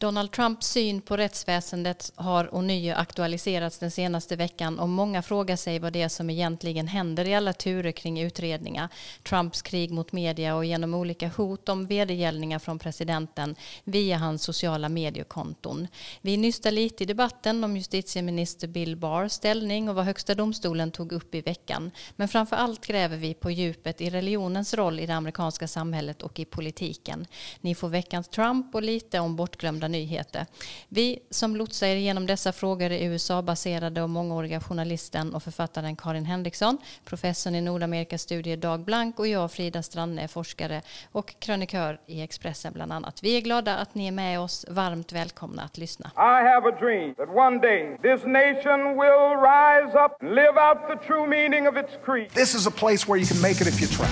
Donald 0.00 0.32
Trumps 0.32 0.66
syn 0.66 1.00
på 1.00 1.16
rättsväsendet 1.16 2.12
har 2.14 2.54
ånyo 2.54 2.94
aktualiserats 2.94 3.78
den 3.78 3.90
senaste 3.90 4.36
veckan 4.36 4.78
och 4.78 4.88
många 4.88 5.22
frågar 5.22 5.56
sig 5.56 5.78
vad 5.78 5.92
det 5.92 6.02
är 6.02 6.08
som 6.08 6.30
egentligen 6.30 6.88
händer 6.88 7.28
i 7.28 7.34
alla 7.34 7.52
turer 7.52 7.92
kring 7.92 8.20
utredningar. 8.20 8.88
Trumps 9.28 9.62
krig 9.62 9.90
mot 9.90 10.12
media 10.12 10.54
och 10.54 10.64
genom 10.64 10.94
olika 10.94 11.28
hot 11.28 11.68
om 11.68 11.86
vedergällningar 11.86 12.58
från 12.58 12.78
presidenten 12.78 13.54
via 13.84 14.16
hans 14.16 14.42
sociala 14.42 14.88
mediekonton. 14.88 15.88
Vi 16.20 16.36
nystar 16.36 16.70
lite 16.70 17.02
i 17.02 17.06
debatten 17.06 17.64
om 17.64 17.76
justitieminister 17.76 18.68
Bill 18.68 18.96
Barrs 18.96 19.32
ställning 19.32 19.88
och 19.88 19.94
vad 19.94 20.04
Högsta 20.04 20.34
domstolen 20.34 20.90
tog 20.90 21.12
upp 21.12 21.34
i 21.34 21.40
veckan. 21.40 21.90
Men 22.16 22.28
framför 22.28 22.56
allt 22.56 22.86
gräver 22.86 23.16
vi 23.16 23.34
på 23.34 23.50
djupet 23.50 24.00
i 24.00 24.10
religionens 24.10 24.74
roll 24.74 25.00
i 25.00 25.06
det 25.06 25.14
amerikanska 25.14 25.68
samhället 25.68 26.22
och 26.22 26.38
i 26.38 26.44
politiken. 26.44 27.26
Ni 27.60 27.74
får 27.74 27.88
veckans 27.88 28.28
Trump 28.28 28.74
och 28.74 28.82
lite 28.82 29.18
om 29.18 29.36
bortglömda 29.36 29.89
nyheter. 29.90 30.46
Vi 30.88 31.18
som 31.30 31.56
lotsar 31.56 31.86
er 31.86 31.96
genom 31.96 32.26
dessa 32.26 32.52
frågor 32.52 32.90
är 32.92 33.10
USA-baserade 33.10 34.02
och 34.02 34.10
mångåriga 34.10 34.60
journalisten 34.60 35.34
och 35.34 35.42
författaren 35.42 35.96
Karin 35.96 36.24
Henriksson, 36.24 36.78
professorn 37.04 37.54
i 37.54 37.60
Nordamerikas 37.60 38.26
Dag 38.58 38.80
Blank 38.80 39.18
och 39.18 39.26
jag 39.28 39.52
Frida 39.52 39.82
Stranne, 39.82 40.28
forskare 40.28 40.82
och 41.12 41.34
krönikör 41.38 42.00
i 42.06 42.22
Expressen 42.22 42.72
bland 42.72 42.92
annat. 42.92 43.22
Vi 43.22 43.36
är 43.36 43.40
glada 43.40 43.76
att 43.76 43.94
ni 43.94 44.06
är 44.06 44.12
med 44.12 44.40
oss. 44.40 44.66
Varmt 44.68 45.12
välkomna 45.12 45.62
att 45.62 45.78
lyssna. 45.78 46.10
I 46.16 46.42
have 46.52 46.68
a 46.68 46.76
dream 46.80 47.14
that 47.14 47.28
one 47.28 47.58
day 47.58 47.96
this 48.02 48.24
nation 48.26 48.80
will 49.00 49.36
rise 49.52 49.92
up 50.04 50.12
and 50.20 50.34
live 50.34 50.56
out 50.66 50.78
the 50.88 51.06
true 51.06 51.26
meaning 51.26 51.68
of 51.68 51.76
its 51.76 51.92
creed. 52.04 52.30
This 52.30 52.54
is 52.54 52.66
a 52.66 52.70
place 52.70 53.08
where 53.08 53.20
you 53.20 53.26
can 53.26 53.40
make 53.40 53.60
it 53.60 53.66
if 53.68 53.80
you 53.80 53.88
try. 53.88 54.08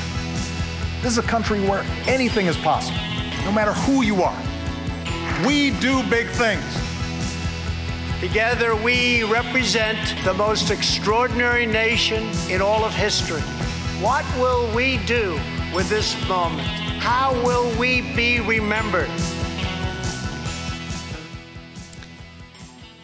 This 1.03 1.13
is 1.13 1.19
a 1.19 1.29
country 1.29 1.61
where 1.61 1.85
anything 2.09 2.47
is 2.49 2.57
possible, 2.57 3.01
no 3.45 3.53
matter 3.53 3.73
who 3.73 4.03
you 4.03 4.23
are. 4.23 4.58
We 5.47 5.71
do 5.79 6.03
big 6.11 6.27
things. 6.31 6.65
Together, 8.21 8.75
we 8.75 9.23
represent 9.23 9.99
the 10.25 10.35
most 10.35 10.73
extraordinary 10.73 11.65
nation 11.65 12.29
in 12.51 12.61
all 12.61 12.85
of 12.85 12.93
history. 12.93 13.43
What 14.03 14.25
will 14.37 14.69
we 14.75 14.99
do 15.07 15.39
with 15.73 15.89
this 15.89 16.17
moment? 16.27 16.67
How 16.99 17.41
will 17.45 17.71
we 17.79 18.01
be 18.17 18.41
remembered? 18.41 19.11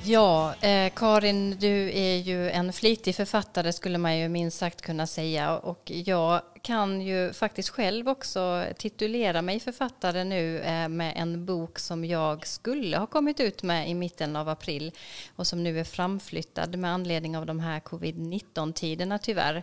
Ja, 0.06 0.54
eh, 0.60 0.92
Karin, 0.94 1.56
du 1.58 1.90
är 1.92 2.16
ju 2.16 2.50
en 2.50 2.72
flitig 2.72 3.16
författare 3.16 3.72
skulle 3.72 3.98
man 3.98 4.18
ju 4.18 4.28
minst 4.28 4.58
sagt 4.58 4.82
kunna 4.82 5.06
säga 5.06 5.58
och 5.58 5.90
jag 5.90 6.40
kan 6.62 7.00
ju 7.00 7.32
faktiskt 7.32 7.68
själv 7.68 8.08
också 8.08 8.64
titulera 8.78 9.42
mig 9.42 9.60
författare 9.60 10.24
nu 10.24 10.60
eh, 10.60 10.88
med 10.88 11.12
en 11.16 11.44
bok 11.44 11.78
som 11.78 12.04
jag 12.04 12.46
skulle 12.46 12.96
ha 12.96 13.06
kommit 13.06 13.40
ut 13.40 13.62
med 13.62 13.90
i 13.90 13.94
mitten 13.94 14.36
av 14.36 14.48
april 14.48 14.92
och 15.36 15.46
som 15.46 15.62
nu 15.62 15.80
är 15.80 15.84
framflyttad 15.84 16.76
med 16.78 16.90
anledning 16.90 17.36
av 17.36 17.46
de 17.46 17.60
här 17.60 17.80
covid-19-tiderna 17.80 19.18
tyvärr. 19.18 19.62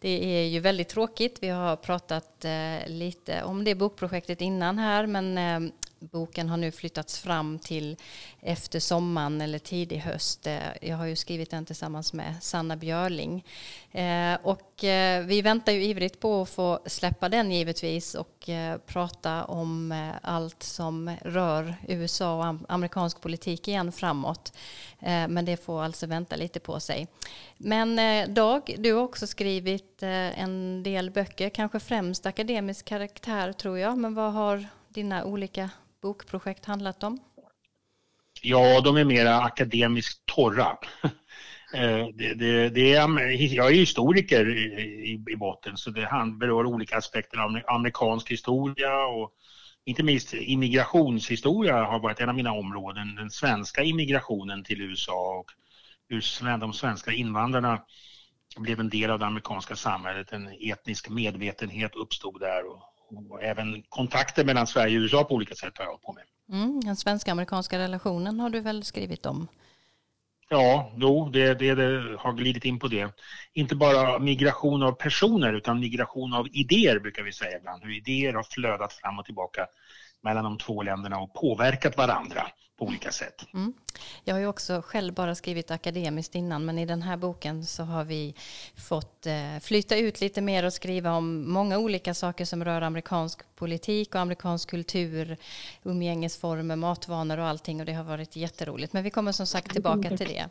Det 0.00 0.38
är 0.38 0.46
ju 0.46 0.60
väldigt 0.60 0.88
tråkigt. 0.88 1.38
Vi 1.40 1.48
har 1.48 1.76
pratat 1.76 2.44
eh, 2.44 2.88
lite 2.88 3.42
om 3.42 3.64
det 3.64 3.74
bokprojektet 3.74 4.40
innan 4.40 4.78
här 4.78 5.06
men 5.06 5.38
eh, 5.38 5.72
boken 6.00 6.48
har 6.48 6.56
nu 6.56 6.72
flyttats 6.72 7.18
fram 7.18 7.58
till 7.58 7.96
efter 8.40 8.80
sommaren 8.80 9.40
eller 9.40 9.58
tidig 9.58 9.98
höst. 9.98 10.46
Eh, 10.46 10.58
jag 10.82 10.96
har 10.96 11.06
ju 11.06 11.16
skrivit 11.16 11.50
den 11.50 11.64
tillsammans 11.64 12.12
med 12.12 12.34
Sanna 12.40 12.76
Björling. 12.76 13.44
Eh, 13.92 14.34
och 14.42 14.84
eh, 14.84 15.24
vi 15.24 15.42
väntar 15.42 15.72
ju 15.72 15.84
ivrigt 15.84 16.20
på 16.20 16.42
att 16.42 16.48
få 16.48 16.80
släppa 16.86 17.28
den 17.28 17.52
givetvis 17.52 18.14
och 18.14 18.50
prata 18.86 19.44
om 19.44 20.10
allt 20.22 20.62
som 20.62 21.16
rör 21.22 21.74
USA 21.88 22.38
och 22.38 22.56
amerikansk 22.68 23.20
politik 23.20 23.68
igen 23.68 23.92
framåt. 23.92 24.52
Men 25.28 25.44
det 25.44 25.56
får 25.56 25.82
alltså 25.82 26.06
vänta 26.06 26.36
lite 26.36 26.60
på 26.60 26.80
sig. 26.80 27.06
Men 27.56 28.00
Dag, 28.34 28.74
du 28.78 28.92
har 28.92 29.02
också 29.02 29.26
skrivit 29.26 30.02
en 30.02 30.82
del 30.82 31.10
böcker, 31.10 31.48
kanske 31.48 31.80
främst 31.80 32.26
akademisk 32.26 32.84
karaktär 32.84 33.52
tror 33.52 33.78
jag. 33.78 33.98
Men 33.98 34.14
vad 34.14 34.32
har 34.32 34.66
dina 34.88 35.24
olika 35.24 35.70
bokprojekt 36.02 36.64
handlat 36.64 37.02
om? 37.02 37.18
Ja, 38.42 38.80
de 38.80 38.96
är 38.96 39.04
mera 39.04 39.40
akademiskt 39.40 40.26
torra. 40.26 40.78
Eh, 41.74 42.06
det, 42.14 42.34
det, 42.34 42.68
det 42.68 42.94
är, 42.94 43.54
jag 43.54 43.66
är 43.66 43.74
historiker 43.74 44.48
i, 44.48 45.24
i 45.30 45.36
botten 45.36 45.76
så 45.76 45.90
det 45.90 46.08
berör 46.40 46.66
olika 46.66 46.96
aspekter 46.96 47.38
av 47.38 47.60
amerikansk 47.66 48.30
historia 48.30 49.06
och 49.06 49.32
inte 49.84 50.02
minst 50.02 50.34
immigrationshistoria 50.34 51.84
har 51.84 51.98
varit 51.98 52.20
en 52.20 52.28
av 52.28 52.34
mina 52.34 52.52
områden. 52.52 53.14
Den 53.14 53.30
svenska 53.30 53.82
immigrationen 53.82 54.64
till 54.64 54.80
USA 54.80 55.38
och 55.38 55.46
hur 56.08 56.58
de 56.58 56.72
svenska 56.72 57.12
invandrarna 57.12 57.82
blev 58.56 58.80
en 58.80 58.88
del 58.88 59.10
av 59.10 59.18
det 59.18 59.26
amerikanska 59.26 59.76
samhället. 59.76 60.32
En 60.32 60.48
etnisk 60.60 61.08
medvetenhet 61.08 61.94
uppstod 61.94 62.40
där 62.40 62.66
och 62.66 62.82
och 63.30 63.42
även 63.42 63.82
kontakter 63.88 64.44
mellan 64.44 64.66
Sverige 64.66 64.98
och 64.98 65.02
USA 65.02 65.24
på 65.24 65.34
olika 65.34 65.54
sätt 65.54 65.78
har 65.78 65.84
jag 65.84 66.02
på 66.02 66.12
med. 66.12 66.24
Mm, 66.52 66.80
den 66.80 66.96
svenska-amerikanska 66.96 67.78
relationen 67.78 68.40
har 68.40 68.50
du 68.50 68.60
väl 68.60 68.84
skrivit 68.84 69.26
om? 69.26 69.48
Ja, 70.48 70.92
jo, 70.96 71.28
det, 71.28 71.54
det, 71.54 71.74
det, 71.74 72.16
har 72.18 72.32
glidit 72.32 72.64
in 72.64 72.78
på 72.78 72.88
det. 72.88 73.12
Inte 73.52 73.76
bara 73.76 74.18
migration 74.18 74.82
av 74.82 74.92
personer 74.92 75.52
utan 75.52 75.80
migration 75.80 76.34
av 76.34 76.46
idéer 76.52 76.98
brukar 76.98 77.22
vi 77.22 77.32
säga 77.32 77.58
ibland. 77.58 77.82
Hur 77.84 77.96
idéer 77.96 78.34
har 78.34 78.42
flödat 78.42 78.92
fram 78.92 79.18
och 79.18 79.24
tillbaka 79.24 79.66
mellan 80.22 80.44
de 80.44 80.58
två 80.58 80.82
länderna 80.82 81.18
och 81.18 81.34
påverkat 81.34 81.96
varandra 81.96 82.46
på 82.76 82.84
olika 82.84 83.12
sätt. 83.12 83.46
Mm. 83.54 83.72
Jag 84.24 84.34
har 84.34 84.40
ju 84.40 84.46
också 84.46 84.82
själv 84.84 85.14
bara 85.14 85.34
skrivit 85.34 85.70
akademiskt 85.70 86.34
innan 86.34 86.64
men 86.64 86.78
i 86.78 86.86
den 86.86 87.02
här 87.02 87.16
boken 87.16 87.66
så 87.66 87.82
har 87.82 88.04
vi 88.04 88.34
fått 88.76 89.26
eh, 89.26 89.58
flytta 89.60 89.96
ut 89.96 90.20
lite 90.20 90.40
mer 90.40 90.64
och 90.64 90.72
skriva 90.72 91.12
om 91.12 91.52
många 91.52 91.78
olika 91.78 92.14
saker 92.14 92.44
som 92.44 92.64
rör 92.64 92.82
amerikansk 92.82 93.40
politik 93.56 94.14
och 94.14 94.20
amerikansk 94.20 94.70
kultur, 94.70 95.36
umgängesformer, 95.82 96.76
matvanor 96.76 97.38
och 97.38 97.46
allting 97.46 97.80
och 97.80 97.86
det 97.86 97.92
har 97.92 98.04
varit 98.04 98.36
jätteroligt. 98.36 98.92
Men 98.92 99.04
vi 99.04 99.10
kommer 99.10 99.32
som 99.32 99.46
sagt 99.46 99.72
tillbaka 99.72 100.16
till 100.16 100.28
det. 100.28 100.48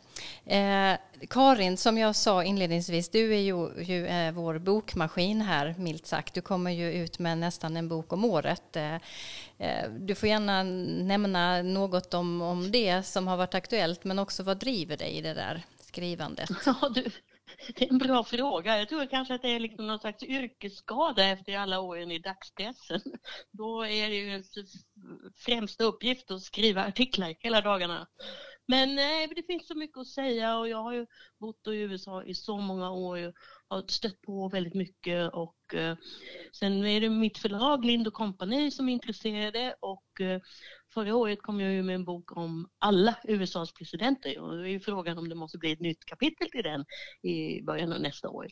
Eh, 0.56 0.98
Karin, 1.30 1.76
som 1.76 1.98
jag 1.98 2.16
sa 2.16 2.44
inledningsvis, 2.44 3.08
du 3.08 3.34
är 3.34 3.40
ju, 3.40 3.82
ju 3.82 4.06
är 4.06 4.32
vår 4.32 4.58
bokmaskin 4.58 5.40
här, 5.40 5.74
milt 5.78 6.06
sagt. 6.06 6.34
Du 6.34 6.40
kommer 6.40 6.70
ju 6.70 6.92
ut 6.92 7.18
med 7.18 7.38
nästan 7.38 7.76
en 7.76 7.88
bok 7.88 8.12
om 8.12 8.24
året. 8.24 8.76
Eh, 8.76 8.94
eh, 9.58 9.90
du 9.90 10.14
får 10.14 10.28
gärna 10.28 10.62
nämna 10.62 11.62
något 11.62 12.14
om, 12.14 12.42
om 12.42 12.70
det 12.70 13.02
som 13.02 13.28
har 13.28 13.36
varit 13.36 13.54
aktuellt, 13.54 14.04
men 14.04 14.18
också 14.18 14.42
vad 14.42 14.56
driver 14.56 14.96
dig 14.96 15.10
i 15.10 15.20
det 15.20 15.34
där 15.34 15.62
skrivandet? 15.80 16.50
Ja, 16.66 16.88
du, 16.94 17.10
det 17.74 17.84
är 17.84 17.92
en 17.92 17.98
bra 17.98 18.24
fråga. 18.24 18.78
Jag 18.78 18.88
tror 18.88 19.06
kanske 19.06 19.34
att 19.34 19.42
det 19.42 19.48
är 19.48 19.60
liksom 19.60 19.86
någon 19.86 19.98
slags 19.98 20.22
yrkesskada 20.22 21.24
efter 21.24 21.56
alla 21.56 21.80
åren 21.80 22.10
i 22.10 22.18
dagspressen. 22.18 23.00
Då 23.50 23.86
är 23.86 24.08
det 24.08 24.14
ju 24.14 24.28
ens 24.28 24.50
främsta 25.36 25.84
uppgift 25.84 26.30
att 26.30 26.42
skriva 26.42 26.84
artiklar 26.84 27.34
hela 27.38 27.60
dagarna. 27.60 28.06
Men 28.68 28.94
nej, 28.94 29.28
det 29.36 29.42
finns 29.46 29.68
så 29.68 29.74
mycket 29.74 29.98
att 29.98 30.06
säga 30.06 30.58
och 30.58 30.68
jag 30.68 30.82
har 30.82 30.92
ju 30.92 31.06
bott 31.40 31.66
i 31.66 31.70
USA 31.70 32.24
i 32.24 32.34
så 32.34 32.56
många 32.56 32.90
år 32.90 33.26
och 33.26 33.76
har 33.76 33.84
stött 33.88 34.20
på 34.22 34.48
väldigt 34.48 34.74
mycket 34.74 35.32
och 35.32 35.74
eh, 35.74 35.96
sen 36.52 36.84
är 36.86 37.00
det 37.00 37.08
mitt 37.08 37.38
förlag 37.38 37.84
Lind 37.84 38.12
Company 38.12 38.70
som 38.70 38.88
är 38.88 38.92
intresserade 38.92 39.74
och 39.80 40.20
eh, 40.20 40.40
förra 40.94 41.16
året 41.16 41.42
kom 41.42 41.60
jag 41.60 41.72
ju 41.72 41.82
med 41.82 41.94
en 41.94 42.04
bok 42.04 42.36
om 42.36 42.68
alla 42.78 43.16
USAs 43.24 43.72
presidenter 43.72 44.40
och 44.40 44.62
det 44.62 44.70
är 44.70 44.78
frågan 44.78 45.18
om 45.18 45.28
det 45.28 45.34
måste 45.34 45.58
bli 45.58 45.72
ett 45.72 45.80
nytt 45.80 46.04
kapitel 46.04 46.50
till 46.50 46.62
den 46.62 46.84
i 47.22 47.62
början 47.62 47.92
av 47.92 48.00
nästa 48.00 48.28
år. 48.28 48.46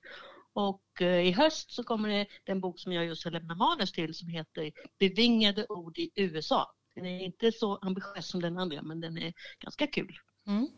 Och 0.53 1.03
eh, 1.03 1.27
i 1.27 1.33
höst 1.33 1.71
så 1.71 1.85
kommer 1.85 2.09
det 2.09 2.27
den 2.45 2.61
bok 2.61 2.81
som 2.81 2.93
jag 2.93 3.05
just 3.05 3.25
har 3.25 3.31
lämnat 3.31 3.59
manus 3.59 3.93
till 3.93 4.15
som 4.15 4.29
heter 4.29 4.73
Bevingade 4.99 5.67
ord 5.69 5.99
i 5.99 6.11
USA. 6.15 6.75
Den 6.95 7.07
är 7.07 7.21
inte 7.21 7.53
så 7.53 7.77
ambitiös 7.77 8.29
som 8.29 8.43
den 8.43 8.59
andra 8.59 8.83
men 8.83 9.01
den 9.01 9.19
är 9.19 9.33
ganska 9.61 9.87
kul. 9.87 10.19
Mm. 10.47 10.69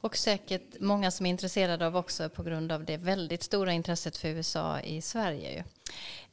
Och 0.00 0.16
säkert 0.16 0.80
många 0.80 1.10
som 1.10 1.26
är 1.26 1.30
intresserade 1.30 1.86
av 1.86 1.96
också 1.96 2.28
på 2.28 2.42
grund 2.42 2.72
av 2.72 2.84
det 2.84 2.96
väldigt 2.96 3.42
stora 3.42 3.72
intresset 3.72 4.16
för 4.16 4.28
USA 4.28 4.80
i 4.80 5.02
Sverige. 5.02 5.64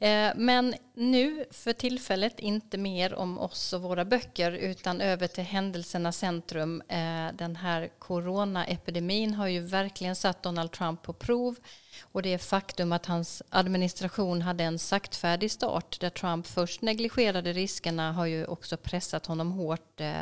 Eh, 0.02 0.32
men 0.36 0.74
nu 0.94 1.44
för 1.50 1.72
tillfället 1.72 2.40
inte 2.40 2.78
mer 2.78 3.14
om 3.14 3.38
oss 3.38 3.72
och 3.72 3.82
våra 3.82 4.04
böcker 4.04 4.52
utan 4.52 5.00
över 5.00 5.26
till 5.26 5.44
händelsernas 5.44 6.16
centrum. 6.16 6.82
Eh, 6.88 7.28
den 7.34 7.56
här 7.56 7.90
coronaepidemin 7.98 9.34
har 9.34 9.46
ju 9.46 9.60
verkligen 9.60 10.16
satt 10.16 10.42
Donald 10.42 10.72
Trump 10.72 11.02
på 11.02 11.12
prov 11.12 11.56
och 12.02 12.22
det 12.22 12.38
faktum 12.38 12.92
att 12.92 13.06
hans 13.06 13.42
administration 13.48 14.42
hade 14.42 14.64
en 14.64 14.78
saktfärdig 14.78 15.50
start 15.50 16.00
där 16.00 16.10
Trump 16.10 16.46
först 16.46 16.82
negligerade 16.82 17.52
riskerna 17.52 18.12
har 18.12 18.26
ju 18.26 18.44
också 18.44 18.76
pressat 18.76 19.26
honom 19.26 19.52
hårt 19.52 20.00
eh, 20.00 20.12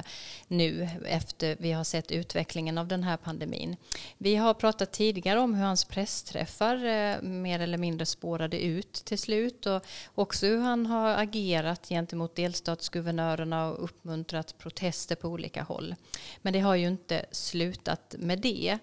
nu 0.49 0.89
efter 1.07 1.57
vi 1.59 1.73
har 1.73 1.85
sett 1.85 2.11
utvecklingen 2.11 2.79
av 2.79 2.89
den 2.89 3.03
här 3.03 3.17
pandemin. 3.17 3.77
Vi 4.19 4.37
har 4.37 4.55
pratat 4.55 4.93
tidigare 4.93 5.41
om 5.41 5.55
hur 5.55 5.65
hans 5.65 5.85
pressträffar 5.85 6.77
mer 7.23 7.61
eller 7.61 7.79
mindre 7.79 8.07
spårade 8.07 8.65
ut 8.65 8.93
till 8.93 9.19
beslut 9.21 9.67
och 9.67 9.87
också 10.15 10.47
hur 10.47 10.59
han 10.59 10.87
har 10.87 11.09
agerat 11.09 11.89
gentemot 11.89 12.37
delstatsguvernörerna 12.37 13.71
och 13.71 13.85
uppmuntrat 13.85 14.59
protester 14.59 15.17
på 15.17 15.29
olika 15.29 15.63
håll. 15.63 15.95
Men 16.43 16.53
det 16.53 16.61
har 16.61 16.75
ju 16.75 16.87
inte 16.87 17.27
slutat 17.31 18.15
med 18.19 18.39
det. 18.39 18.79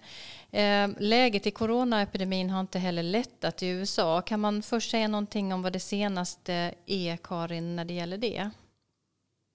Ehm, 0.50 0.94
läget 0.98 1.46
i 1.46 1.50
coronaepidemin 1.50 2.50
har 2.50 2.60
inte 2.60 2.78
heller 2.78 3.02
lättat 3.02 3.62
i 3.62 3.66
USA. 3.66 4.22
Kan 4.22 4.40
man 4.40 4.62
först 4.62 4.90
säga 4.90 5.08
någonting 5.08 5.52
om 5.54 5.62
vad 5.62 5.72
det 5.72 5.80
senaste 5.80 6.74
är, 6.86 7.16
Karin, 7.16 7.76
när 7.76 7.84
det 7.84 7.94
gäller 7.94 8.18
det? 8.18 8.50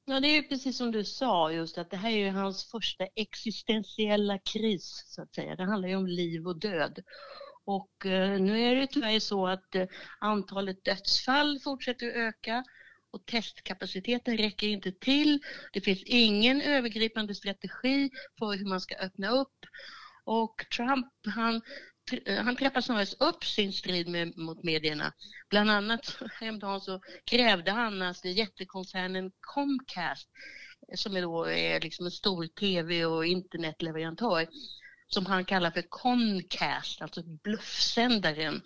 Ja, 0.05 0.19
det 0.19 0.27
är 0.27 0.35
ju 0.35 0.43
precis 0.43 0.77
som 0.77 0.91
du 0.91 1.03
sa 1.03 1.51
just 1.51 1.77
att 1.77 1.89
det 1.89 1.97
här 1.97 2.09
är 2.09 2.17
ju 2.17 2.29
hans 2.29 2.71
första 2.71 3.05
existentiella 3.15 4.37
kris 4.37 5.03
så 5.07 5.21
att 5.21 5.35
säga. 5.35 5.55
Det 5.55 5.63
handlar 5.63 5.89
ju 5.89 5.95
om 5.95 6.07
liv 6.07 6.47
och 6.47 6.59
död. 6.59 6.99
Och 7.65 8.05
eh, 8.05 8.39
nu 8.39 8.59
är 8.59 8.75
det 8.75 8.87
tyvärr 8.87 9.19
så 9.19 9.47
att 9.47 9.75
eh, 9.75 9.85
antalet 10.19 10.83
dödsfall 10.85 11.59
fortsätter 11.59 12.07
att 12.07 12.15
öka 12.15 12.63
och 13.11 13.25
testkapaciteten 13.25 14.37
räcker 14.37 14.67
inte 14.67 14.91
till. 14.91 15.39
Det 15.73 15.81
finns 15.81 16.03
ingen 16.05 16.61
övergripande 16.61 17.35
strategi 17.35 18.09
för 18.39 18.57
hur 18.57 18.65
man 18.65 18.81
ska 18.81 18.95
öppna 18.95 19.29
upp. 19.29 19.65
Och 20.25 20.65
Trump, 20.75 21.07
han 21.25 21.61
eh, 22.25 22.43
han 22.43 22.55
trappar 22.55 22.81
snarast 22.81 23.21
upp 23.21 23.43
sin 23.43 23.73
strid 23.73 24.07
med, 24.07 24.37
mot 24.37 24.63
medierna. 24.63 25.13
Bland 25.49 25.71
annat 25.71 26.17
häromdagen 26.39 26.81
så 26.81 26.99
krävde 27.25 27.71
han 27.71 28.01
att 28.01 28.25
jättekoncernen 28.25 29.31
Comcast, 29.39 30.29
som 30.95 31.15
är, 31.15 31.21
då, 31.21 31.45
är 31.45 31.79
liksom 31.81 32.05
en 32.05 32.11
stor 32.11 32.47
tv 32.47 33.05
och 33.05 33.25
internetleverantör, 33.25 34.47
som 35.13 35.25
han 35.25 35.45
kallar 35.45 35.71
för 35.71 35.81
Concast, 35.89 37.01
alltså 37.01 37.23
bluffsändaren, 37.23 38.61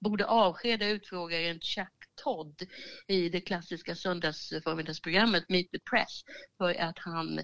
borde 0.00 0.26
avskeda 0.26 0.88
utfrågaren 0.88 1.60
Chuck 1.60 1.88
Todd 2.22 2.62
i 3.06 3.28
det 3.28 3.40
klassiska 3.40 3.94
söndagsförmiddagsprogrammet 3.96 5.48
Meet 5.48 5.70
the 5.70 5.78
Press 5.78 6.22
för 6.58 6.80
att 6.80 6.98
han 6.98 7.40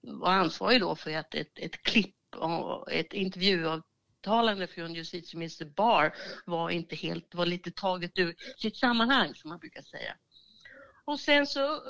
var 0.00 0.32
ansvarig 0.32 0.80
då 0.80 0.96
för 0.96 1.16
att 1.16 1.34
ett, 1.34 1.58
ett 1.58 1.82
klipp 1.82 2.14
ett 2.90 3.12
intervjuavtalande 3.12 4.66
från 4.66 4.94
justitieminister 4.94 5.64
Barr 5.64 6.14
var 6.46 6.70
inte 6.70 6.96
helt, 6.96 7.34
var 7.34 7.46
lite 7.46 7.70
taget 7.70 8.18
ur 8.18 8.34
sitt 8.56 8.76
sammanhang 8.76 9.34
som 9.34 9.50
man 9.50 9.58
brukar 9.58 9.82
säga. 9.82 10.16
Och 11.04 11.20
sen 11.20 11.46
så, 11.46 11.82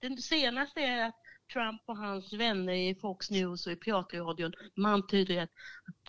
den 0.00 0.16
senaste 0.16 0.80
är 0.80 1.04
att 1.04 1.14
Trump 1.52 1.82
och 1.86 1.96
hans 1.96 2.32
vänner 2.32 2.72
i 2.72 2.94
Fox 2.94 3.30
News 3.30 3.66
och 3.66 3.72
i 3.72 3.76
piratradion, 3.76 4.52
man 4.76 4.92
antyder 4.92 5.42
att, 5.42 5.50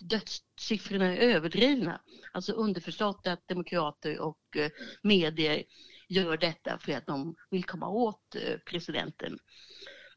dödssiffrorna 0.02 1.16
är 1.16 1.16
överdrivna. 1.16 2.00
Alltså 2.32 2.52
underförstått 2.52 3.26
att 3.26 3.48
demokrater 3.48 4.20
och 4.20 4.56
eh, 4.56 4.70
medier 5.02 5.64
gör 6.08 6.36
detta 6.36 6.78
för 6.78 6.92
att 6.92 7.06
de 7.06 7.36
vill 7.50 7.64
komma 7.64 7.88
åt 7.88 8.34
eh, 8.34 8.58
presidenten. 8.66 9.38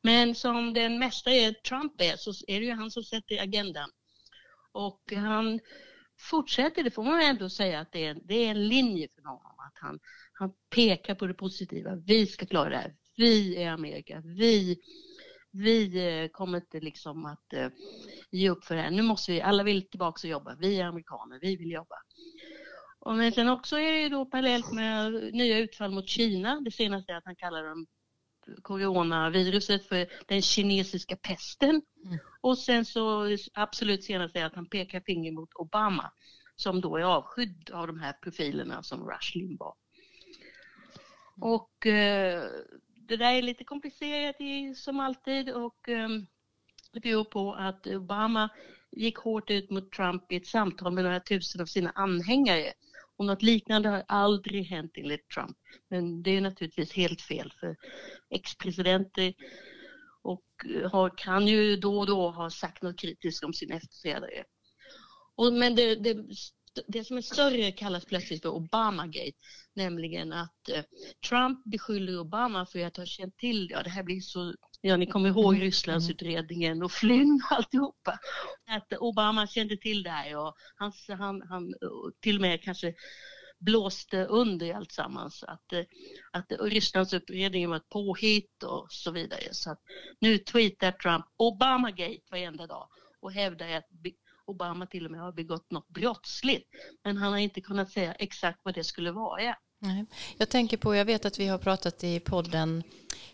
Men 0.01 0.35
som 0.35 0.73
den 0.73 0.99
mesta 0.99 1.31
är 1.31 1.53
Trump 1.53 2.01
är 2.01 2.15
så 2.15 2.33
är 2.47 2.59
det 2.59 2.65
ju 2.65 2.71
han 2.71 2.91
som 2.91 3.03
sätter 3.03 3.41
agendan. 3.41 3.89
Och 4.71 5.13
han 5.15 5.59
fortsätter, 6.19 6.83
det 6.83 6.91
får 6.91 7.03
man 7.03 7.21
ändå 7.21 7.49
säga 7.49 7.79
att 7.79 7.91
det 7.91 8.05
är, 8.05 8.17
det 8.23 8.35
är 8.35 8.51
en 8.51 8.67
linje 8.67 9.07
för 9.15 9.21
honom. 9.21 9.55
Att 9.57 9.73
han, 9.75 9.99
han 10.33 10.53
pekar 10.75 11.15
på 11.15 11.27
det 11.27 11.33
positiva. 11.33 11.95
Vi 11.95 12.27
ska 12.27 12.45
klara 12.45 12.69
det 12.69 12.77
här. 12.77 12.95
Vi 13.17 13.63
är 13.63 13.71
Amerika. 13.71 14.21
Vi, 14.25 14.77
vi 15.53 16.21
eh, 16.23 16.27
kommer 16.27 16.57
inte 16.57 16.79
liksom 16.79 17.25
att 17.25 17.53
uh, 17.53 17.67
ge 18.31 18.49
upp 18.49 18.65
för 18.65 18.75
det 18.75 18.81
här. 18.81 18.91
Nu 18.91 19.01
måste 19.01 19.31
vi, 19.31 19.41
alla 19.41 19.63
vill 19.63 19.89
tillbaka 19.89 20.27
och 20.27 20.31
jobba. 20.31 20.55
Vi 20.55 20.79
är 20.79 20.85
amerikaner, 20.85 21.39
vi 21.41 21.55
vill 21.55 21.71
jobba. 21.71 21.95
Och 22.99 23.15
men 23.15 23.31
sen 23.31 23.49
också 23.49 23.79
är 23.79 23.91
det 23.91 24.01
ju 24.01 24.09
då 24.09 24.25
parallellt 24.25 24.71
med 24.71 25.13
nya 25.33 25.57
utfall 25.57 25.91
mot 25.91 26.09
Kina. 26.09 26.61
Det 26.61 26.71
senaste 26.71 27.11
är 27.11 27.17
att 27.17 27.25
han 27.25 27.35
kallar 27.35 27.63
dem 27.63 27.85
coronaviruset 28.61 29.87
för 29.87 30.07
den 30.27 30.41
kinesiska 30.41 31.15
pesten. 31.15 31.81
Mm. 32.05 32.19
Och 32.41 32.57
sen 32.57 32.85
så 32.85 33.27
absolut 33.53 34.03
senast 34.03 34.35
är 34.35 34.45
att 34.45 34.55
han 34.55 34.65
pekar 34.65 35.01
finger 35.05 35.31
mot 35.31 35.53
Obama 35.53 36.11
som 36.55 36.81
då 36.81 36.97
är 36.97 37.01
avskydd 37.01 37.71
av 37.73 37.87
de 37.87 37.99
här 37.99 38.13
profilerna 38.13 38.83
som 38.83 39.09
Rush 39.09 39.37
Limbaugh. 39.37 39.77
Och 41.41 41.85
eh, 41.85 42.43
det 43.07 43.17
där 43.17 43.33
är 43.33 43.41
lite 43.41 43.63
komplicerat 43.63 44.41
i, 44.41 44.75
som 44.75 44.99
alltid 44.99 45.49
och 45.49 45.87
um, 45.87 46.27
det 46.93 46.99
beror 46.99 47.23
på 47.23 47.53
att 47.53 47.87
Obama 47.87 48.49
gick 48.91 49.17
hårt 49.17 49.51
ut 49.51 49.69
mot 49.69 49.91
Trump 49.91 50.31
i 50.31 50.35
ett 50.35 50.47
samtal 50.47 50.93
med 50.93 51.03
några 51.03 51.19
tusen 51.19 51.61
av 51.61 51.65
sina 51.65 51.89
anhängare 51.89 52.73
och 53.17 53.25
något 53.25 53.41
liknande 53.41 53.89
har 53.89 54.03
aldrig 54.07 54.65
hänt 54.65 54.91
enligt 54.95 55.29
Trump. 55.29 55.57
Men 55.89 56.23
det 56.23 56.31
är 56.31 56.41
naturligtvis 56.41 56.93
helt 56.93 57.21
fel 57.21 57.53
för 57.59 57.75
ex-presidenter 58.29 59.33
och 60.21 60.45
eh, 60.75 60.91
har, 60.91 61.17
kan 61.17 61.47
ju 61.47 61.75
då 61.75 61.99
och 61.99 62.07
då 62.07 62.31
ha 62.31 62.49
sagt 62.49 62.81
något 62.81 62.99
kritiskt 62.99 63.43
om 63.43 63.53
sin 63.53 63.71
efterträdare. 63.71 64.43
Och, 65.35 65.53
men 65.53 65.75
det, 65.75 65.95
det, 65.95 66.25
det 66.87 67.03
som 67.03 67.17
är 67.17 67.21
större 67.21 67.71
kallas 67.71 68.05
plötsligt 68.05 68.41
för 68.41 68.49
Obamagate, 68.49 69.37
nämligen 69.73 70.33
att 70.33 70.69
eh, 70.69 70.83
Trump 71.29 71.65
beskyller 71.65 72.19
Obama 72.19 72.65
för 72.65 72.85
att 72.85 72.97
ha 72.97 73.05
känt 73.05 73.37
till, 73.37 73.69
ja 73.71 73.83
det 73.83 73.89
här 73.89 74.03
blir 74.03 74.21
så, 74.21 74.55
ja 74.81 74.97
ni 74.97 75.05
kommer 75.05 75.29
ihåg 75.29 75.53
mm. 75.53 75.61
Rysslandsutredningen 75.61 76.83
och 76.83 76.91
Flynn 76.91 77.41
och 77.45 77.57
alltihopa, 77.57 78.19
att 78.69 78.93
Obama 78.93 79.47
kände 79.47 79.77
till 79.77 80.03
det 80.03 80.09
här 80.09 80.37
och 80.37 80.53
han, 80.75 80.91
han, 81.17 81.41
han 81.41 81.73
till 82.21 82.35
och 82.35 82.41
med 82.41 82.63
kanske 82.63 82.93
blåste 83.59 84.25
under 84.25 84.73
alltsammans. 84.73 85.43
Att, 85.43 85.73
eh, 85.73 85.83
att 86.31 86.51
Rysslandsutredningen 86.59 87.69
var 87.69 87.77
ett 87.77 87.89
påhitt 87.89 88.63
och 88.63 88.87
så 88.89 89.11
vidare. 89.11 89.47
Så 89.51 89.71
att 89.71 89.79
nu 90.19 90.37
tweetar 90.37 90.91
Trump 90.91 91.25
Obamagate 91.37 92.21
varenda 92.31 92.67
dag 92.67 92.87
och 93.21 93.31
hävdar 93.31 93.67
att 93.69 93.87
Obama 94.45 94.85
till 94.85 95.05
och 95.05 95.11
med 95.11 95.21
har 95.21 95.31
begått 95.31 95.71
något 95.71 95.89
brottsligt. 95.89 96.69
Men 97.03 97.17
han 97.17 97.31
har 97.31 97.39
inte 97.39 97.61
kunnat 97.61 97.91
säga 97.91 98.13
exakt 98.13 98.59
vad 98.63 98.73
det 98.73 98.83
skulle 98.83 99.11
vara. 99.11 99.55
Nej. 99.83 100.05
Jag 100.37 100.49
tänker 100.49 100.77
på, 100.77 100.95
jag 100.95 101.05
vet 101.05 101.25
att 101.25 101.39
vi 101.39 101.47
har 101.47 101.57
pratat 101.57 102.03
i 102.03 102.19
podden 102.19 102.83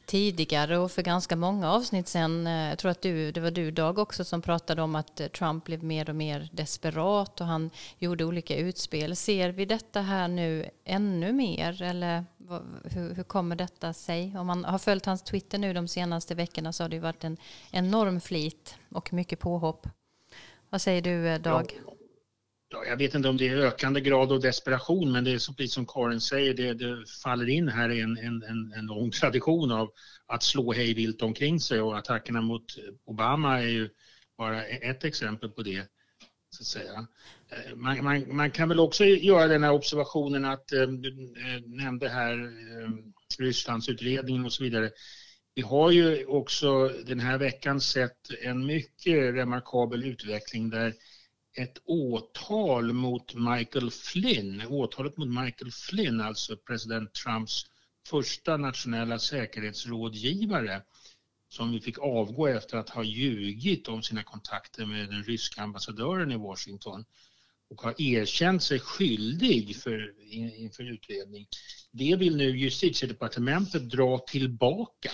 tidigare 0.06 0.78
och 0.78 0.92
för 0.92 1.02
ganska 1.02 1.36
många 1.36 1.72
avsnitt 1.72 2.08
sen, 2.08 2.48
eh, 2.48 2.70
jag 2.70 2.78
tror 2.78 2.92
att 2.92 3.02
du, 3.02 3.32
det 3.32 3.42
var 3.42 3.52
du 3.52 3.72
Dag 3.72 3.98
också 3.98 4.24
som 4.24 4.42
pratade 4.42 4.82
om 4.82 4.96
att 4.96 5.20
eh, 5.20 5.28
Trump 5.28 5.64
blev 5.64 5.84
mer 5.84 6.10
och 6.10 6.16
mer 6.16 6.50
desperat 6.52 7.42
och 7.42 7.48
han 7.48 7.70
gjorde 7.98 8.26
olika 8.26 8.56
utspel. 8.56 9.16
Ser 9.16 9.50
vi 9.50 9.66
detta 9.66 10.02
här 10.02 10.28
nu 10.28 10.70
ännu 10.84 11.34
mer 11.34 11.82
eller 11.82 12.26
hur, 12.84 13.14
hur 13.14 13.24
kommer 13.24 13.56
detta 13.56 13.94
sig? 13.94 14.38
Om 14.38 14.48
man 14.48 14.66
har 14.66 14.78
följt 14.78 15.06
hans 15.06 15.22
Twitter 15.22 15.58
nu 15.58 15.74
de 15.74 15.88
senaste 15.88 16.36
veckorna 16.36 16.74
så 16.74 16.84
har 16.84 16.90
det 16.90 17.00
varit 17.00 17.24
en 17.24 17.38
enorm 17.72 18.22
flit 18.22 18.76
och 18.90 19.14
mycket 19.14 19.40
påhopp. 19.40 19.88
Vad 20.70 20.82
säger 20.82 21.02
du 21.02 21.28
eh, 21.28 21.42
Dag? 21.42 21.80
Ja, 22.72 22.86
jag 22.86 22.98
vet 22.98 23.16
inte 23.16 23.30
om 23.30 23.38
det 23.38 23.48
är 23.48 23.58
ökande 23.58 24.02
grad 24.02 24.32
av 24.32 24.40
desperation 24.40 25.12
men 25.12 25.24
det 25.24 25.32
är 25.32 25.38
så 25.38 25.54
precis 25.54 25.74
som 25.74 25.86
Karin 25.86 26.22
säger, 26.22 26.54
det, 26.54 26.74
det 26.74 27.06
faller 27.24 27.50
in 27.50 27.68
här 27.68 27.90
i 27.90 28.02
en, 28.02 28.18
en, 28.18 28.74
en 28.74 28.86
lång 28.86 29.12
tradition 29.12 29.72
av 29.72 29.92
att 30.28 30.44
slå 30.44 30.74
hej 30.74 30.94
vilt 30.94 31.22
omkring 31.22 31.60
sig 31.60 31.82
och 31.82 31.98
attackerna 31.98 32.42
mot 32.42 32.64
Obama 33.06 33.60
är 33.60 33.68
ju 33.68 33.90
bara 34.38 34.68
e- 34.68 34.90
ett 34.90 35.04
exempel 35.04 35.50
på 35.50 35.62
det. 35.62 35.88
Så 36.50 36.62
att 36.62 36.68
säga. 36.68 37.08
Eh, 37.50 37.76
man, 37.76 38.04
man, 38.04 38.36
man 38.36 38.52
kan 38.52 38.70
väl 38.70 38.80
också 38.80 39.06
göra 39.06 39.48
den 39.48 39.64
här 39.64 39.72
observationen 39.72 40.46
att, 40.46 40.72
eh, 40.72 40.88
du 40.88 41.34
nämnde 41.66 42.10
här 42.10 42.50
Rysslandsutredningen 43.40 44.46
och 44.46 44.54
så 44.54 44.64
vidare. 44.64 44.92
Vi 45.56 45.62
har 45.62 45.92
ju 45.92 46.26
också 46.26 46.88
den 46.88 47.20
här 47.20 47.38
veckan 47.38 47.82
sett 47.82 48.32
en 48.42 48.66
mycket 48.66 49.34
remarkabel 49.36 50.04
utveckling 50.04 50.70
där 50.70 50.94
ett 51.58 51.78
åtal 51.86 52.94
mot 52.94 53.36
Michael 53.36 53.92
Flynn, 53.92 54.66
åtalet 54.68 55.18
mot 55.18 55.28
Michael 55.28 55.72
Flynn, 55.72 56.22
alltså 56.22 56.58
president 56.58 57.14
Trumps 57.14 57.66
första 58.08 58.58
nationella 58.58 59.20
säkerhetsrådgivare 59.20 60.82
som 61.50 61.72
vi 61.72 61.82
fick 61.82 62.00
avgå 62.00 62.48
efter 62.48 62.78
att 62.78 62.90
ha 62.90 63.04
ljugit 63.04 63.88
om 63.88 64.04
sina 64.04 64.24
kontakter 64.24 64.86
med 64.86 65.10
den 65.10 65.24
ryska 65.24 65.62
ambassadören 65.62 66.32
i 66.32 66.38
Washington 66.38 67.06
och 67.70 67.82
har 67.82 68.02
erkänt 68.02 68.64
sig 68.64 68.80
skyldig 68.80 69.76
för, 69.76 70.14
inför 70.34 70.84
utredning. 70.84 71.48
Det 71.92 72.16
vill 72.16 72.36
nu 72.36 72.58
justitiedepartementet 72.58 73.90
dra 73.90 74.18
tillbaka. 74.18 75.12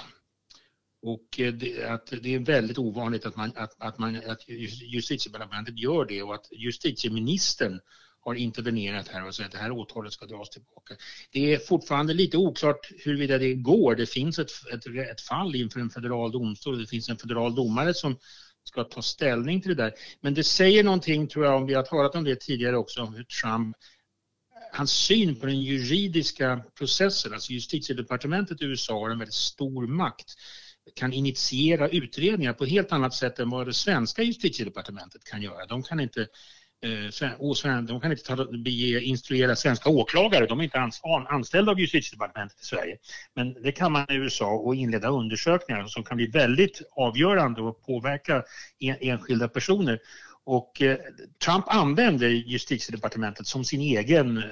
Och 1.05 1.39
eh, 1.39 1.53
det, 1.53 1.83
att 1.83 2.13
det 2.21 2.35
är 2.35 2.39
väldigt 2.39 2.77
ovanligt 2.77 3.25
att, 3.25 3.35
man, 3.35 3.51
att, 3.55 3.75
att, 3.77 3.97
man, 3.97 4.15
att 4.15 4.49
justitiedepartementet 4.81 5.79
gör 5.79 6.05
det 6.05 6.23
och 6.23 6.35
att 6.35 6.47
justitieministern 6.51 7.79
har 8.19 8.35
intervenerat 8.35 9.07
här 9.07 9.27
och 9.27 9.35
sagt 9.35 9.45
att 9.45 9.51
det 9.51 9.57
här 9.57 9.71
åtalet 9.71 10.13
ska 10.13 10.25
dras 10.25 10.49
tillbaka. 10.49 10.95
Det 11.31 11.53
är 11.53 11.59
fortfarande 11.59 12.13
lite 12.13 12.37
oklart 12.37 12.91
huruvida 13.03 13.37
det 13.37 13.53
går. 13.53 13.95
Det 13.95 14.05
finns 14.05 14.39
ett, 14.39 14.51
ett, 14.73 14.85
ett 15.11 15.21
fall 15.21 15.55
inför 15.55 15.79
en 15.79 15.89
federal 15.89 16.31
domstol. 16.31 16.79
Det 16.79 16.87
finns 16.87 17.09
en 17.09 17.17
federal 17.17 17.55
domare 17.55 17.93
som 17.93 18.17
ska 18.63 18.83
ta 18.83 19.01
ställning 19.01 19.61
till 19.61 19.75
det 19.75 19.83
där. 19.83 19.93
Men 20.21 20.33
det 20.33 20.43
säger 20.43 20.83
någonting, 20.83 21.27
tror 21.27 21.45
jag, 21.45 21.55
om 21.55 21.65
vi 21.65 21.73
har 21.73 21.83
talat 21.83 22.15
om 22.15 22.23
det 22.23 22.35
tidigare 22.35 22.77
också, 22.77 23.05
hur 23.05 23.23
Trump 23.23 23.77
hans 24.71 24.91
syn 24.91 25.35
på 25.35 25.45
den 25.45 25.61
juridiska 25.61 26.63
processen, 26.77 27.33
alltså 27.33 27.51
justitiedepartementet 27.51 28.61
i 28.61 28.65
USA 28.65 28.99
har 28.99 29.09
en 29.09 29.19
väldigt 29.19 29.33
stor 29.33 29.87
makt 29.87 30.35
kan 30.93 31.13
initiera 31.13 31.89
utredningar 31.89 32.53
på 32.53 32.63
ett 32.63 32.69
helt 32.69 32.91
annat 32.91 33.13
sätt 33.13 33.39
än 33.39 33.49
vad 33.49 33.67
det 33.67 33.73
svenska 33.73 34.23
justitiedepartementet 34.23 35.23
kan 35.23 35.41
göra. 35.41 35.65
De 35.65 35.83
kan 35.83 35.99
inte 35.99 36.21
eh, 36.81 37.81
de 37.87 38.01
kan 38.01 38.11
inte 38.11 38.23
ta, 38.23 38.45
bege, 38.45 39.01
instruera 39.01 39.55
svenska 39.55 39.89
åklagare, 39.89 40.45
de 40.45 40.59
är 40.59 40.63
inte 40.63 40.89
anställda 41.29 41.71
av 41.71 41.79
justitiedepartementet 41.79 42.61
i 42.61 42.65
Sverige. 42.65 42.97
Men 43.35 43.53
det 43.53 43.71
kan 43.71 43.91
man 43.91 44.11
i 44.11 44.15
USA 44.15 44.49
och 44.49 44.75
inleda 44.75 45.09
undersökningar 45.09 45.87
som 45.87 46.03
kan 46.03 46.17
bli 46.17 46.27
väldigt 46.27 46.81
avgörande 46.91 47.61
och 47.61 47.85
påverka 47.85 48.43
enskilda 48.79 49.47
personer. 49.47 49.99
Och 50.43 50.81
eh, 50.81 50.97
Trump 51.45 51.65
använder 51.67 52.27
justitiedepartementet 52.27 53.47
som 53.47 53.65
sin 53.65 53.81
egen, 53.81 54.37
eh, 54.37 54.43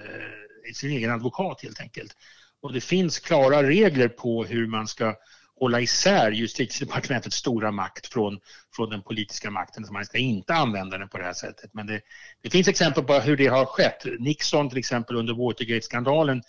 sin 0.74 0.92
egen 0.92 1.12
advokat 1.12 1.62
helt 1.64 1.80
enkelt. 1.80 2.18
Och 2.62 2.74
det 2.74 2.82
finns 2.82 3.20
klara 3.20 3.64
regler 3.64 4.08
på 4.08 4.46
hur 4.46 4.68
man 4.68 4.88
ska 4.88 5.16
hålla 5.60 5.82
isär 5.82 6.32
justitiedepartementets 6.32 7.36
stora 7.36 7.72
makt 7.72 8.08
från, 8.08 8.40
från 8.76 8.90
den 8.90 9.02
politiska 9.02 9.52
makten. 9.52 9.86
Så 9.86 9.94
man 9.94 10.06
ska 10.06 10.18
inte 10.18 10.54
använda 10.54 10.98
den 10.98 11.10
på 11.10 11.18
det 11.18 11.24
här 11.24 11.34
sättet. 11.34 11.74
Men 11.74 11.88
det, 11.88 12.02
det 12.42 12.50
finns 12.50 12.68
exempel 12.68 13.04
på 13.04 13.14
hur 13.14 13.38
det 13.38 13.48
har 13.48 13.66
skett. 13.66 14.06
Nixon 14.20 14.70
till 14.70 14.78
exempel 14.78 15.16
under 15.16 15.34
Watergate-skandalen 15.34 16.42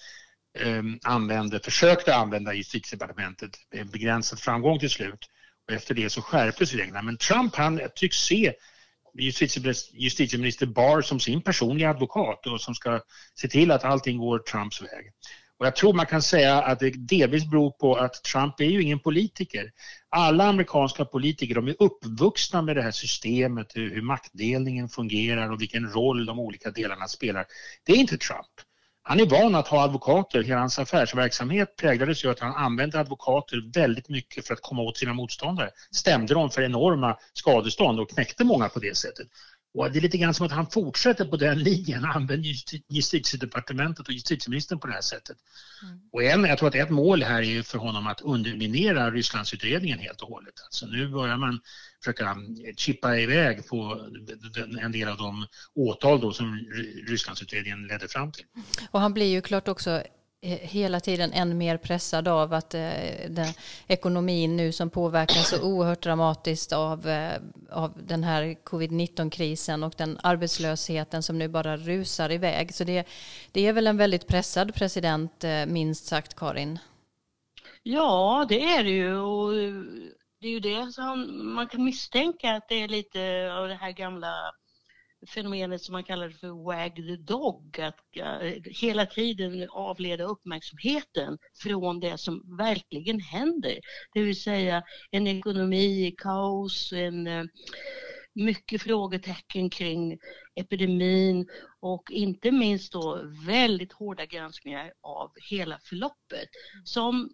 eh, 0.59 0.83
använde, 1.03 1.61
försökte 1.61 2.15
använda 2.15 2.55
justitiedepartementet 2.55 3.51
med 3.73 3.91
begränsad 3.91 4.41
framgång 4.41 4.79
till 4.79 4.91
slut. 4.91 5.29
Och 5.69 5.75
efter 5.75 5.95
det 5.95 6.11
så 6.11 6.23
skärptes 6.23 6.75
reglerna. 6.75 7.03
Men 7.03 7.17
Trump 7.17 7.57
han 7.57 7.81
tycks 7.95 8.17
se 8.17 8.55
justitieminister 9.93 10.67
Barr 10.67 11.03
som 11.03 11.21
sin 11.21 11.43
personliga 11.43 11.91
advokat 11.91 12.47
och 12.47 12.61
som 12.61 12.75
ska 12.75 13.01
se 13.35 13.49
till 13.49 13.71
att 13.71 13.85
allting 13.85 14.19
går 14.19 14.39
Trumps 14.39 14.83
väg. 14.83 15.13
Och 15.59 15.67
jag 15.67 15.77
tror 15.77 15.93
man 15.93 16.07
kan 16.07 16.23
säga 16.23 16.63
att 16.63 16.81
det 16.81 16.91
delvis 16.91 17.51
beror 17.51 17.71
på 17.71 17.95
att 17.95 18.25
Trump 18.25 18.61
är 18.61 18.65
ju 18.65 18.83
ingen 18.83 18.99
politiker. 18.99 19.71
Alla 20.09 20.45
amerikanska 20.45 21.05
politiker 21.05 21.55
de 21.55 21.69
är 21.69 21.77
uppvuxna 21.79 22.63
med 22.63 22.77
det 22.77 22.83
här 22.83 22.91
systemet, 22.91 23.67
hur, 23.75 23.95
hur 23.95 24.03
maktdelningen 24.03 24.89
fungerar 24.89 25.53
och 25.53 25.61
vilken 25.61 25.91
roll 25.91 26.27
de 26.27 26.39
olika 26.39 26.71
delarna 26.71 27.09
spelar. 27.09 27.47
Det 27.87 27.93
är 27.93 27.97
inte 27.97 28.19
Trump. 28.19 28.47
Han 29.07 29.21
är 29.21 29.27
van 29.27 29.55
att 29.55 29.69
ha 29.69 29.83
advokater. 29.83 30.43
Hela 30.43 30.61
hans 30.61 30.79
affärsverksamhet 30.79 31.77
präglades 31.77 32.25
ju 32.25 32.31
att 32.31 32.41
han 32.41 32.55
använde 32.55 33.01
advokater 33.01 33.73
väldigt 33.75 34.09
mycket 34.09 34.47
för 34.47 34.55
att 34.55 34.63
komma 34.63 34.83
åt 34.83 34.97
sina 34.97 35.15
motståndare. 35.15 35.71
Stämde 35.91 36.35
dem 36.35 36.51
för 36.51 36.63
enorma 36.63 37.17
skadestånd 37.33 38.01
och 38.01 38.11
knäckte 38.11 38.45
många 38.45 38.69
på 38.69 38.79
det 38.79 38.97
sättet. 38.97 39.29
Och 39.75 39.93
det 39.93 39.99
är 39.99 40.00
lite 40.00 40.19
grann 40.19 40.35
som 40.35 40.47
att 40.47 40.52
han 40.52 40.66
fortsätter 40.66 41.25
på 41.25 41.37
den 41.37 41.59
linjen, 41.62 42.04
använder 42.04 42.52
justitiedepartementet 42.88 44.09
och 44.09 44.12
justitieministern 44.12 44.81
på 44.81 44.87
det 44.87 44.93
här 44.93 45.00
sättet. 45.00 45.37
Mm. 45.83 46.00
Och 46.12 46.23
en, 46.23 46.45
jag 46.45 46.59
tror 46.59 46.69
att 46.69 46.75
ett 46.75 46.90
mål 46.90 47.23
här 47.23 47.43
är 47.43 47.62
för 47.62 47.78
honom 47.78 48.07
att 48.07 48.21
underminera 48.21 49.11
Rysslandsutredningen 49.11 49.99
helt 49.99 50.21
och 50.21 50.28
hållet. 50.28 50.54
Alltså 50.64 50.87
nu 50.87 51.09
börjar 51.09 51.37
man 51.37 51.61
försöka 52.04 52.37
chippa 52.76 53.19
iväg 53.19 53.69
på 53.69 54.07
en 54.81 54.93
del 54.93 55.09
av 55.09 55.16
de 55.16 55.47
åtal 55.75 56.21
då 56.21 56.33
som 56.33 56.59
Rysslandsutredningen 57.09 57.87
ledde 57.87 58.09
fram 58.09 58.33
till. 58.33 58.45
Och 58.90 59.00
han 59.00 59.14
blir 59.14 59.26
ju 59.26 59.43
klart 59.43 59.69
också 59.69 60.02
Eh, 60.45 60.59
hela 60.59 61.01
tiden 61.01 61.33
än 61.33 61.59
mer 61.59 61.77
pressad 61.77 62.29
av 62.29 62.53
att 62.53 62.75
eh, 62.75 62.81
den 63.29 63.47
ekonomin 63.87 64.57
nu 64.57 64.73
som 64.73 64.91
påverkas 64.91 65.49
så 65.49 65.63
oerhört 65.63 66.03
dramatiskt 66.03 66.73
av, 66.73 67.09
eh, 67.09 67.41
av 67.71 67.93
den 68.07 68.25
här 68.25 68.55
covid-19-krisen 68.65 69.83
och 69.83 69.95
den 69.97 70.19
arbetslösheten 70.23 71.23
som 71.23 71.39
nu 71.39 71.49
bara 71.49 71.77
rusar 71.77 72.33
iväg. 72.33 72.75
Så 72.75 72.85
det, 72.85 73.09
det 73.53 73.67
är 73.67 73.73
väl 73.73 73.87
en 73.87 73.97
väldigt 73.97 74.27
pressad 74.27 74.75
president, 74.75 75.45
eh, 75.45 75.67
minst 75.67 76.07
sagt, 76.07 76.35
Karin? 76.35 76.79
Ja, 77.83 78.47
det 78.49 78.63
är 78.63 78.85
det 78.85 78.91
ju. 78.91 79.17
Och 79.17 79.55
eh, 79.57 79.73
det 80.41 80.47
är 80.47 80.53
ju 80.53 80.61
det 80.61 80.93
som 80.93 81.41
man 81.55 81.69
kan 81.69 81.85
misstänka 81.85 82.57
att 82.57 82.69
det 82.69 82.83
är 82.83 82.89
lite 82.89 83.53
av 83.53 83.69
det 83.69 83.75
här 83.75 83.93
gamla 83.93 84.53
fenomenet 85.26 85.83
som 85.83 85.93
man 85.93 86.04
kallar 86.04 86.31
för 86.31 86.64
wag 86.64 86.97
the 86.97 87.16
dog, 87.16 87.81
att 87.81 88.16
eh, 88.16 88.52
hela 88.64 89.07
tiden 89.07 89.69
avleda 89.71 90.25
uppmärksamheten 90.25 91.38
från 91.62 92.00
det 92.00 92.19
som 92.19 92.57
verkligen 92.57 93.21
händer. 93.21 93.78
Det 94.14 94.23
vill 94.23 94.43
säga 94.43 94.83
en 95.11 95.26
ekonomi 95.26 96.07
i 96.07 96.14
kaos, 96.19 96.93
en, 96.93 97.26
eh, 97.26 97.45
mycket 98.35 98.83
frågetecken 98.83 99.71
kring 99.71 100.19
epidemin 100.54 101.49
och 101.81 102.11
inte 102.11 102.50
minst 102.50 102.93
då 102.93 103.23
väldigt 103.47 103.93
hårda 103.93 104.26
granskningar 104.26 104.93
av 105.00 105.33
hela 105.50 105.78
förloppet 105.78 106.49
som 106.85 107.31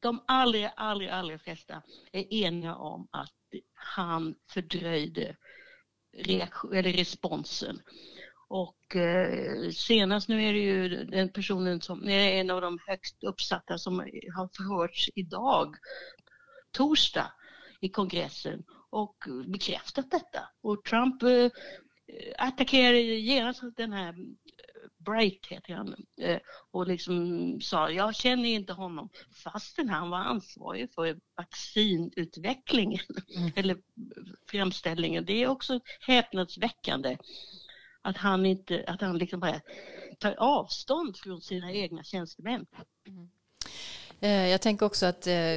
de 0.00 0.24
allra, 0.26 0.68
allra, 0.68 1.12
allra 1.12 1.38
flesta 1.38 1.82
är 2.12 2.34
eniga 2.34 2.74
om 2.74 3.08
att 3.10 3.32
han 3.74 4.34
fördröjde 4.50 5.36
reaktion, 6.16 6.74
eller 6.74 6.92
responsen. 6.92 7.80
Och 8.48 8.96
eh, 8.96 9.70
senast 9.70 10.28
nu 10.28 10.44
är 10.44 10.52
det 10.52 10.58
ju 10.58 11.04
den 11.04 11.32
personen 11.32 11.80
som 11.80 12.08
är 12.08 12.32
en 12.32 12.50
av 12.50 12.60
de 12.60 12.78
högst 12.86 13.24
uppsatta 13.24 13.78
som 13.78 13.98
har 14.36 14.56
förhörts 14.56 15.10
idag, 15.14 15.76
torsdag, 16.70 17.32
i 17.80 17.88
kongressen 17.88 18.64
och 18.90 19.16
bekräftat 19.46 20.10
detta. 20.10 20.48
Och 20.62 20.84
Trump 20.84 21.22
eh, 21.22 21.50
attackerade 22.38 23.00
genast 23.00 23.62
den 23.76 23.92
här 23.92 24.14
Bright 24.98 25.46
heter 25.46 25.74
han, 25.74 25.94
eh, 26.20 26.38
och 26.70 26.86
liksom 26.86 27.60
sa 27.60 27.90
jag 27.90 28.14
känner 28.14 28.48
inte 28.48 28.72
honom 28.72 29.08
fastän 29.44 29.88
han 29.88 30.10
var 30.10 30.18
ansvarig 30.18 30.94
för 30.94 31.20
vaccinutvecklingen 31.36 33.06
mm. 33.36 33.52
eller 33.56 33.76
framställningen. 34.50 35.24
Det 35.24 35.42
är 35.42 35.48
också 35.48 35.80
häpnadsväckande 36.00 37.16
att 38.02 38.16
han 38.16 38.46
inte, 38.46 38.84
att 38.86 39.00
han 39.00 39.18
liksom 39.18 39.40
bara 39.40 39.60
tar 40.18 40.34
avstånd 40.38 41.16
från 41.16 41.40
sina 41.40 41.72
egna 41.72 42.02
tjänstemän. 42.02 42.66
Mm. 43.06 43.30
Eh, 44.20 44.48
jag 44.48 44.60
tänker 44.60 44.86
också 44.86 45.06
att 45.06 45.26
eh, 45.26 45.56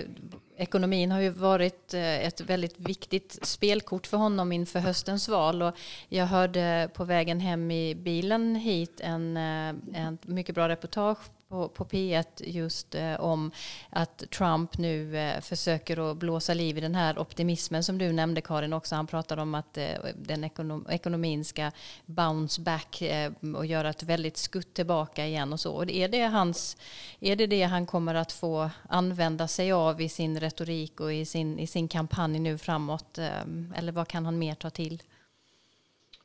ekonomin 0.57 1.11
har 1.11 1.19
ju 1.19 1.29
varit 1.29 1.93
eh, 1.93 2.25
ett 2.25 2.41
väldigt 2.41 2.79
viktigt 2.79 3.39
spelkort 3.41 4.07
för 4.07 4.17
honom 4.17 4.51
inför 4.51 4.79
höstens 4.79 5.29
val. 5.29 5.61
Och 5.61 5.75
jag 6.09 6.25
hörde 6.25 6.89
på 6.93 7.03
vägen 7.03 7.39
hem 7.39 7.71
i 7.71 7.95
bilen 7.95 8.55
hit 8.55 8.99
en, 9.03 9.37
en 9.37 10.17
mycket 10.21 10.55
bra 10.55 10.69
reportage 10.69 11.19
på, 11.51 11.70
på 11.70 11.86
P1 11.86 12.25
just 12.38 12.96
eh, 12.96 13.20
om 13.20 13.51
att 13.89 14.24
Trump 14.31 14.77
nu 14.77 15.17
eh, 15.17 15.41
försöker 15.41 16.12
att 16.12 16.17
blåsa 16.17 16.53
liv 16.53 16.77
i 16.77 16.81
den 16.81 16.96
här 16.96 17.20
optimismen 17.20 17.84
som 17.84 17.98
du 17.98 18.12
nämnde 18.12 18.41
Karin 18.41 18.74
också. 18.74 18.96
Han 18.96 19.08
pratar 19.08 19.38
om 19.38 19.55
att 19.55 19.77
eh, 19.77 19.91
den 20.15 20.43
ekonom, 20.43 20.88
ekonomin 20.89 21.46
ska 21.46 21.72
bounce 22.05 22.62
back 22.62 23.01
eh, 23.01 23.31
och 23.55 23.65
göra 23.65 23.89
ett 23.89 24.03
väldigt 24.03 24.38
skutt 24.38 24.74
tillbaka 24.74 25.25
igen 25.25 25.53
och 25.53 25.60
så. 25.60 25.74
Och 25.74 25.89
är, 25.89 26.08
det 26.08 26.22
hans, 26.22 26.77
är 27.20 27.36
det 27.36 27.48
det 27.48 27.63
han 27.63 27.86
kommer 27.86 28.15
att 28.15 28.31
få 28.31 28.70
använda 28.89 29.48
sig 29.48 29.72
av 29.72 30.01
i 30.01 30.10
sin 30.10 30.39
retorik 30.39 31.00
och 31.00 31.13
i 31.13 31.25
sin, 31.25 31.60
i 31.60 31.67
sin 31.67 31.88
kampanj 31.88 32.39
nu 32.39 32.58
framåt? 32.58 33.17
Eh, 33.17 33.41
eller 33.75 33.91
vad 33.91 34.08
kan 34.08 34.25
han 34.25 34.39
mer 34.39 34.55
ta 34.55 34.70
till? 34.70 35.01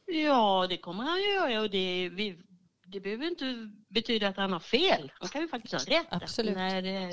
Ja, 0.06 0.66
det 0.68 0.76
kommer 0.76 1.04
han 1.04 1.22
göra 1.22 1.60
och 1.60 1.70
det, 1.70 2.08
vi, 2.08 2.36
det 2.96 3.00
behöver 3.00 3.26
inte 3.26 3.70
betyda 3.88 4.28
att 4.28 4.36
han 4.36 4.52
har 4.52 4.60
fel. 4.60 5.12
Han 5.14 5.28
kan 5.28 5.40
ju 5.40 5.48
faktiskt 5.48 5.74
ha 5.74 5.98
rätt. 5.98 6.06
Absolut. 6.10 6.56
När 6.56 6.82
det 6.82 7.12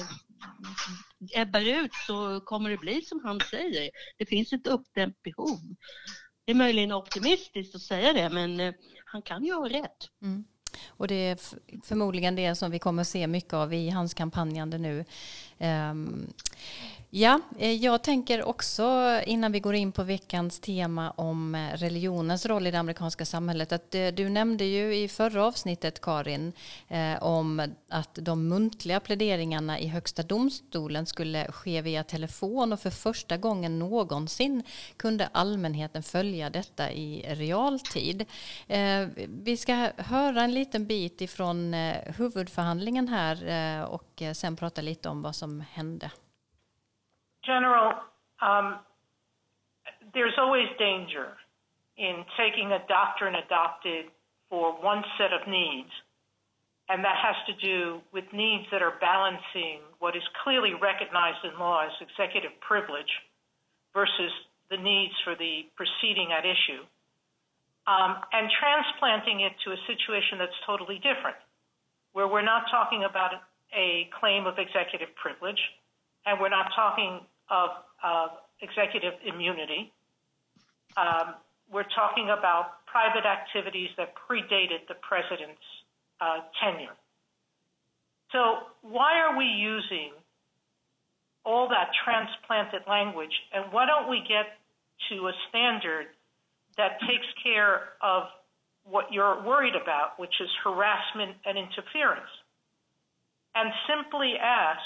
ebbar 1.34 1.84
ut 1.84 1.94
så 2.08 2.40
kommer 2.40 2.70
det 2.70 2.78
bli 2.78 3.02
som 3.02 3.22
han 3.24 3.40
säger. 3.40 3.90
Det 4.18 4.26
finns 4.26 4.54
ett 4.54 4.68
uppdämt 4.68 5.24
behov. 5.24 5.60
Det 6.46 6.52
är 6.52 6.56
möjligen 6.56 6.92
optimistiskt 6.92 7.76
att 7.76 7.82
säga 7.82 8.14
det 8.14 8.30
men 8.30 8.60
eh, 8.60 8.74
han 9.06 9.22
kan 9.22 9.44
ju 9.44 9.54
ha 9.54 9.70
rätt. 9.70 10.10
Mm. 10.22 10.44
Och 10.88 11.08
det 11.08 11.16
är 11.16 11.38
förmodligen 11.86 12.36
det 12.36 12.56
som 12.56 12.72
vi 12.72 12.80
kommer 12.80 13.02
att 13.02 13.08
se 13.08 13.28
mycket 13.28 13.54
av 13.54 13.74
i 13.74 13.90
hans 13.90 14.14
kampanjande 14.14 14.78
nu. 14.78 15.06
Um, 15.58 16.34
Ja, 17.16 17.40
eh, 17.60 17.72
jag 17.72 18.04
tänker 18.04 18.44
också 18.44 19.20
innan 19.26 19.52
vi 19.52 19.60
går 19.60 19.76
in 19.76 19.92
på 19.92 20.04
veckans 20.04 20.60
tema 20.60 21.12
om 21.12 21.56
eh, 21.56 21.78
religionens 21.78 22.46
roll 22.46 22.68
i 22.68 22.72
det 22.72 22.80
amerikanska 22.80 23.26
samhället 23.26 23.72
att 23.72 23.96
eh, 23.96 24.08
du 24.08 24.30
nämnde 24.30 24.66
ju 24.66 24.96
i 24.96 25.08
förra 25.08 25.46
avsnittet 25.46 26.02
Karin 26.02 26.54
om 27.22 27.74
att 27.90 28.16
de 28.22 28.48
muntliga 28.48 29.00
pläderingarna 29.00 29.80
i 29.80 29.88
högsta 29.88 30.24
domstolen 30.24 31.06
skulle 31.06 31.52
ske 31.52 31.82
via 31.82 32.04
telefon 32.04 32.74
och 32.74 32.80
för 32.80 32.90
första 32.90 33.38
gången 33.38 33.80
någonsin 33.80 34.64
kunde 34.98 35.30
allmänheten 35.32 36.04
följa 36.04 36.50
detta 36.50 36.92
i 36.92 37.36
realtid. 37.36 38.26
Vi 39.28 39.58
ska 39.58 39.90
höra 39.98 40.44
en 40.44 40.54
liten 40.54 40.88
bit 40.88 41.22
ifrån 41.22 41.74
huvudförhandlingen 42.06 43.08
här 43.08 43.86
och 43.88 44.24
sen 44.34 44.56
prata 44.56 44.82
lite 44.82 45.10
om 45.10 45.22
vad 45.22 45.36
som 45.36 45.64
hände. 45.72 46.12
General, 47.46 47.94
um, 48.42 48.80
there's 50.14 50.34
always 50.38 50.68
danger 50.80 51.34
in 51.98 52.24
taking 52.38 52.72
a 52.72 52.80
doctrine 52.88 53.36
adopted 53.36 54.06
for 54.50 54.74
one 54.82 55.04
set 55.18 55.34
of 55.34 55.48
needs 55.48 55.92
and 56.90 57.04
that 57.04 57.16
has 57.16 57.38
to 57.48 57.56
do 57.64 58.02
with 58.12 58.26
needs 58.34 58.68
that 58.72 58.82
are 58.82 59.00
balancing 59.00 59.80
what 60.00 60.16
is 60.16 60.24
clearly 60.44 60.76
recognized 60.76 61.40
in 61.48 61.56
law 61.58 61.86
as 61.88 61.94
executive 62.04 62.52
privilege 62.60 63.10
versus 63.96 64.32
the 64.70 64.78
needs 64.78 65.14
for 65.24 65.36
the 65.36 65.64
proceeding 65.80 66.34
at 66.36 66.44
issue, 66.44 66.84
um, 67.88 68.20
and 68.34 68.50
transplanting 68.60 69.42
it 69.42 69.54
to 69.64 69.72
a 69.72 69.80
situation 69.88 70.40
that's 70.40 70.56
totally 70.66 71.00
different, 71.00 71.38
where 72.12 72.28
we're 72.28 72.44
not 72.44 72.68
talking 72.72 73.08
about 73.08 73.32
a 73.72 74.10
claim 74.20 74.46
of 74.46 74.60
executive 74.60 75.10
privilege, 75.16 75.60
and 76.26 76.40
we're 76.40 76.52
not 76.52 76.68
talking 76.76 77.22
of 77.50 77.70
executive 78.62 79.14
immunity. 79.26 79.92
Um, 80.98 81.36
we're 81.72 81.90
talking 81.96 82.30
about 82.30 82.86
private 82.86 83.26
activities 83.26 83.90
that 83.98 84.14
predated 84.16 84.88
the 84.88 84.96
president's 85.02 85.62
uh, 86.22 86.40
tenure. 86.62 86.96
So 88.32 88.70
why 88.82 89.20
are 89.20 89.38
we 89.38 89.46
using 89.46 90.12
all 91.46 91.68
that 91.70 91.92
transplanted 92.04 92.88
language, 92.88 93.34
and 93.54 93.72
why 93.72 93.86
don't 93.86 94.10
we 94.10 94.24
get 94.28 94.58
to 95.10 95.28
a 95.28 95.34
standard 95.50 96.08
that 96.78 97.00
takes 97.02 97.28
care 97.44 97.94
of 98.02 98.24
what 98.86 99.12
you're 99.12 99.44
worried 99.44 99.76
about, 99.76 100.18
which 100.18 100.34
is 100.42 100.50
harassment 100.64 101.36
and 101.46 101.58
interference, 101.58 102.32
and 103.56 103.72
simply 103.88 104.34
ask 104.42 104.82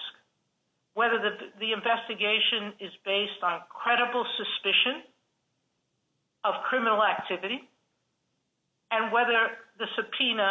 whether 1.00 1.20
the, 1.26 1.34
the 1.64 1.72
investigation 1.80 2.64
is 2.88 2.94
based 3.06 3.42
on 3.50 3.56
credible 3.70 4.26
suspicion 4.42 4.96
of 6.44 6.54
criminal 6.70 7.02
activity 7.16 7.60
and 8.90 9.14
whether 9.16 9.40
the 9.78 9.88
subpoena 9.96 10.50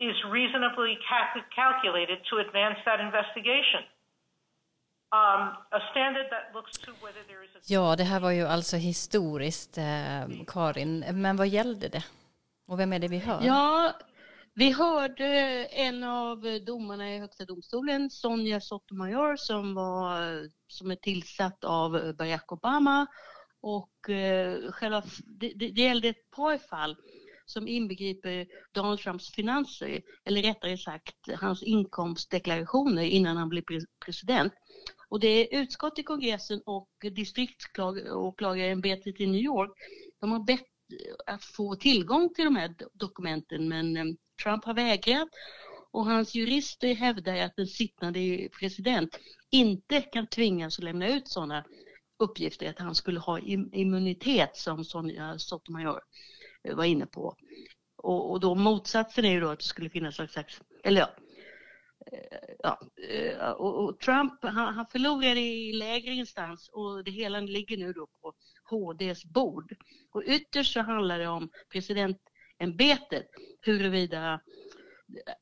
is 0.00 0.16
reasonably 0.38 0.98
calculated 1.54 2.18
to 2.30 2.34
advance 2.38 2.78
that 2.88 2.98
investigation. 3.08 3.82
Um, 5.12 5.42
a 5.78 5.80
standard 5.92 6.26
that 6.34 6.44
looks 6.52 6.72
to 6.84 6.90
whether 7.04 7.22
there 7.30 7.42
is 7.46 7.50
a... 7.54 7.60
Ja, 7.66 7.96
det 7.96 8.04
här 8.04 8.20
var 8.20 8.30
ju 8.30 8.46
alltså 8.46 8.76
historiskt, 8.76 9.78
eh, 9.78 10.22
Karin. 10.46 11.04
Men 11.12 11.36
vad 11.36 11.48
gällde 11.48 11.88
det? 11.88 12.04
Och 12.66 12.80
vem 12.80 12.92
är 12.92 12.98
det 12.98 13.08
vi 13.08 13.18
hör? 13.18 13.40
Ja, 13.42 13.92
vi 14.58 14.72
hörde 14.72 15.26
en 15.64 16.04
av 16.04 16.60
domarna 16.66 17.14
i 17.14 17.18
Högsta 17.18 17.44
domstolen, 17.44 18.10
Sonja 18.10 18.60
Sotomayor, 18.60 19.36
som, 19.36 19.74
var, 19.74 20.48
som 20.68 20.90
är 20.90 20.96
tillsatt 20.96 21.64
av 21.64 22.14
Barack 22.18 22.52
Obama. 22.52 23.06
Och 23.60 24.10
eh, 24.10 24.72
själva, 24.72 25.02
det, 25.26 25.48
det 25.48 25.82
gällde 25.82 26.08
ett 26.08 26.30
par 26.30 26.58
fall 26.58 26.96
som 27.44 27.68
inbegriper 27.68 28.46
Donald 28.72 29.00
Trumps 29.00 29.30
finanser, 29.30 30.02
eller 30.24 30.42
rättare 30.42 30.78
sagt 30.78 31.16
hans 31.40 31.62
inkomstdeklarationer 31.62 33.02
innan 33.02 33.36
han 33.36 33.48
blev 33.48 33.64
president. 34.04 34.52
Och 35.08 35.20
det 35.20 35.28
är 35.28 35.60
utskott 35.60 35.98
i 35.98 36.02
kongressen 36.02 36.62
och 36.66 36.90
distriktsåklagarämbetet 37.12 39.20
i 39.20 39.26
New 39.26 39.40
York, 39.40 39.70
de 40.20 40.32
har 40.32 40.44
bett 40.44 40.66
att 41.26 41.44
få 41.44 41.76
tillgång 41.76 42.34
till 42.34 42.44
de 42.44 42.56
här 42.56 42.74
dokumenten 42.92 43.68
men 43.68 43.96
eh, 43.96 44.04
Trump 44.42 44.64
har 44.64 44.74
vägrat 44.74 45.28
och 45.90 46.04
hans 46.04 46.34
jurister 46.34 46.94
hävdar 46.94 47.36
att 47.36 47.56
den 47.56 47.66
sittande 47.66 48.48
president 48.60 49.18
inte 49.50 50.00
kan 50.00 50.26
tvingas 50.26 50.78
att 50.78 50.84
lämna 50.84 51.08
ut 51.08 51.28
sådana 51.28 51.64
uppgifter 52.18 52.70
att 52.70 52.78
han 52.78 52.94
skulle 52.94 53.20
ha 53.20 53.38
immunitet 53.72 54.56
som 54.56 54.84
Sonja 54.84 55.38
Sotomayor 55.38 56.00
eh, 56.64 56.76
var 56.76 56.84
inne 56.84 57.06
på. 57.06 57.36
Och, 57.96 58.30
och 58.30 58.40
då 58.40 58.54
motsatsen 58.54 59.24
är 59.24 59.30
ju 59.30 59.40
då 59.40 59.48
att 59.48 59.58
det 59.58 59.64
skulle 59.64 59.90
finnas 59.90 60.18
någon 60.18 60.28
slags, 60.28 60.60
eller 60.84 61.00
ja, 61.00 61.10
eh, 62.12 62.54
ja 62.58 62.80
eh, 63.08 63.50
och, 63.50 63.84
och 63.84 64.00
Trump 64.00 64.32
han, 64.42 64.74
han 64.74 64.86
förlorade 64.86 65.40
i 65.40 65.72
lägre 65.72 66.14
instans 66.14 66.68
och 66.72 67.04
det 67.04 67.10
hela 67.10 67.40
ligger 67.40 67.76
nu 67.76 67.92
då 67.92 68.06
på 68.06 68.32
HDs 68.70 69.24
bord. 69.24 69.76
Och 70.12 70.22
ytterst 70.26 70.72
så 70.72 70.80
handlar 70.80 71.18
det 71.18 71.28
om 71.28 71.48
president 71.72 72.18
ämbetet, 72.58 73.26
huruvida 73.60 74.40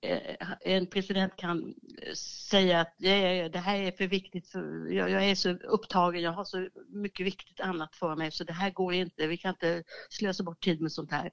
eh, 0.02 0.10
eh, 0.12 0.48
en 0.60 0.86
president 0.86 1.36
kan 1.36 1.74
eh, 2.02 2.14
säga 2.50 2.80
att 2.80 2.94
det 2.98 3.62
här 3.64 3.76
är 3.76 3.92
för 3.92 4.06
viktigt, 4.06 4.48
för 4.48 4.92
jag 4.92 5.24
är 5.24 5.34
så 5.34 5.50
upptagen, 5.50 6.22
jag 6.22 6.32
har 6.32 6.44
så 6.44 6.68
mycket 6.88 7.26
viktigt 7.26 7.60
annat 7.60 7.96
för 7.96 8.16
mig 8.16 8.30
så 8.30 8.44
det 8.44 8.52
här 8.52 8.70
går 8.70 8.94
inte, 8.94 9.26
vi 9.26 9.36
kan 9.36 9.50
inte 9.50 9.84
slösa 10.10 10.42
bort 10.42 10.64
tid 10.64 10.80
med 10.80 10.92
sånt 10.92 11.10
här. 11.10 11.30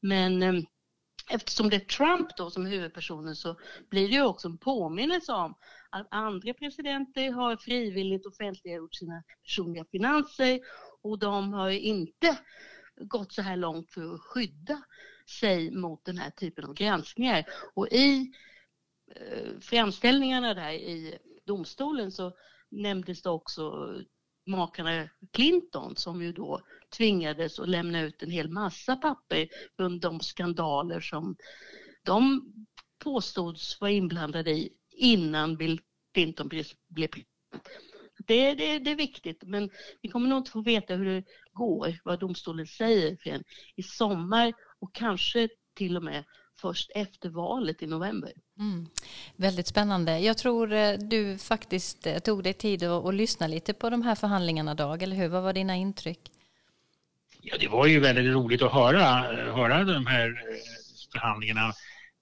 Men 0.00 0.42
ehm, 0.42 0.64
eftersom 1.30 1.70
det 1.70 1.76
är 1.76 1.80
Trump 1.80 2.36
då 2.36 2.50
som 2.50 2.66
är 2.66 2.70
huvudpersonen 2.70 3.36
så 3.36 3.56
blir 3.90 4.08
det 4.08 4.14
ju 4.14 4.22
också 4.22 4.48
en 4.48 4.58
påminnelse 4.58 5.32
om 5.32 5.54
att 5.90 6.06
andra 6.10 6.54
presidenter 6.54 7.30
har 7.30 7.56
frivilligt 7.56 8.26
offentliggjort 8.26 8.94
sina 8.94 9.22
personliga 9.42 9.84
finanser 9.90 10.60
och 11.02 11.18
de 11.18 11.52
har 11.52 11.70
inte 11.70 12.38
gått 13.00 13.32
så 13.32 13.42
här 13.42 13.56
långt 13.56 13.90
för 13.90 14.14
att 14.14 14.20
skydda 14.20 14.82
sig 15.40 15.70
mot 15.70 16.04
den 16.04 16.18
här 16.18 16.30
typen 16.30 16.64
av 16.64 16.74
granskningar. 16.74 17.44
Och 17.74 17.88
i 17.88 18.32
eh, 19.14 19.58
framställningarna 19.60 20.54
där 20.54 20.72
i 20.72 21.18
domstolen 21.44 22.12
så 22.12 22.32
nämndes 22.70 23.22
det 23.22 23.30
också 23.30 23.94
makarna 24.46 25.08
Clinton 25.32 25.96
som 25.96 26.22
ju 26.22 26.32
då 26.32 26.60
tvingades 26.96 27.58
att 27.58 27.68
lämna 27.68 28.00
ut 28.00 28.22
en 28.22 28.30
hel 28.30 28.48
massa 28.48 28.96
papper 28.96 29.48
från 29.76 30.00
de 30.00 30.20
skandaler 30.20 31.00
som 31.00 31.36
de 32.02 32.52
påstods 32.98 33.80
vara 33.80 33.90
inblandade 33.90 34.50
i 34.50 34.72
innan 34.90 35.56
Bill 35.56 35.80
Clinton 36.14 36.48
blev 36.48 36.64
president. 36.94 37.28
Det, 38.26 38.54
det, 38.54 38.78
det, 38.78 38.90
är 38.90 38.96
viktigt, 38.96 39.42
men 39.42 39.70
vi 40.02 40.08
kommer 40.08 40.28
nog 40.28 40.38
inte 40.38 40.50
få 40.50 40.62
veta 40.62 40.94
hur 40.94 41.04
det 41.04 41.24
går, 41.56 41.98
vad 42.04 42.20
domstolen 42.20 42.66
säger 42.66 43.16
förrän 43.22 43.44
i 43.76 43.82
sommar 43.82 44.52
och 44.80 44.94
kanske 44.94 45.48
till 45.74 45.96
och 45.96 46.02
med 46.02 46.24
först 46.60 46.90
efter 46.94 47.28
valet 47.28 47.82
i 47.82 47.86
november. 47.86 48.32
Mm. 48.58 48.86
Väldigt 49.36 49.66
spännande. 49.66 50.18
Jag 50.18 50.38
tror 50.38 50.72
eh, 50.72 50.92
du 50.92 51.38
faktiskt 51.38 52.06
eh, 52.06 52.18
tog 52.18 52.42
dig 52.42 52.52
tid 52.52 52.82
att, 52.82 53.04
att 53.04 53.14
lyssna 53.14 53.46
lite 53.46 53.72
på 53.72 53.90
de 53.90 54.02
här 54.02 54.14
förhandlingarna, 54.14 54.74
Dag, 54.74 55.02
eller 55.02 55.16
hur? 55.16 55.28
Vad 55.28 55.42
var 55.42 55.52
dina 55.52 55.76
intryck? 55.76 56.20
Ja, 57.40 57.56
det 57.60 57.68
var 57.68 57.86
ju 57.86 58.00
väldigt 58.00 58.34
roligt 58.34 58.62
att 58.62 58.72
höra, 58.72 59.02
höra 59.52 59.84
de 59.84 60.06
här 60.06 60.28
eh, 60.28 60.56
förhandlingarna 61.12 61.72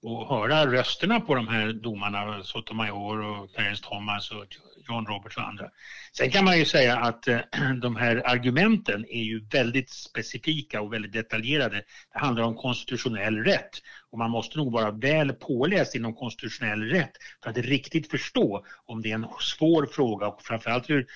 och 0.01 0.27
höra 0.27 0.71
rösterna 0.71 1.19
på 1.19 1.35
de 1.35 1.47
här 1.47 1.73
domarna, 1.73 2.43
Sotomayor 2.43 3.19
och 3.19 3.53
Clarence 3.53 3.83
Thomas 3.83 4.31
och 4.31 4.45
John 4.89 5.05
Roberts 5.05 5.37
och 5.37 5.47
andra. 5.47 5.69
Sen 6.17 6.31
kan 6.31 6.45
man 6.45 6.59
ju 6.59 6.65
säga 6.65 6.97
att 6.97 7.27
eh, 7.27 7.39
de 7.81 7.95
här 7.95 8.21
argumenten 8.25 9.05
är 9.09 9.23
ju 9.23 9.45
väldigt 9.51 9.89
specifika 9.89 10.81
och 10.81 10.93
väldigt 10.93 11.13
detaljerade. 11.13 11.83
Det 12.13 12.19
handlar 12.19 12.43
om 12.43 12.55
konstitutionell 12.55 13.37
rätt 13.37 13.81
och 14.11 14.17
man 14.17 14.31
måste 14.31 14.57
nog 14.57 14.73
vara 14.73 14.91
väl 14.91 15.33
påläst 15.33 15.95
inom 15.95 16.15
konstitutionell 16.15 16.83
rätt 16.83 17.11
för 17.43 17.49
att 17.49 17.57
riktigt 17.57 18.11
förstå 18.11 18.65
om 18.85 19.01
det 19.01 19.11
är 19.11 19.15
en 19.15 19.27
svår 19.39 19.85
fråga 19.85 20.27
och 20.27 20.41
framförallt 20.41 20.89
hur 20.89 21.07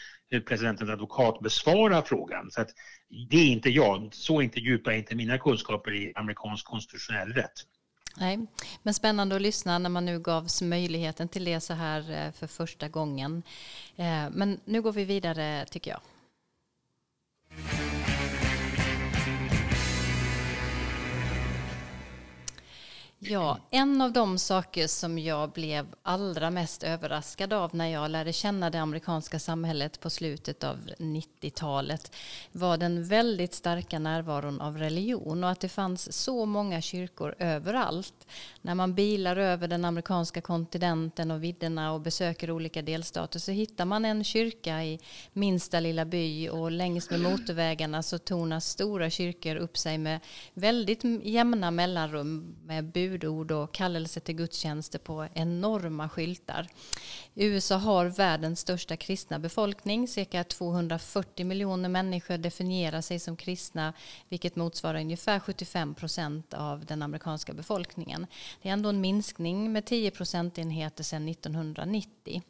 presidentens 0.48 0.90
advokat 0.90 1.40
besvarar 1.40 2.02
frågan. 2.02 2.52
Så 2.52 2.62
att 2.62 2.70
det 3.30 3.38
är 3.38 3.48
inte 3.48 3.70
jag, 3.70 4.10
så 4.12 4.42
inte 4.42 4.60
djupa 4.60 4.94
är 4.94 4.98
inte 4.98 5.16
mina 5.16 5.38
kunskaper 5.38 5.94
i 5.94 6.14
amerikansk 6.16 6.66
konstitutionell 6.66 7.34
rätt. 7.34 7.66
Nej, 8.17 8.39
men 8.84 8.93
spännande 8.93 9.36
att 9.36 9.41
lyssna 9.41 9.80
när 9.80 9.89
man 9.89 10.06
nu 10.06 10.19
gavs 10.19 10.62
möjligheten 10.62 11.28
till 11.28 11.43
det 11.45 11.60
så 11.60 11.74
här 11.74 12.12
eh, 12.12 12.32
för 12.32 12.48
första 12.48 12.88
gången. 12.88 13.43
Eh, 13.95 14.30
men 14.32 14.60
nu 14.65 14.82
går 14.82 14.91
vi 14.91 15.06
vidare 15.06 15.65
tycker 15.65 15.91
jag. 15.91 16.02
Ja, 23.22 23.60
en 23.70 24.02
av 24.02 24.12
de 24.12 24.38
saker 24.38 24.88
som 24.88 25.20
jag 25.20 25.52
blev 25.52 25.88
allra 26.04 26.50
mest 26.52 26.84
överraskad 26.84 27.54
av 27.54 27.76
när 27.76 27.88
jag 27.88 28.12
lärde 28.12 28.34
känna 28.34 28.70
det 28.70 28.80
amerikanska 28.80 29.40
samhället 29.40 30.00
på 30.00 30.10
slutet 30.10 30.64
av 30.64 30.78
90-talet 30.98 32.16
var 32.52 32.78
den 32.78 33.08
väldigt 33.08 33.54
starka 33.54 34.00
närvaron 34.00 34.62
av 34.62 34.78
religion 34.78 35.44
och 35.44 35.50
att 35.50 35.60
det 35.60 35.70
fanns 35.70 36.14
så 36.14 36.46
många 36.46 36.82
kyrkor 36.82 37.36
överallt. 37.40 38.28
När 38.62 38.76
man 38.76 38.94
bilar 38.94 39.38
över 39.38 39.68
den 39.68 39.86
amerikanska 39.86 40.42
kontinenten 40.42 41.32
och 41.32 41.44
vidderna 41.44 41.94
och 41.94 42.02
besöker 42.02 42.52
olika 42.52 42.82
delstater 42.82 43.40
så 43.40 43.52
hittar 43.52 43.86
man 43.86 44.06
en 44.06 44.24
kyrka 44.24 44.84
i 44.84 45.00
minsta 45.34 45.80
lilla 45.80 46.06
by 46.06 46.50
och 46.50 46.72
längs 46.72 47.10
med 47.10 47.20
motorvägarna 47.20 48.04
så 48.04 48.18
tornas 48.18 48.70
stora 48.70 49.10
kyrkor 49.10 49.56
upp 49.56 49.78
sig 49.78 49.98
med 49.98 50.20
väldigt 50.54 51.04
jämna 51.24 51.72
mellanrum 51.72 52.56
med 52.66 52.86
bud 52.86 53.09
budord 53.10 53.52
och 53.52 53.74
kallelse 53.74 54.19
till 54.19 54.36
gudstjänster 54.36 55.00
på 55.00 55.28
enorma 55.34 56.10
skyltar. 56.10 56.67
USA 57.36 57.76
har 57.76 58.06
världens 58.06 58.60
största 58.60 58.98
kristna 58.98 59.39
befolkning. 59.39 60.08
Cirka 60.08 60.43
240 60.43 61.45
miljoner 61.45 61.89
människor 61.89 62.38
definierar 62.38 63.02
sig 63.02 63.19
som 63.19 63.36
kristna 63.36 63.93
vilket 64.30 64.56
motsvarar 64.56 65.00
ungefär 65.00 65.39
75 65.39 65.95
procent 65.95 66.54
av 66.54 66.86
den 66.86 67.02
amerikanska 67.02 67.54
befolkningen. 67.54 68.28
Det 68.62 68.69
är 68.69 68.74
ändå 68.74 68.89
en 68.89 69.02
minskning 69.02 69.72
med 69.72 69.86
10 69.86 70.12
procentenheter 70.12 71.04
sedan 71.04 71.30
1990. 71.30 72.41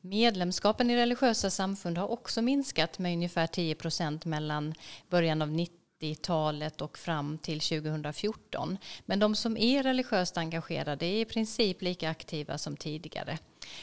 Medlemskapen 0.00 0.90
i 0.90 0.96
religiösa 0.96 1.50
samfund 1.50 1.98
har 1.98 2.08
också 2.08 2.42
minskat 2.42 2.98
med 2.98 3.12
ungefär 3.12 3.46
10 3.46 3.74
procent 3.74 4.24
mellan 4.24 4.74
början 5.08 5.42
av 5.42 5.50
90 5.50 5.85
90-talet 6.00 6.80
och 6.80 6.98
fram 6.98 7.38
till 7.38 7.60
2014. 7.60 8.78
Men 9.06 9.18
de 9.18 9.34
som 9.34 9.56
är 9.56 9.82
religiöst 9.82 10.38
engagerade 10.38 11.06
är 11.06 11.20
i 11.20 11.24
princip 11.24 11.82
lika 11.82 12.10
aktiva 12.10 12.58
som 12.58 12.76
tidigare. 12.76 13.38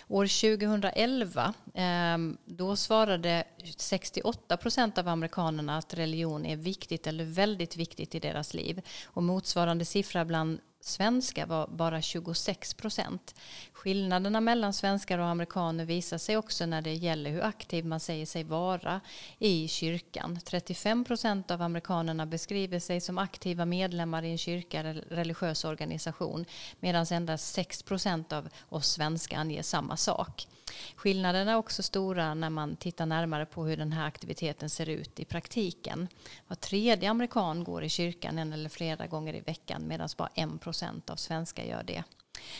År 0.07 0.57
2011 0.57 1.53
ehm, 1.73 2.37
då 2.45 2.75
svarade 2.75 3.43
68 3.77 4.57
procent 4.57 4.97
av 4.97 5.07
amerikanerna 5.07 5.77
att 5.77 5.93
religion 5.93 6.45
är 6.45 6.55
viktigt 6.55 7.07
eller 7.07 7.23
väldigt 7.23 7.77
viktigt 7.77 8.15
i 8.15 8.19
deras 8.19 8.53
liv. 8.53 8.81
Och 9.05 9.23
motsvarande 9.23 9.85
siffra 9.85 10.25
bland 10.25 10.59
svenskar 10.85 11.45
var 11.45 11.67
bara 11.67 12.01
26 12.01 12.73
procent. 12.73 13.35
Skillnaderna 13.73 14.41
mellan 14.41 14.73
svenskar 14.73 15.19
och 15.19 15.25
amerikaner 15.25 15.85
visar 15.85 16.17
sig 16.17 16.37
också 16.37 16.65
när 16.65 16.81
det 16.81 16.93
gäller 16.93 17.31
hur 17.31 17.43
aktiv 17.43 17.85
man 17.85 17.99
säger 17.99 18.25
sig 18.25 18.43
vara 18.43 19.01
i 19.39 19.67
kyrkan. 19.67 20.39
35 20.45 21.05
procent 21.05 21.51
av 21.51 21.61
amerikanerna 21.61 22.25
beskriver 22.25 22.79
sig 22.79 23.01
som 23.01 23.17
aktiva 23.17 23.65
medlemmar 23.65 24.23
i 24.23 24.31
en 24.31 24.37
kyrka 24.37 24.79
eller 24.79 24.93
religiös 24.93 25.65
organisation 25.65 26.45
medan 26.79 27.05
endast 27.11 27.53
6 27.53 27.83
procent 27.83 28.33
av 28.33 28.49
oss 28.69 28.91
svenskar 28.91 29.37
anger 29.37 29.61
samma 29.61 29.97
sak. 29.97 30.47
Skillnaderna 30.95 31.51
är 31.51 31.55
också 31.55 31.83
stora 31.83 32.33
när 32.33 32.49
man 32.49 32.75
tittar 32.75 33.05
närmare 33.05 33.45
på 33.45 33.65
hur 33.65 33.77
den 33.77 33.91
här 33.91 34.07
aktiviteten 34.07 34.69
ser 34.69 34.89
ut 34.89 35.19
i 35.19 35.25
praktiken. 35.25 36.07
Var 36.47 36.55
tredje 36.55 37.09
amerikan 37.09 37.63
går 37.63 37.83
i 37.83 37.89
kyrkan 37.89 38.39
en 38.39 38.53
eller 38.53 38.69
flera 38.69 39.07
gånger 39.07 39.35
i 39.35 39.39
veckan 39.39 39.87
medan 39.87 40.09
bara 40.17 40.29
en 40.33 40.57
procent 40.57 41.09
av 41.09 41.15
svenskar 41.15 41.63
gör 41.63 41.83
det. 41.83 42.03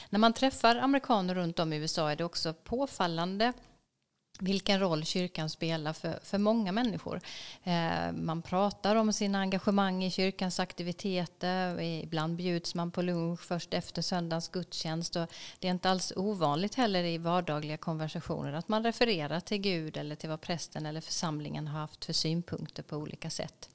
När 0.10 0.20
man 0.20 0.34
träffar 0.34 0.76
amerikaner 0.76 1.36
runt 1.36 1.60
om 1.60 1.74
i 1.74 1.78
USA 1.78 2.12
är 2.12 2.16
det 2.16 2.24
också 2.24 2.54
påfallande 2.54 3.54
vilken 4.40 4.80
roll 4.80 5.06
kyrkan 5.06 5.50
spelar 5.50 5.94
för, 5.94 6.20
för 6.24 6.38
många 6.38 6.72
människor. 6.72 7.22
Eh, 7.64 8.12
man 8.14 8.42
pratar 8.42 8.96
om 8.96 9.14
sina 9.14 9.40
engagemang 9.40 10.04
i 10.04 10.12
kyrkans 10.12 10.60
aktiviteter. 10.60 11.82
Ibland 11.82 12.36
bjuds 12.36 12.76
man 12.76 12.92
på 12.92 13.02
lunch 13.02 13.42
först 13.42 13.74
efter 13.74 14.02
söndagens 14.02 14.48
gudstjänst. 14.48 15.16
Och 15.16 15.32
det 15.60 15.68
är 15.68 15.72
inte 15.72 15.90
alls 15.90 16.14
ovanligt 16.16 16.76
heller 16.76 17.04
i 17.04 17.18
vardagliga 17.18 17.78
konversationer 17.78 18.54
att 18.54 18.68
man 18.68 18.84
refererar 18.84 19.40
till 19.40 19.58
Gud 19.58 19.98
eller 19.98 20.16
till 20.16 20.30
vad 20.30 20.42
prästen 20.42 20.86
eller 20.86 21.02
församlingen 21.02 21.68
har 21.68 21.80
haft 21.80 22.06
för 22.06 22.14
synpunkter 22.14 22.84
på 22.84 22.98
olika 22.98 23.30
sätt. 23.30 23.70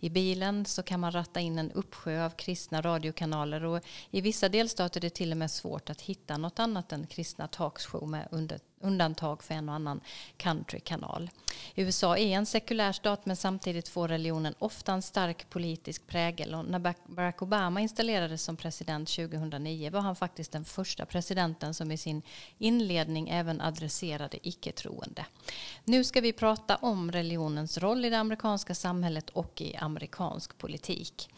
I 0.00 0.10
bilen 0.10 0.64
så 0.64 0.82
kan 0.82 1.00
man 1.00 1.12
ratta 1.12 1.40
in 1.40 1.58
en 1.58 1.72
uppsjö 1.72 2.24
av 2.24 2.30
kristna 2.30 2.82
radiokanaler 2.82 3.64
och 3.64 3.80
i 4.10 4.20
vissa 4.20 4.48
delstater 4.48 5.00
är 5.00 5.02
det 5.02 5.10
till 5.10 5.32
och 5.32 5.38
med 5.38 5.50
svårt 5.50 5.90
att 5.90 6.00
hitta 6.00 6.36
något 6.36 6.58
annat 6.58 6.92
än 6.92 7.06
kristna 7.06 7.48
talkshow 7.48 8.08
med 8.08 8.28
under 8.30 8.58
undantag 8.82 9.42
för 9.42 9.54
en 9.54 9.68
och 9.68 9.74
annan 9.74 10.00
countrykanal. 10.36 11.30
USA 11.74 12.16
är 12.16 12.36
en 12.36 12.46
sekulär 12.46 12.92
stat 12.92 13.26
men 13.26 13.36
samtidigt 13.36 13.88
får 13.88 14.08
religionen 14.08 14.54
ofta 14.58 14.92
en 14.92 15.02
stark 15.02 15.50
politisk 15.50 16.06
prägel 16.06 16.54
och 16.54 16.64
när 16.64 16.94
Barack 17.06 17.42
Obama 17.42 17.80
installerades 17.80 18.42
som 18.42 18.56
president 18.56 19.08
2009 19.08 19.90
var 19.90 20.00
han 20.00 20.16
faktiskt 20.16 20.52
den 20.52 20.64
första 20.64 21.06
presidenten 21.06 21.74
som 21.74 21.90
i 21.90 21.96
sin 21.96 22.22
inledning 22.58 23.28
även 23.28 23.60
adresserade 23.60 24.48
icke-troende. 24.48 25.26
Nu 25.84 26.04
ska 26.04 26.20
vi 26.20 26.32
prata 26.32 26.76
om 26.76 27.12
religionens 27.12 27.78
roll 27.78 28.04
i 28.04 28.10
det 28.10 28.18
amerikanska 28.18 28.74
samhället 28.74 29.30
och 29.30 29.60
i 29.60 29.76
amerikansk 29.76 30.58
politik. 30.58 31.28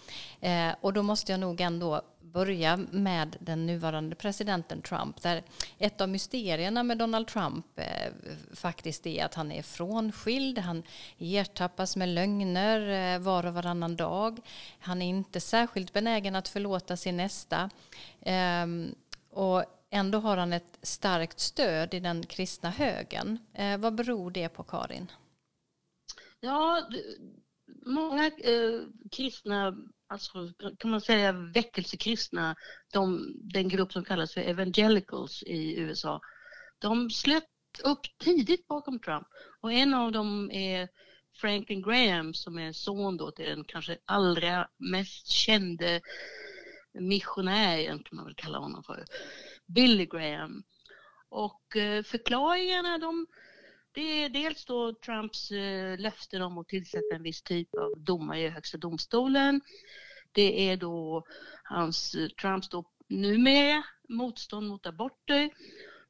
Eh, 0.40 0.74
och 0.80 0.92
då 0.92 1.02
måste 1.02 1.32
jag 1.32 1.40
nog 1.40 1.60
ändå 1.60 2.02
börja 2.34 2.76
med 2.76 3.36
den 3.40 3.66
nuvarande 3.66 4.16
presidenten 4.16 4.82
Trump. 4.82 5.22
Där 5.22 5.42
ett 5.78 6.00
av 6.00 6.08
mysterierna 6.08 6.82
med 6.82 6.98
Donald 6.98 7.26
Trump 7.26 7.66
eh, 7.76 8.12
faktiskt 8.52 9.06
är 9.06 9.24
att 9.24 9.34
han 9.34 9.52
är 9.52 9.62
frånskild. 9.62 10.58
Han 10.58 10.82
ertappas 11.18 11.96
med 11.96 12.08
lögner 12.08 13.14
eh, 13.14 13.20
var 13.20 13.46
och 13.46 13.54
varannan 13.54 13.96
dag. 13.96 14.40
Han 14.78 15.02
är 15.02 15.08
inte 15.08 15.40
särskilt 15.40 15.92
benägen 15.92 16.36
att 16.36 16.48
förlåta 16.48 16.96
sin 16.96 17.16
nästa. 17.16 17.70
Eh, 18.20 18.66
och 19.30 19.64
ändå 19.90 20.18
har 20.18 20.36
han 20.36 20.52
ett 20.52 20.78
starkt 20.82 21.40
stöd 21.40 21.94
i 21.94 22.00
den 22.00 22.26
kristna 22.26 22.70
högen. 22.70 23.38
Eh, 23.52 23.78
vad 23.78 23.94
beror 23.94 24.30
det 24.30 24.48
på, 24.48 24.62
Karin? 24.62 25.10
Ja, 26.40 26.88
många 27.86 28.26
eh, 28.26 28.80
kristna 29.10 29.76
alltså, 30.06 30.52
kan 30.78 30.90
man 30.90 31.00
säga 31.00 31.32
väckelsekristna, 31.32 32.56
de, 32.92 33.32
den 33.36 33.68
grupp 33.68 33.92
som 33.92 34.04
kallas 34.04 34.34
för 34.34 34.40
evangelicals 34.40 35.42
i 35.42 35.80
USA, 35.80 36.20
de 36.78 37.10
slöt 37.10 37.44
upp 37.84 38.00
tidigt 38.18 38.66
bakom 38.66 39.00
Trump 39.00 39.26
och 39.60 39.72
en 39.72 39.94
av 39.94 40.12
dem 40.12 40.50
är 40.50 40.88
Franklin 41.34 41.82
Graham 41.82 42.34
som 42.34 42.58
är 42.58 42.72
son 42.72 43.16
då 43.16 43.30
till 43.30 43.44
den 43.44 43.64
kanske 43.64 43.98
allra 44.04 44.68
mest 44.78 45.26
kände 45.26 46.00
missionären, 46.92 47.98
kan 47.98 48.16
man 48.16 48.24
väl 48.24 48.34
kalla 48.34 48.58
honom 48.58 48.82
för, 48.82 49.04
Billy 49.66 50.06
Graham. 50.06 50.62
Och 51.28 51.76
eh, 51.76 52.02
förklaringarna 52.02 52.98
de 52.98 53.26
det 53.94 54.24
är 54.24 54.28
dels 54.28 54.64
då 54.64 54.92
Trumps 54.92 55.50
eh, 55.50 55.98
löften 55.98 56.42
om 56.42 56.58
att 56.58 56.68
tillsätta 56.68 57.14
en 57.14 57.22
viss 57.22 57.42
typ 57.42 57.74
av 57.74 57.92
domare 57.96 58.40
i 58.40 58.48
högsta 58.48 58.78
domstolen. 58.78 59.60
Det 60.32 60.68
är 60.70 60.76
då 60.76 61.24
hans, 61.62 62.14
eh, 62.14 62.28
Trumps 62.28 62.68
då 62.68 62.84
numera 63.08 63.84
motstånd 64.08 64.68
mot 64.68 64.86
aborter. 64.86 65.50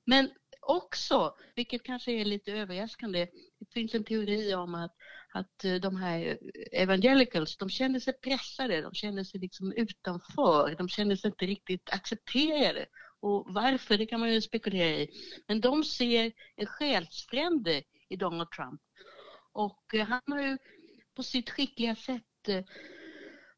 Men 0.05 0.31
också, 0.61 1.35
vilket 1.55 1.83
kanske 1.83 2.13
är 2.13 2.25
lite 2.25 2.53
överraskande, 2.53 3.29
det 3.59 3.73
finns 3.73 3.95
en 3.95 4.05
teori 4.05 4.55
om 4.55 4.75
att, 4.75 4.95
att 5.33 5.65
eh, 5.65 5.75
de 5.75 5.97
här 5.97 6.39
evangelicals, 6.73 7.57
de 7.57 7.71
kände 7.71 8.01
sig 8.01 8.13
pressade, 8.13 8.81
de 8.81 8.95
kände 8.95 9.25
sig 9.25 9.41
liksom 9.41 9.73
utanför, 9.73 10.75
de 10.79 10.89
kände 10.89 11.17
sig 11.17 11.29
inte 11.29 11.47
riktigt 11.47 11.91
accepterade. 11.91 12.87
Och 13.25 13.45
varför, 13.47 13.99
det 13.99 14.07
kan 14.07 14.21
man 14.21 14.33
ju 14.33 14.41
spekulera 14.41 14.89
i. 14.89 15.09
Men 15.49 15.61
de 15.61 15.85
ser 15.85 16.33
en 16.57 16.67
själsfrände 16.67 17.83
i 18.09 18.17
Donald 18.17 18.51
Trump. 18.51 18.81
Och 19.53 19.95
eh, 19.95 20.07
han 20.07 20.21
har 20.27 20.43
ju 20.43 20.59
på 21.17 21.23
sitt 21.23 21.51
skickliga 21.51 21.97
sätt 21.97 22.49
eh, 22.49 22.65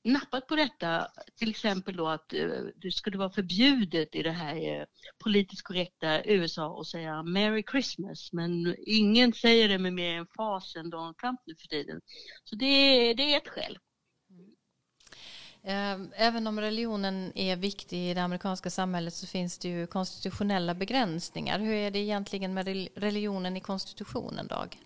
nappat 0.05 0.47
på 0.47 0.57
detta, 0.57 1.07
till 1.37 1.51
exempel 1.51 1.97
då 1.97 2.09
att 2.09 2.33
eh, 2.33 2.49
det 2.77 2.91
skulle 2.91 3.19
vara 3.19 3.31
förbjudet 3.31 4.15
i 4.15 4.23
det 4.23 4.31
här 4.31 4.87
politiskt 5.25 5.63
korrekta 5.63 6.25
USA 6.25 6.81
att 6.81 6.87
säga 6.87 7.23
Merry 7.23 7.65
Christmas, 7.71 8.33
men 8.33 8.77
ingen 8.87 9.33
säger 9.33 9.69
det 9.69 9.79
med 9.79 9.93
mer 9.93 10.19
emfas 10.19 10.77
än 10.77 10.91
Donald 10.91 11.17
Trump 11.17 11.41
nu 11.47 11.55
för 11.55 11.69
tiden. 11.69 12.01
Så 12.45 12.57
det, 12.57 13.15
det 13.15 13.35
är 13.35 13.37
ett 13.37 13.49
skäl. 13.49 13.79
Ehm, 15.69 16.13
även 16.17 16.47
om 16.47 16.61
religionen 16.61 17.33
är 17.35 17.57
viktig 17.57 18.11
i 18.11 18.15
det 18.15 18.23
amerikanska 18.23 18.71
samhället 18.71 19.15
så 19.15 19.27
finns 19.27 19.59
det 19.59 19.69
ju 19.69 19.87
konstitutionella 19.87 20.75
begränsningar. 20.75 21.59
Hur 21.59 21.75
är 21.75 21.91
det 21.91 21.99
egentligen 21.99 22.55
med 22.55 22.89
religionen 22.95 23.57
i 23.57 23.61
konstitutionen, 23.61 24.47
Dag? 24.47 24.79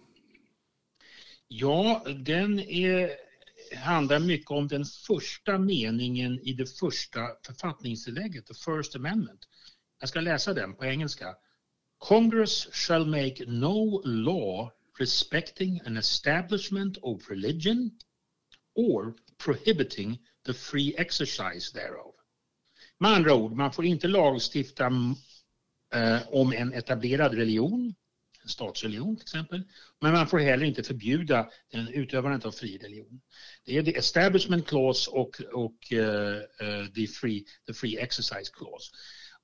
Ja, 1.48 2.04
den 2.24 2.60
är 2.60 3.10
handlar 3.76 4.18
mycket 4.18 4.50
om 4.50 4.68
den 4.68 4.84
första 4.84 5.58
meningen 5.58 6.40
i 6.40 6.52
det 6.52 6.66
första 6.66 7.20
författningstillägget, 7.46 8.46
the 8.46 8.54
first 8.54 8.96
amendment. 8.96 9.40
Jag 10.00 10.08
ska 10.08 10.20
läsa 10.20 10.54
den 10.54 10.74
på 10.74 10.84
engelska. 10.84 11.34
Congress 11.98 12.68
shall 12.72 13.06
make 13.06 13.44
no 13.46 14.02
law 14.04 14.70
respecting 14.98 15.80
an 15.86 15.96
establishment 15.96 16.98
of 17.02 17.30
religion 17.30 17.90
or 18.74 19.14
prohibiting 19.44 20.18
the 20.46 20.54
free 20.54 20.94
exercise 20.98 21.72
thereof. 21.72 22.14
Med 22.98 23.10
andra 23.10 23.34
ord, 23.34 23.52
man 23.52 23.72
får 23.72 23.84
inte 23.84 24.08
lagstifta 24.08 24.86
eh, 25.94 26.18
om 26.28 26.52
en 26.52 26.72
etablerad 26.72 27.34
religion 27.34 27.94
en 28.42 28.48
statsreligion 28.48 29.16
till 29.16 29.22
exempel. 29.22 29.62
Men 30.00 30.12
man 30.12 30.26
får 30.26 30.38
heller 30.38 30.66
inte 30.66 30.82
förbjuda 30.82 31.50
den 31.72 31.88
utövandet 31.88 32.44
av 32.44 32.52
fri 32.52 32.78
religion. 32.78 33.20
Det 33.64 33.78
är 33.78 33.82
the 33.82 33.96
establishment 33.96 34.66
clause 34.66 35.10
och, 35.10 35.40
och 35.52 35.92
uh, 35.92 36.00
uh, 36.00 36.86
the, 36.94 37.06
free, 37.06 37.44
the 37.66 37.74
free 37.74 37.98
exercise 37.98 38.52
clause. 38.52 38.92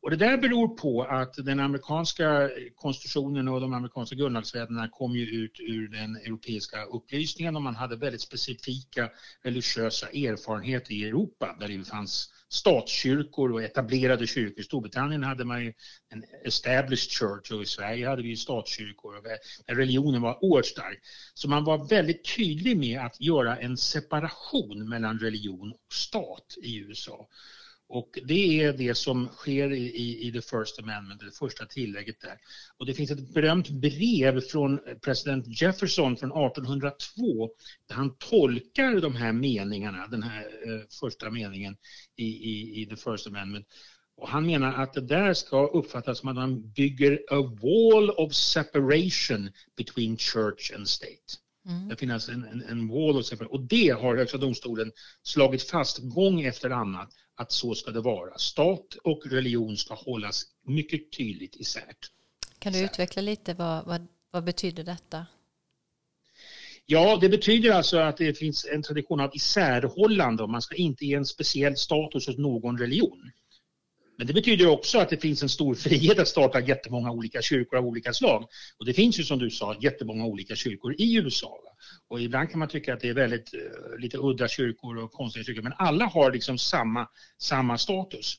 Och 0.03 0.11
det 0.11 0.17
där 0.17 0.39
beror 0.39 0.69
på 0.69 1.03
att 1.03 1.35
den 1.35 1.61
amerikanska 1.61 2.51
konstitutionen 2.75 3.49
och 3.49 3.61
de 3.61 3.73
amerikanska 3.73 4.17
grundlagsfäderna 4.17 4.89
kom 4.89 5.17
ju 5.17 5.27
ut 5.27 5.61
ur 5.61 5.89
den 5.89 6.17
europeiska 6.17 6.85
upplysningen 6.85 7.57
och 7.57 7.63
man 7.63 7.77
hade 7.77 7.97
väldigt 7.97 8.21
specifika 8.21 9.11
religiösa 9.43 10.09
erfarenheter 10.09 10.93
i 10.93 11.05
Europa 11.05 11.57
där 11.61 11.69
det 11.69 11.85
fanns 11.85 12.33
statskyrkor 12.49 13.53
och 13.53 13.63
etablerade 13.63 14.27
kyrkor. 14.27 14.61
I 14.61 14.63
Storbritannien 14.63 15.23
hade 15.23 15.45
man 15.45 15.65
ju 15.65 15.73
en 16.09 16.25
established 16.45 17.11
church 17.11 17.53
och 17.53 17.63
i 17.63 17.67
Sverige 17.67 18.09
hade 18.09 18.23
vi 18.23 18.37
statskyrkor 18.37 19.15
religionen 19.67 20.23
var 20.23 20.45
oerhört 20.45 20.67
stark. 20.67 21.01
Så 21.35 21.49
man 21.49 21.65
var 21.65 21.89
väldigt 21.89 22.37
tydlig 22.37 22.77
med 22.77 23.01
att 23.01 23.21
göra 23.21 23.57
en 23.57 23.77
separation 23.77 24.89
mellan 24.89 25.19
religion 25.19 25.73
och 25.73 25.93
stat 25.93 26.55
i 26.63 26.77
USA. 26.77 27.29
Och 27.89 28.19
det 28.25 28.63
är 28.63 28.73
det 28.73 28.95
som 28.95 29.29
sker 29.29 29.73
i, 29.73 29.83
i, 29.83 30.29
i 30.29 30.33
the 30.33 30.41
First 30.41 30.79
Amendment, 30.79 31.21
det 31.21 31.39
första 31.39 31.67
tillägget 31.67 32.21
där. 32.21 32.39
Och 32.77 32.87
det 32.87 32.95
finns 32.95 33.11
ett 33.11 33.35
berömt 33.35 33.69
brev 33.69 34.41
från 34.41 34.81
president 35.05 35.61
Jefferson 35.61 36.17
från 36.17 36.31
1802 36.31 37.51
där 37.89 37.95
han 37.95 38.17
tolkar 38.19 39.01
de 39.01 39.17
här 39.17 39.33
meningarna, 39.33 40.07
den 40.07 40.23
här 40.23 40.43
eh, 40.43 40.81
första 41.01 41.31
meningen 41.31 41.77
i, 42.17 42.27
i, 42.27 42.83
i 42.83 42.87
the 42.87 42.97
First 42.97 43.27
Amendment. 43.27 43.67
Och 44.17 44.29
han 44.29 44.47
menar 44.47 44.73
att 44.75 44.93
det 44.93 45.01
där 45.01 45.35
ska 45.35 45.67
uppfattas 45.67 46.19
som 46.19 46.29
att 46.29 46.37
man 46.37 46.71
bygger 46.71 47.13
a 47.31 47.57
wall 47.63 48.11
of 48.11 48.35
separation 48.35 49.51
between 49.77 50.17
church 50.17 50.73
and 50.75 50.89
state. 50.89 51.46
Mm. 51.67 51.89
Det 51.89 51.97
finns 51.97 52.29
en, 52.29 52.45
en, 52.45 52.63
en 52.63 52.89
wall 52.89 53.17
of 53.17 53.27
separation. 53.27 53.61
Och 53.61 53.67
det 53.67 53.89
har 53.89 54.17
Högsta 54.17 54.39
domstolen 54.39 54.93
slagit 55.23 55.63
fast 55.63 55.99
gång 56.03 56.43
efter 56.43 56.71
annan 56.71 57.07
att 57.37 57.53
så 57.53 57.75
ska 57.75 57.91
det 57.91 58.01
vara. 58.01 58.39
Stat 58.39 58.95
och 59.05 59.27
religion 59.27 59.77
ska 59.77 59.95
hållas 59.95 60.45
mycket 60.67 61.13
tydligt 61.13 61.57
isär. 61.57 61.95
Kan 62.59 62.73
du 62.73 62.85
utveckla 62.85 63.23
lite 63.23 63.55
vad, 63.55 63.87
vad, 63.87 64.07
vad 64.31 64.45
betyder 64.45 64.85
detta? 64.85 65.27
Ja, 66.87 67.19
det 67.21 67.29
betyder 67.29 67.71
alltså 67.71 67.99
att 67.99 68.17
det 68.17 68.39
finns 68.39 68.65
en 68.65 68.83
tradition 68.83 69.21
av 69.21 69.31
isärhållande 69.35 70.47
man 70.47 70.63
ska 70.63 70.75
inte 70.75 71.07
ge 71.07 71.15
en 71.15 71.27
speciell 71.27 71.77
status 71.77 72.29
åt 72.29 72.39
någon 72.39 72.79
religion. 72.79 73.31
Men 74.19 74.27
det 74.27 74.33
betyder 74.33 74.67
också 74.67 74.99
att 74.99 75.09
det 75.09 75.17
finns 75.17 75.43
en 75.43 75.49
stor 75.49 75.75
frihet 75.75 76.19
att 76.19 76.29
starta 76.29 76.61
jättemånga 76.61 77.11
olika 77.11 77.43
kyrkor 77.43 77.79
av 77.79 77.87
olika 77.87 78.13
slag. 78.13 78.47
Och 78.79 78.87
det 78.87 78.95
finns 78.95 79.19
ju 79.21 79.25
som 79.25 79.39
du 79.39 79.51
sa 79.51 79.77
jättemånga 79.81 80.25
olika 80.25 80.57
kyrkor 80.57 80.95
i 80.99 81.17
USA. 81.17 81.59
Och 82.09 82.21
ibland 82.21 82.51
kan 82.51 82.59
man 82.59 82.69
tycka 82.69 82.95
att 82.95 83.01
det 83.01 83.09
är 83.09 83.15
väldigt 83.15 83.55
eh, 83.55 83.99
lite 83.99 84.19
udda 84.19 84.49
kyrkor 84.49 84.99
och 84.99 85.13
konstiga 85.13 85.45
kyrkor, 85.45 85.63
men 85.63 85.73
alla 85.79 86.05
har 86.05 86.33
liksom 86.33 86.59
samma, 86.59 87.09
samma 87.39 87.79
status. 87.79 88.37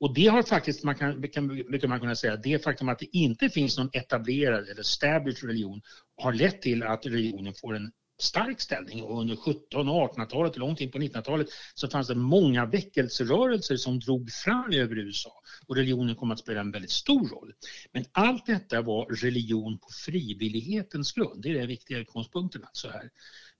Och 0.00 0.14
det 0.14 0.26
har 0.26 0.42
faktiskt, 0.42 0.84
man 0.84 0.94
kan, 0.94 1.20
mycket 1.20 1.88
man 1.88 2.00
kunna 2.00 2.16
säga, 2.16 2.36
det 2.36 2.64
faktum 2.64 2.88
att 2.88 2.98
det 2.98 3.16
inte 3.16 3.48
finns 3.48 3.78
någon 3.78 3.90
etablerad 3.92 4.68
eller 4.68 4.80
established 4.80 5.48
religion 5.48 5.82
har 6.16 6.32
lett 6.32 6.62
till 6.62 6.82
att 6.82 7.06
religionen 7.06 7.54
får 7.54 7.76
en 7.76 7.92
stark 8.18 8.60
ställning 8.60 9.02
och 9.02 9.20
under 9.20 9.36
17 9.36 9.88
och 9.88 10.16
1800-talet 10.16 10.52
och 10.52 10.58
långt 10.58 10.80
in 10.80 10.90
på 10.90 10.98
1900-talet 10.98 11.48
så 11.74 11.88
fanns 11.88 12.08
det 12.08 12.14
många 12.14 12.66
väckelserörelser 12.66 13.76
som 13.76 14.00
drog 14.00 14.30
fram 14.32 14.72
över 14.72 14.98
USA 14.98 15.32
och 15.66 15.76
religionen 15.76 16.16
kom 16.16 16.30
att 16.30 16.38
spela 16.38 16.60
en 16.60 16.70
väldigt 16.70 16.90
stor 16.90 17.28
roll. 17.28 17.52
Men 17.92 18.04
allt 18.12 18.46
detta 18.46 18.82
var 18.82 19.06
religion 19.06 19.78
på 19.78 19.88
frivillighetens 20.04 21.12
grund, 21.12 21.42
det 21.42 21.48
är 21.50 21.54
den 21.54 21.68
viktiga 21.68 21.98
utgångspunkten 21.98 22.64
alltså 22.64 22.88
här. 22.88 23.10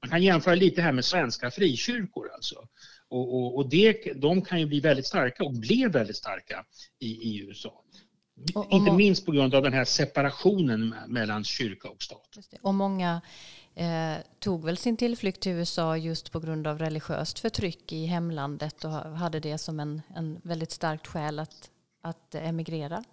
Man 0.03 0.11
kan 0.11 0.23
jämföra 0.23 0.55
lite 0.55 0.83
här 0.83 0.93
med 0.93 1.05
svenska 1.05 1.51
frikyrkor 1.51 2.31
alltså. 2.35 2.57
Och, 3.09 3.35
och, 3.35 3.57
och 3.57 3.69
det, 3.69 4.13
de 4.17 4.43
kan 4.43 4.61
ju 4.61 4.67
bli 4.67 4.81
väldigt 4.81 5.07
starka 5.07 5.45
och 5.45 5.53
blev 5.53 5.93
väldigt 5.93 6.17
starka 6.17 6.65
i, 7.01 7.07
i 7.07 7.41
USA. 7.41 7.85
Och, 8.55 8.67
och 8.67 8.73
Inte 8.73 8.93
minst 8.93 9.27
på 9.27 9.33
grund 9.33 9.55
av 9.55 9.63
den 9.63 9.73
här 9.73 9.85
separationen 9.85 10.95
mellan 11.09 11.45
kyrka 11.45 11.89
och 11.89 12.03
stat. 12.03 12.39
Och 12.63 12.75
många 12.75 13.21
eh, 13.75 14.17
tog 14.39 14.65
väl 14.65 14.77
sin 14.77 14.97
tillflykt 14.97 15.41
till 15.41 15.53
USA 15.53 15.97
just 15.97 16.33
på 16.33 16.41
grund 16.41 16.67
av 16.67 16.79
religiöst 16.79 17.39
förtryck 17.39 17.93
i 17.93 18.07
hemlandet 18.07 18.85
och 18.85 18.91
hade 18.91 19.41
det 19.41 19.59
som 19.59 19.81
en, 19.81 20.03
en 20.17 20.41
väldigt 20.45 20.71
starkt 20.71 21.07
skäl 21.07 21.39
att, 21.39 21.71
att 22.03 22.35
emigrera. 22.35 23.05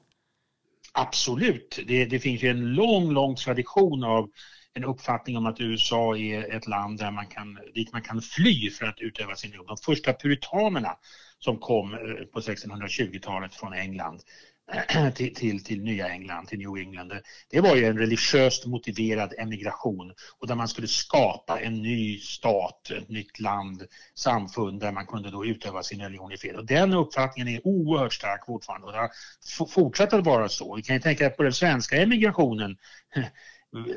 Absolut, 0.93 1.79
det, 1.87 2.05
det 2.05 2.19
finns 2.19 2.43
ju 2.43 2.49
en 2.49 2.73
lång, 2.73 3.11
lång 3.11 3.35
tradition 3.35 4.03
av 4.03 4.29
en 4.73 4.83
uppfattning 4.83 5.37
om 5.37 5.45
att 5.45 5.61
USA 5.61 6.17
är 6.17 6.55
ett 6.55 6.67
land 6.67 6.99
där 6.99 7.11
man 7.11 7.27
kan, 7.27 7.59
dit 7.73 7.93
man 7.93 8.01
kan 8.01 8.21
fly 8.21 8.69
för 8.69 8.85
att 8.85 8.99
utöva 8.99 9.35
sin 9.35 9.51
religion. 9.51 9.67
De 9.67 9.77
första 9.77 10.13
puritanerna 10.13 10.97
som 11.39 11.57
kom 11.57 11.93
eh, 11.93 11.99
på 12.33 12.39
1620-talet 12.39 13.55
från 13.55 13.73
England 13.73 14.21
till, 15.15 15.35
till, 15.35 15.63
till 15.63 15.81
nya 15.81 16.09
England, 16.09 16.47
till 16.47 16.59
New 16.59 16.77
England. 16.77 17.13
Det 17.49 17.61
var 17.61 17.75
ju 17.75 17.85
en 17.85 17.97
religiöst 17.97 18.65
motiverad 18.65 19.33
emigration 19.37 20.13
och 20.39 20.47
där 20.47 20.55
man 20.55 20.67
skulle 20.67 20.87
skapa 20.87 21.59
en 21.59 21.81
ny 21.81 22.19
stat, 22.19 22.91
ett 22.91 23.09
nytt 23.09 23.39
land, 23.39 23.83
samfund 24.15 24.79
där 24.79 24.91
man 24.91 25.05
kunde 25.05 25.31
då 25.31 25.45
utöva 25.45 25.83
sin 25.83 26.01
religion 26.01 26.31
i 26.31 26.37
fred. 26.37 26.55
Och 26.55 26.65
den 26.65 26.93
uppfattningen 26.93 27.55
är 27.55 27.67
oerhört 27.67 28.13
stark 28.13 28.45
fortfarande 28.45 28.87
och 28.87 28.93
det 28.93 28.99
har 28.99 29.09
fortsatt 29.65 30.13
att 30.13 30.25
vara 30.25 30.49
så. 30.49 30.75
Vi 30.75 30.81
kan 30.81 30.95
ju 30.95 31.01
tänka 31.01 31.29
på 31.29 31.43
den 31.43 31.53
svenska 31.53 31.95
emigrationen 31.95 32.77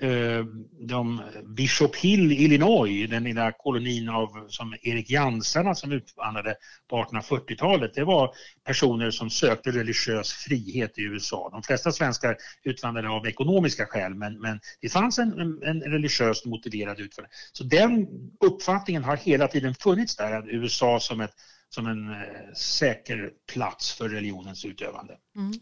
Eh, 0.01 0.45
de 0.79 1.23
Bishop 1.45 1.97
Hill, 1.97 2.33
Illinois, 2.33 3.07
den 3.07 3.25
lilla 3.25 3.53
kolonin 3.53 4.09
av, 4.09 4.47
som 4.49 4.75
Erik 4.83 5.11
Jansarna 5.11 5.75
som 5.75 5.93
utvandrade 5.93 6.57
på 6.91 6.97
1840-talet, 6.97 7.95
det 7.95 8.05
var 8.05 8.35
personer 8.67 9.11
som 9.11 9.31
sökte 9.31 9.71
religiös 9.71 10.33
frihet 10.33 10.99
i 10.99 11.03
USA. 11.03 11.51
De 11.53 11.63
flesta 11.63 11.93
svenskar 11.93 12.37
utvandrade 12.65 13.09
av 13.09 13.27
ekonomiska 13.27 13.87
skäl 13.87 14.15
men, 14.15 14.41
men 14.41 14.61
det 14.81 14.89
fanns 14.89 15.19
en, 15.19 15.41
en, 15.41 15.63
en 15.63 15.83
religiöst 15.83 16.47
motiverad 16.47 17.01
utvandring. 17.01 17.33
Så 17.53 17.65
den 17.65 18.07
uppfattningen 18.41 19.05
har 19.05 19.17
hela 19.17 19.49
tiden 19.49 19.75
funnits 19.75 20.17
där, 20.17 20.33
att 20.33 20.47
USA 20.47 21.01
som, 21.01 21.21
ett, 21.21 21.35
som 21.75 21.87
en 21.87 22.11
eh, 22.11 22.53
säker 22.55 23.33
plats 23.53 23.93
för 23.93 24.09
religionens 24.09 24.65
utövande. 24.65 25.19
Mm 25.37 25.53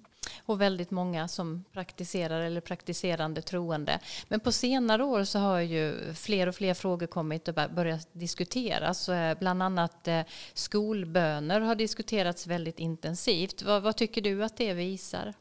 och 0.46 0.60
väldigt 0.60 0.90
många 0.90 1.28
som 1.28 1.64
praktiserar 1.72 2.40
eller 2.40 2.60
praktiserande 2.60 3.42
troende. 3.42 4.00
Men 4.28 4.40
på 4.40 4.52
senare 4.52 5.04
år 5.04 5.24
så 5.24 5.38
har 5.38 5.60
ju 5.60 6.14
fler 6.14 6.46
och 6.46 6.54
fler 6.54 6.74
frågor 6.74 7.06
kommit 7.06 7.48
och 7.48 7.54
börjat 7.54 8.08
diskuteras. 8.12 9.08
Eh, 9.08 9.38
bland 9.38 9.62
annat 9.62 10.08
eh, 10.08 10.22
skolböner 10.54 11.60
har 11.60 11.74
diskuterats 11.74 12.46
väldigt 12.46 12.78
intensivt. 12.78 13.62
Vad, 13.62 13.82
vad 13.82 13.96
tycker 13.96 14.20
du 14.20 14.44
att 14.44 14.56
det 14.56 14.74
visar? 14.74 15.34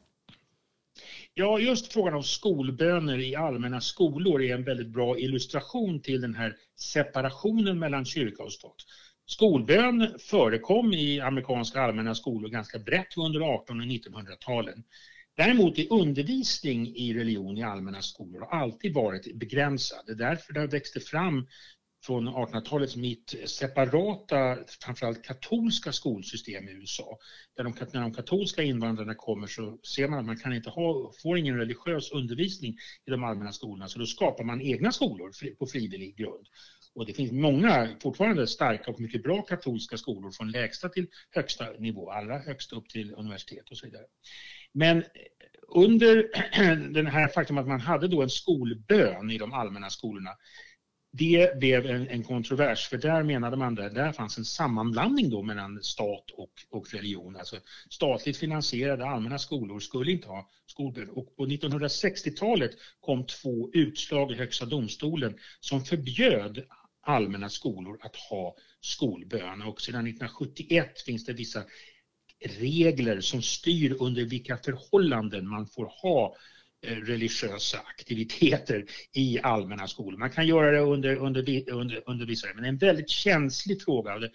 Ja, 1.34 1.60
just 1.60 1.94
frågan 1.94 2.14
om 2.14 2.24
skolböner 2.24 3.20
i 3.20 3.36
allmänna 3.36 3.82
skolor 3.82 4.42
är 4.42 4.56
en 4.56 4.64
väldigt 4.64 4.88
bra 4.88 5.18
illustration 5.18 6.02
till 6.02 6.22
den 6.22 6.36
här 6.36 6.56
separationen 6.76 7.80
mellan 7.80 8.06
kyrka 8.06 8.44
och 8.44 8.54
stat. 8.54 8.76
Skolbön 9.32 10.20
förekom 10.20 10.94
i 10.94 11.20
amerikanska 11.20 11.82
allmänna 11.82 12.16
skolor 12.16 12.50
ganska 12.50 12.80
brett 12.80 13.18
under 13.18 13.40
1800 13.56 13.86
och 13.86 13.92
1900-talen. 13.92 14.84
Däremot 15.38 15.78
är 15.78 15.94
undervisning 15.94 16.96
i 16.96 17.14
religion 17.14 17.58
i 17.58 17.64
allmänna 17.64 18.02
skolor 18.02 18.40
har 18.40 18.60
alltid 18.60 18.94
varit 18.94 19.40
begränsad. 19.40 20.00
Det 20.06 20.12
är 20.12 20.16
därför 20.16 20.54
det 20.54 20.68
växte 20.68 21.00
fram 21.00 21.48
från 22.06 22.30
1800-talets 22.30 22.96
mitt 22.96 23.36
separata, 23.46 24.58
framförallt 24.84 25.24
katolska 25.24 25.92
skolsystem 25.92 26.68
i 26.68 26.72
USA. 26.72 27.18
Där 27.58 27.64
de, 27.64 27.74
när 27.94 28.02
de 28.02 28.14
katolska 28.14 28.64
invandrarna 28.64 29.16
kommer 29.16 29.48
så 29.48 29.78
ser 29.96 30.08
man 30.08 30.20
att 30.20 30.26
man 30.26 30.38
kan 30.38 30.54
inte 30.54 30.70
ha, 30.70 31.12
får 31.22 31.38
ingen 31.38 31.58
religiös 31.58 32.12
undervisning 32.12 32.72
i 33.08 33.12
de 33.12 33.24
allmänna 33.24 33.52
skolorna 33.52 33.88
så 33.88 34.00
då 34.00 34.06
skapar 34.06 34.44
man 34.44 34.62
egna 34.62 34.92
skolor 34.92 35.32
på 35.60 35.68
frivillig 35.68 36.18
grund. 36.18 36.48
Och 36.96 37.06
det 37.06 37.14
finns 37.14 37.32
många 37.32 37.90
fortfarande 38.02 38.48
starka 38.48 38.92
och 38.92 39.00
mycket 39.00 39.24
bra 39.24 39.42
katolska 39.42 39.98
skolor 39.98 40.32
från 40.32 40.52
lägsta 40.52 40.90
till 40.90 41.08
högsta 41.32 41.72
nivå, 41.80 42.12
allra 42.12 42.40
högst 42.40 42.74
upp 42.74 42.90
till 42.90 43.14
universitet 43.14 43.70
och 43.72 43.78
så 43.78 43.86
vidare. 43.86 44.06
Men 44.74 45.04
under 45.68 46.30
den 46.94 47.08
här 47.08 47.28
faktum 47.28 47.58
att 47.58 47.68
man 47.68 47.82
hade 47.82 48.08
då 48.08 48.22
en 48.22 48.30
skolbön 48.30 49.32
i 49.32 49.38
de 49.38 49.54
allmänna 49.54 49.90
skolorna 49.90 50.32
det 51.14 51.60
blev 51.60 51.86
en, 51.86 52.08
en, 52.08 52.24
kontrovers 52.24 52.88
för 52.88 52.98
där 52.98 53.24
menade 53.24 53.58
man 53.58 53.80
att 53.80 53.96
där 53.96 54.12
fanns 54.12 54.38
en 54.38 54.46
sammanblandning 54.46 55.30
då 55.30 55.44
mellan 55.44 55.84
stat 55.84 56.32
och, 56.34 56.52
och 56.70 56.94
religion. 56.94 57.36
Alltså 57.36 57.56
statligt 57.90 58.38
finansierade 58.38 59.06
allmänna 59.06 59.40
skolor 59.40 59.80
skulle 59.80 60.12
inte 60.12 60.28
ha 60.28 60.50
skolbön. 60.66 61.10
Och 61.10 61.36
på 61.36 61.46
1960-talet 61.46 62.72
kom 63.00 63.26
två 63.26 63.70
utslag 63.74 64.32
i 64.32 64.36
Högsta 64.36 64.66
domstolen 64.66 65.38
som 65.60 65.86
förbjöd 65.86 66.64
allmänna 67.02 67.50
skolor 67.50 67.98
att 68.02 68.16
ha 68.16 68.56
skolbön 68.82 69.62
och 69.62 69.82
sedan 69.82 70.08
1971 70.08 71.02
finns 71.06 71.26
det 71.26 71.34
vissa 71.34 71.64
regler 72.60 73.22
som 73.22 73.42
styr 73.42 73.98
under 74.00 74.26
vilka 74.26 74.58
förhållanden 74.58 75.48
man 75.48 75.68
får 75.68 75.86
ha 76.02 76.36
eh, 76.82 76.96
religiösa 76.96 77.80
aktiviteter 77.80 78.86
i 79.14 79.40
allmänna 79.40 79.88
skolor. 79.88 80.18
Man 80.18 80.32
kan 80.32 80.48
göra 80.48 80.72
det 80.72 80.80
under, 80.80 81.16
under, 81.16 81.70
under, 81.72 82.04
under 82.06 82.26
vissa, 82.26 82.48
men 82.54 82.62
det 82.62 82.68
är 82.68 82.70
en 82.70 82.78
väldigt 82.78 83.10
känslig 83.10 83.82
fråga. 83.82 84.30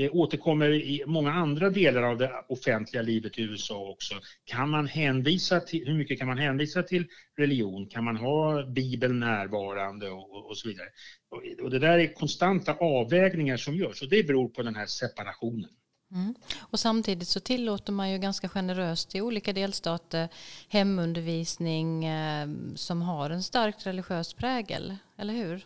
Det, 0.00 0.10
återkommer 0.10 0.70
i 0.70 1.04
många 1.06 1.32
andra 1.32 1.70
delar 1.70 2.02
av 2.02 2.18
det 2.18 2.30
offentliga 2.48 3.02
livet 3.02 3.38
i 3.38 3.42
USA 3.42 3.90
också. 3.90 4.14
Kan 4.44 4.70
man 4.70 4.86
hänvisa 4.86 5.60
till, 5.60 5.86
hur 5.86 5.94
mycket 5.94 6.18
kan 6.18 6.28
man 6.28 6.38
hänvisa 6.38 6.82
till 6.82 7.06
religion? 7.36 7.86
Kan 7.86 8.04
man 8.04 8.16
ha 8.16 8.66
Bibeln 8.66 9.20
närvarande 9.20 10.10
och, 10.10 10.34
och, 10.34 10.46
och 10.50 10.58
så 10.58 10.68
vidare? 10.68 10.86
Och, 11.30 11.64
och, 11.64 11.70
det 11.70 11.78
där 11.78 11.98
är 11.98 12.14
konstanta 12.14 12.74
avvägningar 12.74 13.56
som 13.56 13.74
görs 13.74 14.02
och 14.02 14.08
det 14.08 14.26
beror 14.26 14.48
på 14.48 14.62
den 14.62 14.74
här 14.74 14.86
separationen. 14.86 15.70
Mm. 16.12 16.34
Och 16.58 16.80
samtidigt 16.80 17.28
så 17.28 17.40
tillåter 17.40 17.92
man 17.92 18.10
ju 18.10 18.18
ganska 18.18 18.48
generöst 18.48 19.14
i 19.14 19.20
olika 19.20 19.52
delstater 19.52 20.28
hemundervisning 20.68 22.04
eh, 22.04 22.48
som 22.74 23.02
har 23.02 23.30
en 23.30 23.42
starkt 23.42 23.86
religiös 23.86 24.34
prägel, 24.34 24.96
eller 25.16 25.34
hur? 25.34 25.64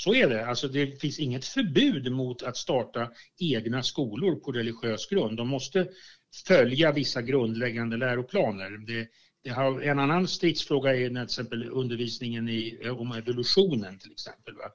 Så 0.00 0.14
är 0.14 0.28
det. 0.28 0.46
Alltså 0.46 0.68
det 0.68 1.00
finns 1.00 1.18
inget 1.18 1.44
förbud 1.44 2.12
mot 2.12 2.42
att 2.42 2.56
starta 2.56 3.10
egna 3.38 3.82
skolor 3.82 4.36
på 4.36 4.52
religiös 4.52 5.06
grund. 5.06 5.36
De 5.36 5.48
måste 5.48 5.88
följa 6.46 6.92
vissa 6.92 7.22
grundläggande 7.22 7.96
läroplaner. 7.96 8.86
Det, 8.86 9.08
det 9.44 9.50
har, 9.50 9.80
en 9.80 9.98
annan 9.98 10.28
stridsfråga 10.28 10.96
är 10.96 11.08
till 11.08 11.16
exempel 11.16 11.70
undervisningen 11.70 12.48
i, 12.48 12.88
om 12.98 13.12
evolutionen 13.12 13.98
till 13.98 14.12
exempel. 14.12 14.54
Va? 14.54 14.70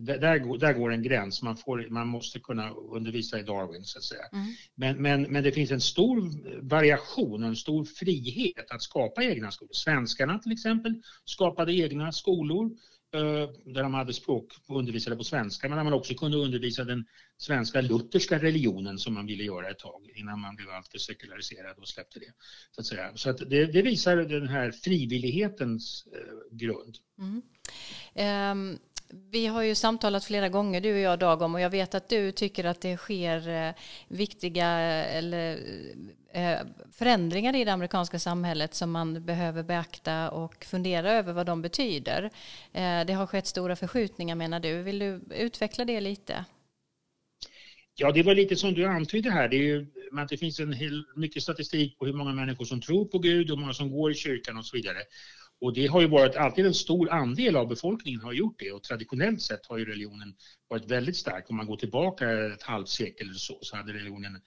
Där, 0.00 0.58
där 0.58 0.72
går 0.72 0.92
en 0.92 1.02
gräns. 1.02 1.42
Man, 1.42 1.56
får, 1.56 1.86
man 1.90 2.08
måste 2.08 2.40
kunna 2.40 2.70
undervisa 2.70 3.38
i 3.38 3.42
Darwin 3.42 3.84
så 3.84 3.98
att 3.98 4.04
säga. 4.04 4.24
Mm. 4.32 4.46
Men, 4.74 5.02
men, 5.02 5.22
men 5.22 5.44
det 5.44 5.52
finns 5.52 5.70
en 5.70 5.80
stor 5.80 6.30
variation 6.68 7.42
och 7.42 7.48
en 7.48 7.56
stor 7.56 7.84
frihet 7.84 8.70
att 8.70 8.82
skapa 8.82 9.24
egna 9.24 9.50
skolor. 9.50 9.72
Svenskarna 9.72 10.38
till 10.38 10.52
exempel 10.52 11.02
skapade 11.24 11.72
egna 11.72 12.12
skolor 12.12 12.70
Eh, 13.14 13.48
där 13.64 13.82
de 13.82 13.94
hade 13.94 14.12
språk 14.12 14.52
och 14.66 14.78
undervisade 14.78 15.16
på 15.16 15.24
svenska 15.24 15.68
men 15.68 15.76
där 15.76 15.84
man 15.84 15.92
också 15.92 16.14
kunde 16.14 16.36
undervisa 16.36 16.84
den 16.84 17.04
svenska 17.36 17.80
lutherska 17.80 18.38
religionen 18.38 18.98
som 18.98 19.14
man 19.14 19.26
ville 19.26 19.44
göra 19.44 19.70
ett 19.70 19.78
tag 19.78 20.10
innan 20.14 20.40
man 20.40 20.56
blev 20.56 20.70
alltför 20.70 20.98
sekulariserad 20.98 21.78
och 21.78 21.88
släppte 21.88 22.18
det. 22.18 22.32
Så 22.70 22.80
att, 22.80 22.86
säga. 22.86 23.12
Så 23.14 23.30
att 23.30 23.38
det, 23.50 23.66
det 23.66 23.82
visar 23.82 24.16
den 24.16 24.48
här 24.48 24.70
frivillighetens 24.70 26.06
eh, 26.12 26.56
grund. 26.56 26.98
Mm. 27.18 27.42
Um 28.60 28.78
vi 29.30 29.46
har 29.46 29.62
ju 29.62 29.74
samtalat 29.74 30.24
flera 30.24 30.48
gånger 30.48 30.80
du 30.80 30.92
och 30.92 30.98
jag 30.98 31.18
Dag 31.18 31.42
om 31.42 31.54
och 31.54 31.60
jag 31.60 31.70
vet 31.70 31.94
att 31.94 32.08
du 32.08 32.32
tycker 32.32 32.64
att 32.64 32.80
det 32.80 32.96
sker 32.96 33.48
eh, 33.48 33.74
viktiga 34.08 34.66
eller, 34.68 35.58
Eh, 36.34 36.60
förändringar 36.92 37.56
i 37.56 37.64
det 37.64 37.72
amerikanska 37.72 38.18
samhället 38.18 38.74
som 38.74 38.90
man 38.90 39.24
behöver 39.24 39.62
beakta 39.62 40.30
och 40.30 40.64
fundera 40.64 41.12
över 41.12 41.32
vad 41.32 41.46
de 41.46 41.62
betyder. 41.62 42.30
Eh, 42.72 43.04
det 43.06 43.12
har 43.12 43.26
skett 43.26 43.46
stora 43.46 43.76
förskjutningar 43.76 44.34
menar 44.34 44.60
du. 44.60 44.82
Vill 44.82 44.98
du 44.98 45.20
utveckla 45.30 45.84
det 45.84 46.00
lite? 46.00 46.44
Ja, 47.94 48.12
det 48.12 48.22
var 48.22 48.34
lite 48.34 48.56
som 48.56 48.74
du 48.74 48.86
antydde 48.86 49.30
här. 49.30 49.48
Det, 49.48 49.56
är 49.56 49.62
ju, 49.62 49.86
det 50.30 50.36
finns 50.36 50.60
en 50.60 50.72
hel, 50.72 51.04
mycket 51.16 51.42
statistik 51.42 51.98
på 51.98 52.06
hur 52.06 52.12
många 52.12 52.32
människor 52.32 52.64
som 52.64 52.80
tror 52.80 53.04
på 53.04 53.18
Gud 53.18 53.50
och 53.50 53.56
hur 53.56 53.60
många 53.60 53.74
som 53.74 53.90
går 53.90 54.10
i 54.12 54.14
kyrkan 54.14 54.58
och 54.58 54.66
så 54.66 54.76
vidare. 54.76 54.98
Och 55.60 55.72
det 55.72 55.86
har 55.86 56.00
ju 56.00 56.08
varit 56.08 56.36
alltid 56.36 56.66
en 56.66 56.74
stor 56.74 57.10
andel 57.10 57.56
av 57.56 57.68
befolkningen 57.68 58.20
har 58.20 58.32
gjort 58.32 58.58
det 58.58 58.72
och 58.72 58.82
traditionellt 58.82 59.42
sett 59.42 59.66
har 59.66 59.78
ju 59.78 59.84
religionen 59.84 60.34
varit 60.68 60.90
väldigt 60.90 61.16
stark. 61.16 61.50
Om 61.50 61.56
man 61.56 61.66
går 61.66 61.76
tillbaka 61.76 62.46
ett 62.46 62.62
halvt 62.62 62.88
sekel 62.88 63.28
eller 63.28 63.38
så, 63.38 63.58
så 63.60 63.76
hade 63.76 63.92
religionen 63.92 64.40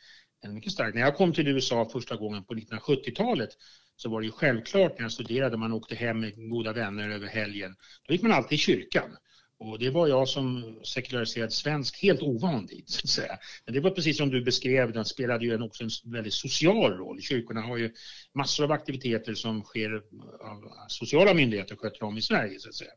en 0.46 0.54
mycket 0.54 0.72
stark. 0.72 0.96
När 0.96 1.02
jag 1.02 1.16
kom 1.16 1.34
till 1.34 1.48
USA 1.48 1.90
första 1.92 2.16
gången 2.16 2.44
på 2.44 2.54
1970-talet 2.54 3.50
så 3.96 4.10
var 4.10 4.22
det 4.22 4.26
ju 4.26 4.32
självklart 4.32 4.98
när 4.98 5.06
jag 5.06 5.12
studerade, 5.12 5.58
man 5.58 5.74
åkte 5.74 5.96
hem 5.96 6.20
med 6.20 6.50
goda 6.50 6.74
vänner 6.74 7.10
över 7.10 7.28
helgen. 7.28 7.76
Då 8.08 8.14
gick 8.14 8.22
man 8.22 8.32
alltid 8.32 8.56
i 8.56 8.62
kyrkan. 8.62 9.18
Och 9.60 9.80
det 9.80 9.90
var 9.90 10.08
jag 10.08 10.28
som 10.28 10.80
sekulariserad 10.84 11.54
svensk 11.54 12.02
helt 12.04 12.22
ovan 12.22 12.66
vid. 12.66 12.90
Så 12.90 13.00
att 13.04 13.10
säga. 13.10 13.38
Men 13.66 13.74
det 13.74 13.80
var 13.80 13.92
precis 13.92 14.18
som 14.18 14.30
du 14.30 14.44
beskrev, 14.44 14.94
den 14.94 15.06
spelade 15.06 15.46
ju 15.46 15.54
en, 15.54 15.62
också 15.62 15.84
en 15.84 16.12
väldigt 16.12 16.34
social 16.34 16.94
roll. 16.94 17.22
Kyrkorna 17.22 17.62
har 17.62 17.78
ju 17.78 17.92
massor 18.34 18.64
av 18.64 18.72
aktiviteter 18.72 19.34
som 19.34 19.64
sker 19.64 19.96
av 20.42 20.72
sociala 20.88 21.34
myndigheter 21.34 21.76
sköter 21.76 22.04
om 22.04 22.18
i 22.18 22.22
Sverige. 22.22 22.60
Så 22.60 22.70
att 22.70 22.76
säga. 22.76 22.92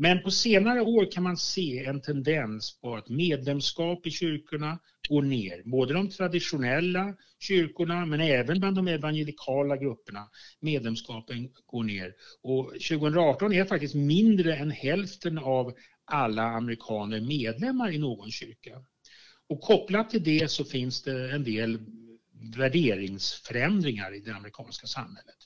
Men 0.00 0.22
på 0.22 0.30
senare 0.30 0.80
år 0.80 1.12
kan 1.12 1.22
man 1.22 1.36
se 1.36 1.84
en 1.84 2.00
tendens 2.00 2.80
på 2.80 2.96
att 2.96 3.08
medlemskap 3.08 4.06
i 4.06 4.10
kyrkorna 4.10 4.78
går 5.08 5.22
ner. 5.22 5.62
Både 5.64 5.94
de 5.94 6.10
traditionella 6.10 7.14
kyrkorna 7.38 8.06
men 8.06 8.20
även 8.20 8.60
bland 8.60 8.76
de 8.76 8.88
evangelikala 8.88 9.76
grupperna. 9.76 10.28
Medlemskapen 10.60 11.48
går 11.66 11.84
ner. 11.84 12.14
Och 12.42 12.70
2018 12.70 13.52
är 13.52 13.64
faktiskt 13.64 13.94
mindre 13.94 14.56
än 14.56 14.70
hälften 14.70 15.38
av 15.38 15.74
alla 16.04 16.42
amerikaner 16.42 17.20
medlemmar 17.20 17.90
i 17.90 17.98
någon 17.98 18.30
kyrka. 18.30 18.84
Och 19.48 19.60
kopplat 19.60 20.10
till 20.10 20.24
det 20.24 20.50
så 20.50 20.64
finns 20.64 21.02
det 21.02 21.30
en 21.30 21.44
del 21.44 21.78
värderingsförändringar 22.56 24.14
i 24.14 24.20
det 24.20 24.34
amerikanska 24.34 24.86
samhället. 24.86 25.36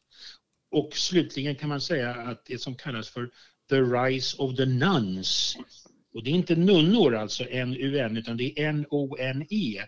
Och 0.72 0.96
slutligen 0.96 1.56
kan 1.56 1.68
man 1.68 1.80
säga 1.80 2.14
att 2.14 2.44
det 2.44 2.58
som 2.58 2.74
kallas 2.74 3.08
för 3.08 3.30
The 3.70 3.80
Rise 3.80 4.36
of 4.36 4.56
the 4.56 4.66
Nuns. 4.66 5.56
Och 6.14 6.24
det 6.24 6.30
är 6.30 6.34
inte 6.34 6.56
nunnor 6.56 7.14
alltså, 7.14 7.44
N-U-N, 7.50 8.16
utan 8.16 8.36
det 8.36 8.60
är 8.60 8.68
N-O-N-E. 8.68 9.82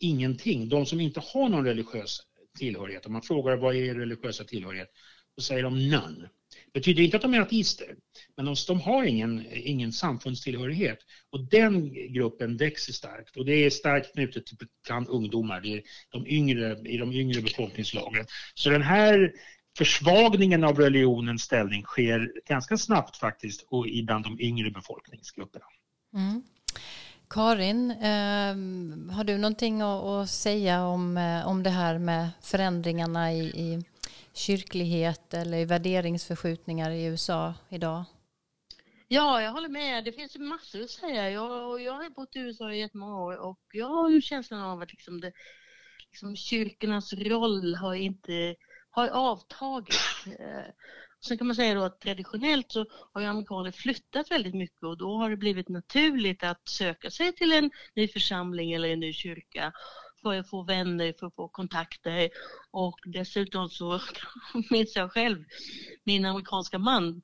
Ingenting. 0.00 0.68
De 0.68 0.86
som 0.86 1.00
inte 1.00 1.20
har 1.20 1.48
någon 1.48 1.64
religiös 1.64 2.20
tillhörighet. 2.58 3.06
Om 3.06 3.12
man 3.12 3.22
frågar 3.22 3.56
vad 3.56 3.76
är 3.76 3.94
religiösa 3.94 4.44
tillhörighet, 4.44 4.88
så 5.34 5.42
säger 5.42 5.62
de 5.62 5.88
none. 5.88 6.28
Det 6.72 6.80
betyder 6.80 7.02
inte 7.02 7.16
att 7.16 7.22
de 7.22 7.34
är 7.34 7.40
ateister, 7.40 7.96
men 8.36 8.46
de, 8.46 8.54
de 8.66 8.80
har 8.80 9.04
ingen, 9.04 9.46
ingen 9.52 9.92
samfundstillhörighet. 9.92 10.98
Och 11.30 11.48
den 11.50 11.92
gruppen 12.12 12.56
växer 12.56 12.92
starkt 12.92 13.36
och 13.36 13.44
det 13.44 13.52
är 13.52 13.70
starkt 13.70 14.12
knutet 14.12 14.46
till 14.46 14.56
bland 14.86 15.08
ungdomar, 15.08 15.60
det 15.60 15.74
är 15.74 15.82
de 16.10 16.26
yngre, 16.26 16.78
i 16.84 16.96
de 16.96 17.12
yngre 17.12 17.42
befolkningslagren. 17.42 18.26
Så 18.54 18.70
den 18.70 18.82
här 18.82 19.32
försvagningen 19.78 20.64
av 20.64 20.78
religionens 20.78 21.42
ställning 21.42 21.82
sker 21.82 22.32
ganska 22.46 22.76
snabbt 22.76 23.16
faktiskt 23.16 23.66
och 23.68 23.86
bland 24.02 24.24
de 24.24 24.40
yngre 24.40 24.70
befolkningsgrupperna. 24.70 25.64
Mm. 26.14 26.42
Karin, 27.30 27.90
eh, 27.90 28.54
har 29.14 29.24
du 29.24 29.38
någonting 29.38 29.80
att, 29.80 30.04
att, 30.04 30.30
säga 30.30 30.84
om, 30.84 31.16
eh, 31.16 31.48
om 31.48 31.62
det 31.62 31.70
här 31.70 31.98
med 31.98 32.28
förändringarna 32.42 33.32
i, 33.32 33.40
i 33.40 33.82
kyrklighet 34.34 35.34
eller 35.34 35.58
i 35.58 35.64
värderingsförskjutningar 35.64 36.90
i 36.90 37.04
USA 37.04 37.54
idag? 37.68 38.04
Ja, 39.08 39.42
jag 39.42 39.52
håller 39.52 39.68
med. 39.68 40.04
Det 40.04 40.12
finns 40.12 40.36
massor 40.38 40.82
att 40.82 40.90
säga. 40.90 41.30
Jag, 41.30 41.82
jag 41.82 41.92
har 41.92 42.10
bott 42.10 42.36
i 42.36 42.38
USA 42.38 42.72
i 42.72 42.80
jättemånga 42.80 43.16
år 43.16 43.36
och 43.36 43.60
jag 43.72 43.88
har 43.88 44.10
ju 44.10 44.22
känslan 44.22 44.60
av 44.60 44.80
att 44.82 44.90
liksom 44.90 45.20
det, 45.20 45.32
liksom 46.10 46.36
kyrkornas 46.36 47.12
roll 47.12 47.74
har 47.74 47.94
inte 47.94 48.54
har 48.98 49.08
avtagit. 49.08 50.00
Eh, 50.26 50.72
sen 51.20 51.38
kan 51.38 51.46
man 51.46 51.56
säga 51.56 51.74
då 51.74 51.82
att 51.82 52.00
traditionellt 52.00 52.72
så 52.72 52.86
har 53.12 53.20
ju 53.20 53.26
amerikaner 53.26 53.72
flyttat 53.72 54.30
väldigt 54.30 54.54
mycket 54.54 54.82
och 54.82 54.98
då 54.98 55.16
har 55.16 55.30
det 55.30 55.36
blivit 55.36 55.68
naturligt 55.68 56.42
att 56.42 56.68
söka 56.68 57.10
sig 57.10 57.32
till 57.32 57.52
en 57.52 57.70
ny 57.94 58.08
församling 58.08 58.72
eller 58.72 58.88
en 58.88 59.00
ny 59.00 59.12
kyrka 59.12 59.72
för 60.22 60.34
att 60.34 60.50
få 60.50 60.62
vänner, 60.62 61.14
för 61.18 61.26
att 61.26 61.34
få 61.34 61.48
kontakter 61.48 62.30
och 62.70 62.98
dessutom 63.04 63.68
så 63.68 64.00
minns 64.70 64.96
jag 64.96 65.12
själv 65.12 65.44
min 66.04 66.24
amerikanska 66.24 66.78
man 66.78 67.22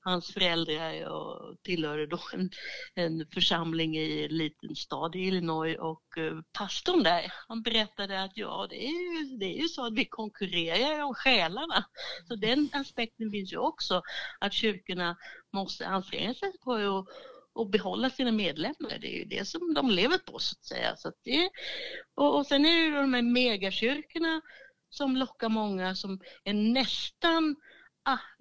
hans 0.00 0.32
föräldrar 0.32 1.08
och 1.08 1.62
tillhörde 1.62 2.06
då 2.06 2.20
en, 2.32 2.50
en 2.94 3.26
församling 3.34 3.96
i 3.96 4.24
en 4.24 4.36
liten 4.36 4.76
stad 4.76 5.16
i 5.16 5.18
Illinois 5.18 5.78
och 5.78 6.18
eh, 6.18 6.40
pastorn 6.58 7.02
där, 7.02 7.32
han 7.48 7.62
berättade 7.62 8.22
att 8.22 8.32
ja, 8.34 8.66
det 8.70 8.86
är 8.86 8.88
ju, 8.90 9.36
det 9.36 9.46
är 9.46 9.62
ju 9.62 9.68
så 9.68 9.86
att 9.86 9.94
vi 9.94 10.04
konkurrerar 10.04 11.02
om 11.02 11.14
själarna. 11.14 11.84
Så 12.28 12.36
den 12.36 12.68
aspekten 12.72 13.30
finns 13.30 13.52
ju 13.52 13.58
också, 13.58 14.02
att 14.40 14.52
kyrkorna 14.52 15.16
måste 15.52 15.86
anstränga 15.86 16.34
sig 16.34 16.52
på 16.64 16.72
att 16.74 17.06
och 17.52 17.70
behålla 17.70 18.10
sina 18.10 18.32
medlemmar. 18.32 18.98
Det 19.00 19.14
är 19.14 19.18
ju 19.18 19.24
det 19.24 19.44
som 19.44 19.74
de 19.74 19.90
lever 19.90 20.18
på 20.18 20.38
så 20.38 20.56
att 20.58 20.64
säga. 20.64 20.96
Så 20.96 21.08
att 21.08 21.14
det, 21.24 21.50
och, 22.14 22.36
och 22.36 22.46
sen 22.46 22.66
är 22.66 22.70
det 22.70 22.84
ju 22.84 22.94
de 22.94 23.14
här 23.14 23.22
megakyrkorna 23.22 24.40
som 24.90 25.16
lockar 25.16 25.48
många 25.48 25.94
som 25.94 26.20
är 26.44 26.54
nästan 26.54 27.56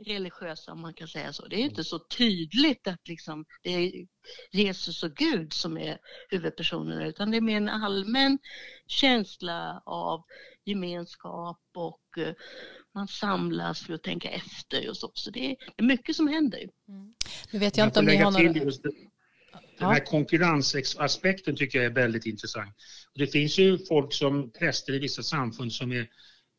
religiösa 0.06 0.72
om 0.72 0.82
man 0.82 0.94
kan 0.94 1.08
säga 1.08 1.34
så. 1.34 1.48
Det 1.48 1.56
är 1.56 1.60
inte 1.64 1.84
så 1.84 2.00
tydligt 2.00 2.88
att 2.88 3.08
liksom 3.08 3.46
det 3.64 3.70
är 3.70 3.92
Jesus 4.52 5.04
och 5.04 5.16
Gud 5.16 5.54
som 5.54 5.78
är 5.78 5.98
huvudpersonerna 6.30 7.08
utan 7.08 7.32
det 7.32 7.38
är 7.38 7.42
mer 7.42 7.58
en 7.58 7.70
allmän 7.70 8.40
känsla 8.88 9.82
av 9.86 10.24
gemenskap 10.66 11.60
och 11.76 12.02
uh, 12.18 12.34
man 12.96 13.08
samlas 13.08 13.82
för 13.82 13.94
att 13.94 14.04
tänka 14.04 14.30
efter 14.30 14.90
och 14.90 14.98
så. 14.98 15.12
Så 15.14 15.32
det 15.32 15.56
är 15.78 15.84
mycket 15.84 16.16
som 16.16 16.28
händer. 16.28 16.60
Mm. 16.88 17.14
Nu 17.52 17.60
vet 17.60 17.78
jag, 17.78 17.84
jag 17.84 17.90
inte 17.90 18.00
om 18.00 18.06
ni 18.06 18.16
har 18.16 18.32
några... 18.32 18.72
Den 19.80 19.90
här 19.90 20.06
konkurrensaspekten 20.06 21.56
tycker 21.56 21.80
jag 21.80 21.86
är 21.86 21.96
väldigt 21.96 22.26
intressant. 22.26 22.76
Och 23.14 23.20
det 23.20 23.28
finns 23.28 23.58
ju 23.58 23.86
folk 23.86 24.14
som 24.14 24.52
präster 24.52 24.94
i 24.94 25.00
vissa 25.00 25.24
samfund 25.24 25.74
som 25.74 25.92
är 25.92 26.08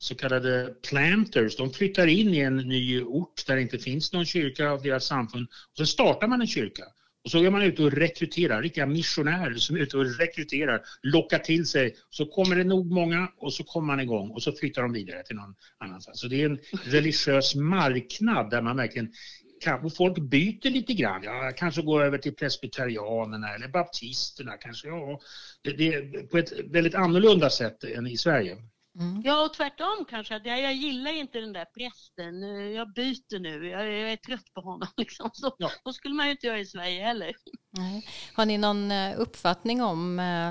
så 0.03 0.15
kallade 0.15 0.75
planters, 0.89 1.57
de 1.57 1.73
flyttar 1.73 2.07
in 2.07 2.35
i 2.35 2.39
en 2.39 2.57
ny 2.57 3.03
ort 3.03 3.47
där 3.47 3.57
det 3.57 3.63
inte 3.63 3.79
finns 3.79 4.13
någon 4.13 4.27
kyrka 4.27 4.71
av 4.71 4.83
deras 4.83 5.05
samfund 5.05 5.47
och 5.51 5.77
så 5.77 5.87
startar 5.87 6.29
man 6.29 6.41
en 6.41 6.47
kyrka. 6.47 6.85
Och 7.25 7.31
så 7.31 7.45
är 7.45 7.51
man 7.51 7.63
ute 7.63 7.83
och 7.83 7.93
rekryterar, 7.93 8.63
riktiga 8.63 8.87
missionärer 8.87 9.55
som 9.55 9.77
är 9.77 9.81
ute 9.81 9.97
och 9.97 10.19
rekryterar, 10.19 10.83
lockar 11.03 11.39
till 11.39 11.67
sig. 11.67 11.97
Så 12.11 12.27
kommer 12.27 12.57
det 12.57 12.65
nog 12.65 12.91
många 12.91 13.33
och 13.39 13.53
så 13.53 13.65
kommer 13.65 13.87
man 13.87 14.01
igång 14.01 14.31
och 14.31 14.43
så 14.43 14.53
flyttar 14.53 14.83
de 14.83 14.93
vidare 14.93 15.23
till 15.23 15.37
någon 15.37 15.55
annanstans. 15.79 16.21
Så 16.21 16.29
det 16.29 16.43
är 16.43 16.47
en 16.47 16.59
religiös 16.85 17.55
marknad 17.55 18.51
där 18.51 18.63
man 18.63 18.77
verkligen 18.77 19.13
kan, 19.61 19.91
folk 19.91 20.19
byter 20.19 20.71
lite 20.71 20.93
grann. 20.93 21.23
Ja, 21.23 21.53
kanske 21.57 21.83
går 21.83 22.03
över 22.03 22.19
till 22.19 22.35
presbyterianerna 22.35 23.55
eller 23.55 23.69
baptisterna 23.69 24.57
kanske. 24.57 24.89
Ja, 24.89 25.21
det, 25.63 25.73
det 25.73 25.95
är 25.95 26.27
på 26.27 26.39
ett 26.39 26.53
väldigt 26.71 26.95
annorlunda 26.95 27.51
sätt 27.51 27.85
än 27.85 28.07
i 28.07 28.17
Sverige. 28.17 28.57
Mm. 28.99 29.23
Ja, 29.25 29.45
och 29.45 29.55
tvärtom 29.55 30.05
kanske. 30.09 30.37
Att 30.37 30.47
jag, 30.47 30.75
gillar 30.75 31.13
inte 31.13 31.41
den 31.41 31.53
där 31.53 31.65
prästen. 31.65 32.43
Jag 32.75 32.93
byter 32.93 33.39
nu. 33.39 33.69
Jag, 33.69 33.89
är 33.89 34.17
trött 34.17 34.55
på 34.55 34.61
honom. 34.61 34.89
Liksom. 34.97 35.31
Så, 35.33 35.55
ja. 35.59 35.71
så 35.85 35.93
skulle 35.93 36.15
man 36.15 36.27
ju 36.27 36.33
inte 36.33 36.47
göra 36.47 36.59
i 36.59 36.67
Sverige 36.67 37.03
heller. 37.03 37.33
Nej. 37.71 38.07
Har 38.35 38.47
ni 38.47 38.59
någon 38.59 38.91
eh, 38.91 39.21
uppfattning 39.21 39.83
om 39.83 40.19
eh, 40.19 40.51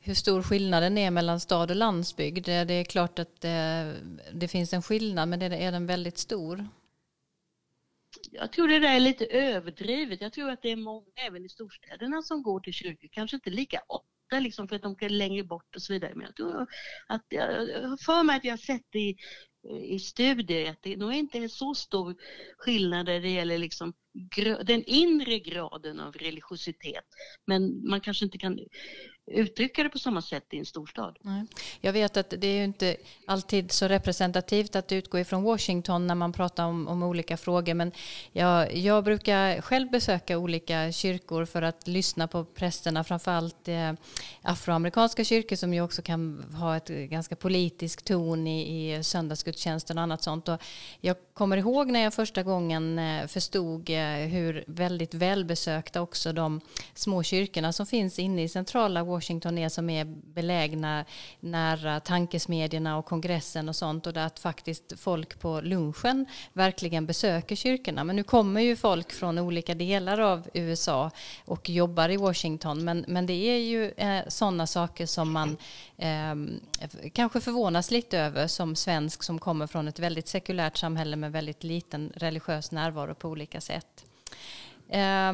hur 0.00 0.14
stor 0.14 0.42
skillnaden 0.42 0.98
är 0.98 1.10
mellan 1.10 1.40
stad 1.40 1.70
och 1.70 1.76
landsbygd? 1.76 2.46
Det 2.46 2.74
är 2.74 2.84
klart 2.84 3.18
att 3.18 3.40
det, 3.40 3.94
det 4.32 4.48
finns 4.48 4.72
en 4.72 4.82
skillnad, 4.82 5.28
men 5.28 5.42
är 5.42 5.72
den 5.72 5.86
väldigt 5.86 6.18
stor? 6.18 6.68
Jag 8.30 8.52
tror 8.52 8.68
det 8.68 8.78
där 8.78 8.96
är 8.96 9.00
lite 9.00 9.26
överdrivet. 9.26 10.20
Jag 10.20 10.32
tror 10.32 10.50
att 10.50 10.62
det 10.62 10.68
är 10.68 10.76
många 10.76 11.06
även 11.26 11.44
i 11.44 11.48
storstäderna 11.48 12.22
som 12.22 12.42
går 12.42 12.60
till 12.60 12.72
kyrkor, 12.72 13.08
kanske 13.12 13.36
inte 13.36 13.50
lika 13.50 13.80
ofta 14.28 14.40
liksom 14.40 14.68
för 14.68 14.76
att 14.76 14.82
de 14.82 14.96
är 15.00 15.08
längre 15.08 15.44
bort 15.44 15.76
och 15.76 15.82
så 15.82 15.92
vidare. 15.92 16.12
Men 16.14 16.26
jag 16.26 16.36
tror 16.36 16.66
att 17.08 17.24
jag 17.28 17.88
har 17.88 18.04
för 18.04 18.22
mig 18.22 18.36
att 18.36 18.44
jag 18.44 18.52
har 18.52 18.56
sett 18.56 18.94
i, 18.94 19.16
i 19.94 19.98
studier 19.98 20.70
att 20.70 20.82
det 20.82 20.96
nog 20.96 21.14
inte 21.14 21.38
är 21.38 21.48
så 21.48 21.74
stor 21.74 22.16
skillnad 22.58 23.06
när 23.06 23.20
det 23.20 23.28
gäller 23.30 23.58
liksom 23.58 23.92
den 24.64 24.84
inre 24.84 25.38
graden 25.38 26.00
av 26.00 26.12
religiositet. 26.12 27.04
Men 27.46 27.88
man 27.88 28.00
kanske 28.00 28.24
inte 28.24 28.38
kan 28.38 28.58
uttrycka 29.30 29.82
det 29.82 29.88
på 29.88 29.98
samma 29.98 30.22
sätt 30.22 30.44
i 30.50 30.58
en 30.58 30.66
storstad. 30.66 31.18
Nej. 31.20 31.44
Jag 31.80 31.92
vet 31.92 32.16
att 32.16 32.30
det 32.38 32.46
är 32.46 32.56
ju 32.56 32.64
inte 32.64 32.96
alltid 33.26 33.72
så 33.72 33.88
representativt 33.88 34.76
att 34.76 34.92
utgå 34.92 35.18
ifrån 35.18 35.42
Washington 35.42 36.06
när 36.06 36.14
man 36.14 36.32
pratar 36.32 36.64
om, 36.64 36.88
om 36.88 37.02
olika 37.02 37.36
frågor 37.36 37.74
men 37.74 37.92
jag, 38.32 38.76
jag, 38.76 39.04
brukar 39.04 39.60
själv 39.60 39.90
besöka 39.90 40.38
olika 40.38 40.92
kyrkor 40.92 41.44
för 41.44 41.62
att 41.62 41.88
lyssna 41.88 42.28
på 42.28 42.44
prästerna, 42.44 43.04
framförallt 43.04 43.68
eh, 43.68 43.92
afroamerikanska 44.42 45.24
kyrkor 45.24 45.56
som 45.56 45.74
ju 45.74 45.80
också 45.80 46.02
kan 46.02 46.44
ha 46.54 46.76
ett 46.76 46.88
ganska 46.88 47.36
politisk 47.36 48.04
ton 48.04 48.46
i, 48.46 48.94
i 48.96 49.04
söndagsgudstjänsten 49.04 49.98
och 49.98 50.02
annat 50.02 50.22
sånt. 50.22 50.48
Och 50.48 50.62
jag 51.00 51.16
kommer 51.34 51.56
ihåg 51.56 51.90
när 51.90 52.00
jag 52.00 52.14
första 52.14 52.42
gången 52.42 52.98
eh, 52.98 53.26
förstod 53.26 53.90
eh, 53.90 53.96
hur 54.06 54.64
väldigt 54.66 55.14
välbesökta 55.14 56.00
också 56.00 56.32
de 56.32 56.60
små 56.94 57.22
kyrkorna 57.22 57.72
som 57.72 57.86
finns 57.86 58.18
inne 58.18 58.42
i 58.42 58.48
centrala 58.48 59.04
Washington 59.04 59.17
är 59.18 59.68
som 59.68 59.90
är 59.90 60.04
belägna 60.04 61.04
nära 61.40 62.00
tankesmedjorna 62.00 62.98
och 62.98 63.04
kongressen 63.04 63.68
och 63.68 63.76
sånt 63.76 64.06
och 64.06 64.16
att 64.16 64.38
faktiskt 64.38 64.92
folk 65.00 65.40
på 65.40 65.60
lunchen 65.60 66.26
verkligen 66.52 67.06
besöker 67.06 67.56
kyrkorna. 67.56 68.04
Men 68.04 68.16
nu 68.16 68.22
kommer 68.22 68.60
ju 68.60 68.76
folk 68.76 69.12
från 69.12 69.38
olika 69.38 69.74
delar 69.74 70.18
av 70.18 70.48
USA 70.54 71.10
och 71.44 71.70
jobbar 71.70 72.08
i 72.08 72.16
Washington 72.16 72.84
men, 72.84 73.04
men 73.08 73.26
det 73.26 73.32
är 73.32 73.58
ju 73.58 73.90
eh, 73.90 74.22
sådana 74.28 74.66
saker 74.66 75.06
som 75.06 75.32
man 75.32 75.56
eh, 75.96 76.34
kanske 77.12 77.40
förvånas 77.40 77.90
lite 77.90 78.18
över 78.18 78.46
som 78.46 78.76
svensk 78.76 79.22
som 79.22 79.38
kommer 79.38 79.66
från 79.66 79.88
ett 79.88 79.98
väldigt 79.98 80.28
sekulärt 80.28 80.76
samhälle 80.76 81.16
med 81.16 81.32
väldigt 81.32 81.64
liten 81.64 82.12
religiös 82.16 82.70
närvaro 82.70 83.14
på 83.14 83.28
olika 83.28 83.60
sätt. 83.60 84.04
Eh, 84.88 85.32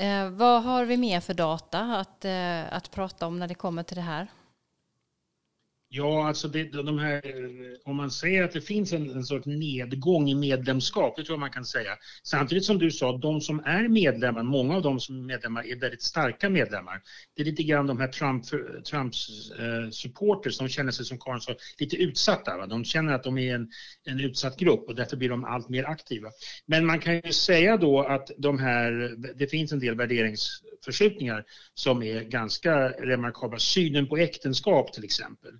Eh, 0.00 0.30
vad 0.30 0.62
har 0.62 0.84
vi 0.84 0.96
mer 0.96 1.20
för 1.20 1.34
data 1.34 1.80
att, 1.80 2.24
eh, 2.24 2.74
att 2.74 2.90
prata 2.90 3.26
om 3.26 3.38
när 3.38 3.48
det 3.48 3.54
kommer 3.54 3.82
till 3.82 3.96
det 3.96 4.02
här? 4.02 4.28
Ja, 5.92 6.28
alltså 6.28 6.48
det, 6.48 6.64
de 6.64 6.98
här, 6.98 7.26
eh, 7.26 7.78
om 7.84 7.96
man 7.96 8.10
säger 8.10 8.44
att 8.44 8.52
det 8.52 8.60
finns 8.60 8.92
en, 8.92 9.10
en 9.10 9.24
sorts 9.24 9.46
nedgång 9.46 10.30
i 10.30 10.34
medlemskap, 10.34 11.16
det 11.16 11.24
tror 11.24 11.34
jag 11.34 11.40
man 11.40 11.50
kan 11.50 11.64
säga. 11.64 11.90
Samtidigt 12.22 12.64
som 12.64 12.78
du 12.78 12.90
sa, 12.90 13.16
de 13.16 13.40
som 13.40 13.60
är 13.64 13.88
medlemmar, 13.88 14.42
många 14.42 14.76
av 14.76 14.82
de 14.82 15.00
som 15.00 15.18
är 15.20 15.24
medlemmar 15.24 15.66
är 15.66 15.76
väldigt 15.80 16.02
starka 16.02 16.50
medlemmar. 16.50 17.02
Det 17.36 17.42
är 17.42 17.46
lite 17.46 17.62
grann 17.62 17.86
de 17.86 18.00
här 18.00 18.08
Trump, 18.08 18.52
eh, 18.52 18.82
Trumps 18.82 19.50
eh, 19.50 19.90
supporters, 19.90 20.58
de 20.58 20.68
känner 20.68 20.92
sig 20.92 21.04
som 21.04 21.18
Karin 21.18 21.40
sa, 21.40 21.54
lite 21.78 21.96
utsatta. 21.96 22.56
Va? 22.56 22.66
De 22.66 22.84
känner 22.84 23.12
att 23.12 23.24
de 23.24 23.38
är 23.38 23.54
en, 23.54 23.68
en 24.04 24.20
utsatt 24.20 24.56
grupp 24.56 24.88
och 24.88 24.94
därför 24.94 25.16
blir 25.16 25.28
de 25.28 25.44
allt 25.44 25.68
mer 25.68 25.84
aktiva. 25.84 26.28
Men 26.66 26.86
man 26.86 27.00
kan 27.00 27.14
ju 27.14 27.32
säga 27.32 27.76
då 27.76 28.00
att 28.00 28.30
de 28.38 28.58
här, 28.58 29.14
det 29.36 29.46
finns 29.46 29.72
en 29.72 29.78
del 29.80 29.94
värderingsförskjutningar 29.94 31.44
som 31.74 32.02
är 32.02 32.22
ganska 32.22 32.88
remarkabla. 32.88 33.58
Synen 33.58 34.06
på 34.08 34.16
äktenskap 34.16 34.92
till 34.92 35.04
exempel 35.04 35.50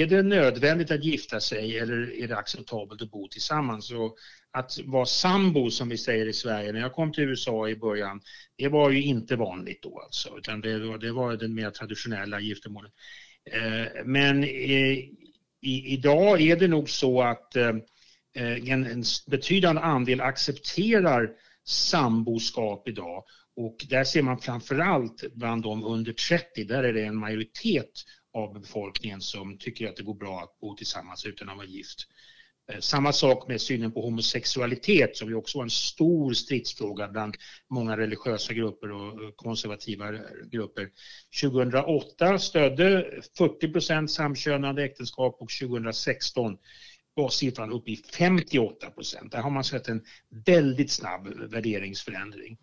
är 0.00 0.06
det 0.06 0.22
nödvändigt 0.22 0.90
att 0.90 1.04
gifta 1.04 1.40
sig 1.40 1.78
eller 1.78 2.22
är 2.22 2.28
det 2.28 2.36
acceptabelt 2.36 3.02
att 3.02 3.10
bo 3.10 3.28
tillsammans? 3.28 3.90
Och 3.90 4.16
att 4.50 4.78
vara 4.84 5.06
sambo 5.06 5.70
som 5.70 5.88
vi 5.88 5.98
säger 5.98 6.26
i 6.26 6.32
Sverige, 6.32 6.72
när 6.72 6.80
jag 6.80 6.92
kom 6.92 7.12
till 7.12 7.24
USA 7.24 7.68
i 7.68 7.76
början, 7.76 8.20
det 8.56 8.68
var 8.68 8.90
ju 8.90 9.02
inte 9.02 9.36
vanligt 9.36 9.82
då 9.82 10.00
alltså, 10.00 10.38
utan 10.38 10.60
det 10.60 10.78
var, 10.78 10.98
det 10.98 11.12
var 11.12 11.36
den 11.36 11.54
mer 11.54 11.70
traditionella 11.70 12.40
giftermålet. 12.40 12.92
Eh, 13.50 14.04
men 14.04 14.44
eh, 14.44 14.98
i, 15.60 15.84
idag 15.86 16.40
är 16.40 16.56
det 16.56 16.68
nog 16.68 16.90
så 16.90 17.22
att 17.22 17.56
eh, 17.56 17.74
en, 18.34 18.86
en 18.86 19.04
betydande 19.26 19.82
andel 19.82 20.20
accepterar 20.20 21.30
samboskap 21.64 22.88
idag 22.88 23.24
och 23.56 23.76
där 23.88 24.04
ser 24.04 24.22
man 24.22 24.38
framförallt 24.38 25.34
bland 25.34 25.62
de 25.62 25.84
under 25.84 26.12
30, 26.12 26.64
där 26.64 26.82
är 26.82 26.92
det 26.92 27.04
en 27.04 27.16
majoritet 27.16 27.90
av 28.34 28.60
befolkningen 28.60 29.20
som 29.20 29.58
tycker 29.58 29.88
att 29.88 29.96
det 29.96 30.02
går 30.02 30.14
bra 30.14 30.40
att 30.40 30.60
bo 30.60 30.76
tillsammans 30.76 31.26
utan 31.26 31.48
att 31.48 31.56
vara 31.56 31.66
gift. 31.66 32.06
Eh, 32.72 32.80
samma 32.80 33.12
sak 33.12 33.48
med 33.48 33.60
synen 33.60 33.92
på 33.92 34.02
homosexualitet 34.02 35.16
som 35.16 35.28
ju 35.28 35.34
också 35.34 35.58
var 35.58 35.64
en 35.64 35.70
stor 35.70 36.32
stridsfråga 36.32 37.08
bland 37.08 37.36
många 37.70 37.96
religiösa 37.96 38.52
grupper 38.52 38.92
och 38.92 39.36
konservativa 39.36 40.12
grupper. 40.50 40.90
2008 41.42 42.38
stödde 42.38 43.20
40 43.38 43.72
procent 43.72 44.10
samkönade 44.10 44.84
äktenskap 44.84 45.36
och 45.40 45.50
2016 45.60 46.58
var 47.14 47.28
siffran 47.28 47.72
uppe 47.72 47.90
i 47.90 47.96
58 47.96 48.90
procent. 48.90 49.32
Där 49.32 49.42
har 49.42 49.50
man 49.50 49.64
sett 49.64 49.88
en 49.88 50.04
väldigt 50.46 50.90
snabb 50.90 51.28
värderingsförändring. 51.50 52.58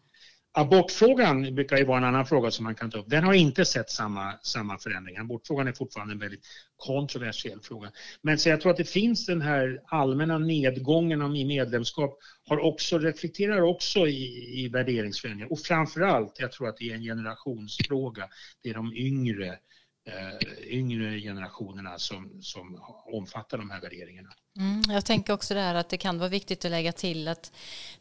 Abortfrågan 0.51 1.55
brukar 1.55 1.77
ju 1.77 1.85
vara 1.85 1.97
en 1.97 2.03
annan 2.03 2.25
fråga 2.25 2.51
som 2.51 2.63
man 2.63 2.75
kan 2.75 2.91
ta 2.91 2.97
upp. 2.97 3.09
Den 3.09 3.23
har 3.23 3.33
inte 3.33 3.65
sett 3.65 3.89
samma, 3.89 4.33
samma 4.43 4.77
förändring. 4.77 5.17
Abortfrågan 5.17 5.67
är 5.67 5.73
fortfarande 5.73 6.13
en 6.13 6.19
väldigt 6.19 6.45
kontroversiell 6.77 7.59
fråga. 7.61 7.91
Men 8.21 8.39
så 8.39 8.49
jag 8.49 8.61
tror 8.61 8.71
att 8.71 8.77
det 8.77 8.89
finns 8.89 9.25
den 9.25 9.41
här 9.41 9.81
allmänna 9.85 10.37
nedgången 10.37 11.35
i 11.35 11.45
medlemskap 11.45 12.19
har 12.47 12.59
också, 12.59 12.99
reflekterar 12.99 13.61
också 13.61 14.07
i, 14.07 14.63
i 14.63 14.69
värderingsförändringar. 14.69 15.51
Och 15.51 15.59
framförallt, 15.59 16.39
jag 16.39 16.51
tror 16.51 16.67
att 16.67 16.77
det 16.77 16.89
är 16.89 16.95
en 16.95 17.03
generationsfråga. 17.03 18.27
Det 18.63 18.69
är 18.69 18.73
de 18.73 18.93
yngre, 18.93 19.57
eh, 20.05 20.67
yngre 20.67 21.19
generationerna 21.19 21.99
som, 21.99 22.41
som 22.41 22.81
omfattar 23.05 23.57
de 23.57 23.69
här 23.69 23.81
värderingarna. 23.81 24.29
Mm, 24.57 24.81
jag 24.89 25.05
tänker 25.05 25.33
också 25.33 25.53
där 25.53 25.75
att 25.75 25.89
det 25.89 25.97
kan 25.97 26.19
vara 26.19 26.29
viktigt 26.29 26.65
att 26.65 26.71
lägga 26.71 26.91
till 26.91 27.27
att 27.27 27.51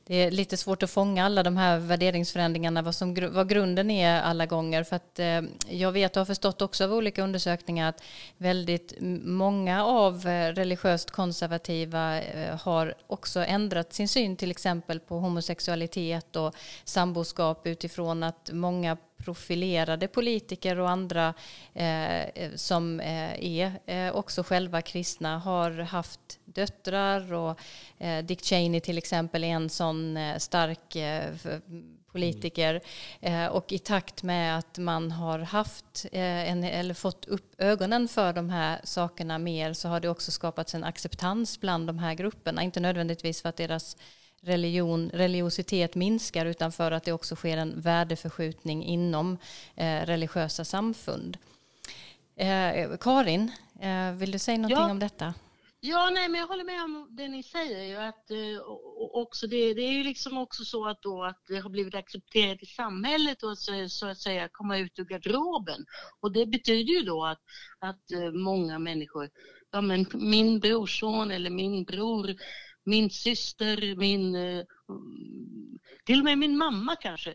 det 0.05 0.15
är 0.15 0.31
lite 0.31 0.57
svårt 0.57 0.83
att 0.83 0.91
fånga 0.91 1.25
alla 1.25 1.43
de 1.43 1.57
här 1.57 1.79
värderingsförändringarna, 1.79 2.83
vad, 2.83 2.95
som, 2.95 3.15
vad 3.31 3.49
grunden 3.49 3.91
är 3.91 4.23
alla 4.23 4.47
gånger. 4.47 4.85
För 4.85 4.97
att 4.97 5.19
eh, 5.19 5.43
jag 5.69 5.93
vet 5.93 6.17
och 6.17 6.21
har 6.21 6.25
förstått 6.25 6.63
också 6.63 6.85
av 6.85 6.93
olika 6.93 7.23
undersökningar 7.23 7.89
att 7.89 8.03
väldigt 8.37 8.95
många 9.25 9.85
av 9.85 10.27
eh, 10.27 10.53
religiöst 10.53 11.11
konservativa 11.11 12.23
eh, 12.23 12.61
har 12.61 12.95
också 13.07 13.45
ändrat 13.45 13.93
sin 13.93 14.09
syn 14.09 14.37
till 14.37 14.51
exempel 14.51 15.01
på 15.01 15.19
homosexualitet 15.19 16.37
och 16.37 16.55
samboskap 16.85 17.67
utifrån 17.67 18.23
att 18.23 18.51
många 18.53 18.97
profilerade 19.19 20.09
politiker 20.09 20.79
och 20.79 20.91
andra 20.91 21.35
eh, 21.75 22.23
eh, 22.23 22.55
som 22.55 23.01
eh, 23.01 23.45
är 23.45 23.81
eh, 23.87 24.16
också 24.16 24.43
själva 24.43 24.83
kristna 24.83 25.39
har 25.39 25.71
haft 25.71 26.39
döttrar 26.45 27.33
och 27.33 27.61
eh, 27.99 28.25
Dick 28.25 28.45
Cheney 28.45 28.81
till 28.81 28.99
exempel 28.99 29.45
är 29.45 29.49
en 29.49 29.71
sån 29.71 30.16
eh, 30.16 30.39
stark 30.39 30.97
eh, 30.97 31.35
politiker. 32.12 32.81
Eh, 33.21 33.47
och 33.47 33.73
i 33.73 33.79
takt 33.79 34.23
med 34.23 34.59
att 34.59 34.79
man 34.79 35.11
har 35.11 35.39
haft 35.39 36.07
eh, 36.12 36.51
en, 36.51 36.64
eller 36.64 36.95
fått 36.95 37.25
upp 37.25 37.55
ögonen 37.59 38.09
för 38.09 38.33
de 38.33 38.51
här 38.51 38.81
sakerna 38.85 39.39
mer 39.39 39.73
så 39.73 39.89
har 39.89 40.01
det 40.01 40.09
också 40.09 40.31
skapats 40.31 40.75
en 40.75 40.85
acceptans 40.85 41.61
bland 41.61 41.87
de 41.87 41.99
här 41.99 42.14
grupperna, 42.14 42.62
inte 42.62 42.81
nödvändigtvis 42.81 43.43
för 43.43 43.49
att 43.49 43.57
deras 43.57 43.97
religion, 44.41 45.11
religiositet 45.14 45.95
minskar 45.95 46.47
utan 46.47 46.72
för 46.72 46.93
att 46.93 47.05
det 47.05 47.12
också 47.12 47.36
sker 47.36 47.57
en 47.57 47.80
värdeförskjutning 47.80 48.84
inom 48.84 49.39
eh, 49.76 50.07
religiösa 50.07 50.64
samfund. 50.64 51.39
Eh, 52.36 52.97
Karin, 53.01 53.53
eh, 53.80 54.12
vill 54.12 54.30
du 54.30 54.39
säga 54.39 54.59
någonting 54.59 54.78
ja. 54.78 54.91
om 54.91 54.99
detta? 54.99 55.34
Ja, 55.80 56.11
nej, 56.11 56.28
men 56.28 56.41
jag 56.41 56.49
håller 56.49 56.64
med 56.64 56.82
om 56.82 57.07
det 57.11 57.28
ni 57.28 57.43
säger. 57.43 57.84
Ju, 57.84 57.97
att, 57.97 58.30
eh, 58.30 58.62
också 59.12 59.47
det, 59.47 59.74
det 59.74 59.82
är 59.82 59.93
ju 59.93 60.05
liksom 60.05 60.39
också 60.39 60.64
så 60.64 60.89
att, 60.89 61.03
då, 61.03 61.24
att 61.24 61.43
det 61.49 61.59
har 61.59 61.70
blivit 61.70 61.95
accepterat 61.95 62.62
i 62.62 62.66
samhället 62.66 63.43
och 63.43 63.59
så, 63.59 63.89
så 63.89 64.07
att 64.07 64.18
säga 64.18 64.49
komma 64.53 64.78
ut 64.78 64.99
ur 64.99 65.05
garderoben. 65.05 65.84
Och 66.20 66.32
det 66.32 66.47
betyder 66.47 66.93
ju 66.95 67.03
då 67.03 67.24
att, 67.24 67.41
att 67.78 68.34
många 68.34 68.78
människor, 68.78 69.28
ja 69.70 69.80
men 69.80 70.07
min 70.14 70.61
brorson 70.61 71.30
eller 71.30 71.51
min 71.51 71.84
bror, 71.84 72.34
min 72.89 73.11
syster, 73.11 73.97
min, 73.97 74.34
eh, 74.34 74.64
till 76.05 76.18
och 76.18 76.24
med 76.24 76.39
min 76.39 76.59
mamma 76.59 76.97
kanske, 76.97 77.34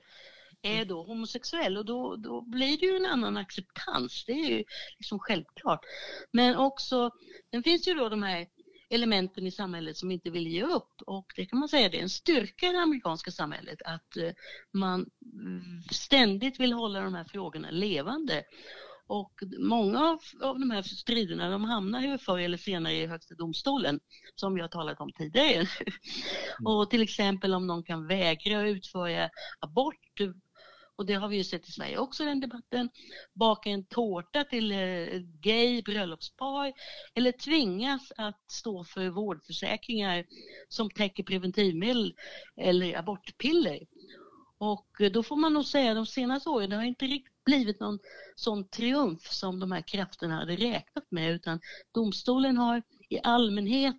är 0.61 0.85
då 0.85 1.03
homosexuell 1.03 1.77
och 1.77 1.85
då, 1.85 2.15
då 2.15 2.41
blir 2.41 2.77
det 2.77 2.85
ju 2.85 2.95
en 2.95 3.05
annan 3.05 3.37
acceptans. 3.37 4.25
Det 4.25 4.31
är 4.31 4.49
ju 4.49 4.63
liksom 4.97 5.19
självklart. 5.19 5.79
Men 6.31 6.55
också, 6.55 7.11
sen 7.51 7.63
finns 7.63 7.87
ju 7.87 7.93
då 7.93 8.09
de 8.09 8.23
här 8.23 8.47
elementen 8.89 9.47
i 9.47 9.51
samhället 9.51 9.97
som 9.97 10.11
inte 10.11 10.29
vill 10.29 10.47
ge 10.47 10.63
upp 10.63 11.01
och 11.05 11.33
det 11.35 11.45
kan 11.45 11.59
man 11.59 11.69
säga 11.69 11.89
det 11.89 11.97
är 11.97 12.01
en 12.01 12.09
styrka 12.09 12.67
i 12.67 12.71
det 12.71 12.81
amerikanska 12.81 13.31
samhället 13.31 13.81
att 13.85 14.17
eh, 14.17 14.31
man 14.71 15.09
mm, 15.33 15.81
ständigt 15.91 16.59
vill 16.59 16.73
hålla 16.73 17.01
de 17.01 17.13
här 17.13 17.23
frågorna 17.23 17.71
levande. 17.71 18.43
Och 19.07 19.33
många 19.59 19.99
av, 20.09 20.19
av 20.41 20.59
de 20.59 20.71
här 20.71 20.81
striderna 20.81 21.49
de 21.49 21.63
hamnar 21.63 22.01
ju 22.01 22.17
förr 22.17 22.39
eller 22.39 22.57
senare 22.57 22.93
i 22.93 23.07
Högsta 23.07 23.35
domstolen 23.35 23.99
som 24.35 24.55
vi 24.55 24.61
har 24.61 24.67
talat 24.67 24.99
om 24.99 25.11
tidigare. 25.11 25.53
Mm. 25.55 25.67
och 26.65 26.89
till 26.89 27.01
exempel 27.01 27.53
om 27.53 27.67
någon 27.67 27.83
kan 27.83 28.07
vägra 28.07 28.67
utföra 28.67 29.29
abort 29.59 30.19
och 30.95 31.05
det 31.05 31.13
har 31.13 31.27
vi 31.27 31.37
ju 31.37 31.43
sett 31.43 31.69
i 31.69 31.71
Sverige 31.71 31.97
också 31.97 32.25
den 32.25 32.39
debatten, 32.39 32.89
baka 33.33 33.69
en 33.69 33.85
tårta 33.85 34.43
till 34.43 34.71
eh, 34.71 35.19
gay 35.41 35.81
bröllopspar 35.81 36.73
eller 37.13 37.31
tvingas 37.31 38.11
att 38.17 38.51
stå 38.51 38.83
för 38.83 39.09
vårdförsäkringar 39.09 40.25
som 40.69 40.89
täcker 40.89 41.23
preventivmedel 41.23 42.13
eller 42.57 42.97
abortpiller. 42.97 43.79
Och 44.57 44.87
då 45.11 45.23
får 45.23 45.35
man 45.35 45.53
nog 45.53 45.65
säga 45.65 45.93
de 45.93 46.05
senaste 46.05 46.49
åren, 46.49 46.69
det 46.69 46.75
har 46.75 46.83
inte 46.83 47.05
riktigt 47.05 47.32
blivit 47.45 47.79
någon 47.79 47.99
sån 48.35 48.67
triumf 48.67 49.31
som 49.31 49.59
de 49.59 49.71
här 49.71 49.81
krafterna 49.81 50.35
hade 50.35 50.55
räknat 50.55 51.05
med 51.09 51.31
utan 51.31 51.59
domstolen 51.91 52.57
har 52.57 52.83
i 53.09 53.19
allmänhet 53.23 53.95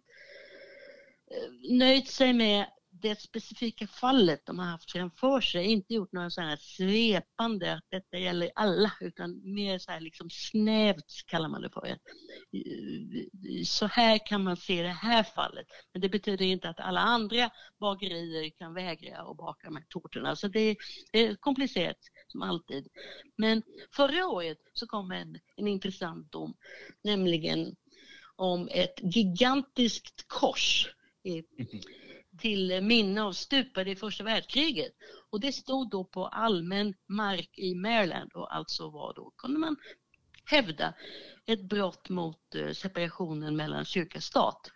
eh, 1.31 1.77
nöjt 1.77 2.09
sig 2.09 2.33
med 2.33 2.67
det 3.05 3.21
specifika 3.21 3.87
fallet 3.87 4.47
de 4.47 4.59
har 4.59 4.67
haft 4.67 4.93
framför 4.93 5.41
sig, 5.41 5.65
inte 5.65 5.95
gjort 5.95 6.13
några 6.13 6.31
sådana 6.31 6.57
svepande 6.57 7.73
att 7.73 7.85
detta 7.89 8.19
gäller 8.19 8.51
alla, 8.55 8.93
utan 9.01 9.55
mer 9.55 9.79
så 9.79 9.91
här 9.91 10.01
liksom 10.01 10.31
snävt 10.31 11.27
kallar 11.27 11.49
man 11.49 11.63
det 11.63 11.71
för. 11.71 11.99
Så 13.65 13.87
här 13.87 14.27
kan 14.27 14.45
man 14.45 14.57
se 14.57 14.83
det 14.83 14.89
här 14.89 15.23
fallet, 15.23 15.67
men 15.93 16.03
det 16.03 16.09
betyder 16.09 16.45
inte 16.45 16.69
att 16.69 16.81
alla 16.81 17.01
andra 17.01 17.51
bagerier 17.81 18.51
kan 18.59 18.75
vägra 18.75 19.19
att 19.19 19.37
baka 19.37 19.67
de 19.67 19.77
här 19.77 19.87
tårtorna. 19.89 20.37
Så 20.37 20.49
det 20.49 20.61
är 20.61 20.77
eh, 21.13 21.35
komplicerat 21.35 21.99
som 22.29 22.43
alltid. 22.43 22.89
Men 23.37 23.63
förra 23.97 24.27
året 24.27 24.59
så 24.73 24.87
kom 24.87 25.11
en, 25.11 25.39
en 25.57 25.69
intressant 25.69 26.33
dom, 26.33 26.55
nämligen 27.03 27.77
om 28.37 28.69
ett 28.73 29.01
gigantiskt 29.03 30.29
kors 30.29 30.89
i, 31.23 31.43
mhm 31.59 31.81
till 32.39 32.83
minne 32.83 33.23
av 33.23 33.33
stupade 33.33 33.91
i 33.91 33.97
första 33.97 34.25
världskriget. 34.25 34.93
Och 35.31 35.41
det 35.41 35.53
stod 35.53 35.91
då 35.91 36.05
på 36.05 36.27
allmän 36.27 36.95
mark 37.07 37.59
i 37.59 37.75
Maryland 37.75 38.33
och 38.33 38.55
alltså 38.55 38.91
var 38.91 39.15
då, 39.15 39.33
kunde 39.37 39.59
man 39.59 39.77
hävda, 40.45 40.95
ett 41.47 41.63
brott 41.63 42.09
mot 42.09 42.55
eh, 42.55 42.73
separationen 42.73 43.57
mellan 43.57 43.85
kyrka 43.85 44.19
och 44.19 44.23
stat. 44.23 44.71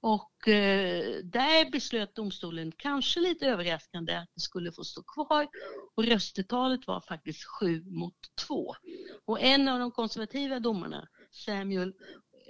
Och 0.00 0.48
eh, 0.48 1.24
där 1.24 1.70
beslöt 1.70 2.14
domstolen, 2.14 2.72
kanske 2.76 3.20
lite 3.20 3.46
överraskande, 3.46 4.14
att 4.14 4.30
det 4.34 4.40
skulle 4.40 4.72
få 4.72 4.84
stå 4.84 5.02
kvar 5.02 5.48
och 5.94 6.04
röstetalet 6.04 6.86
var 6.86 7.00
faktiskt 7.00 7.44
sju 7.44 7.84
mot 7.84 8.14
två. 8.46 8.74
Och 9.24 9.40
en 9.40 9.68
av 9.68 9.78
de 9.78 9.90
konservativa 9.90 10.60
domarna, 10.60 11.08
Samuel 11.30 11.94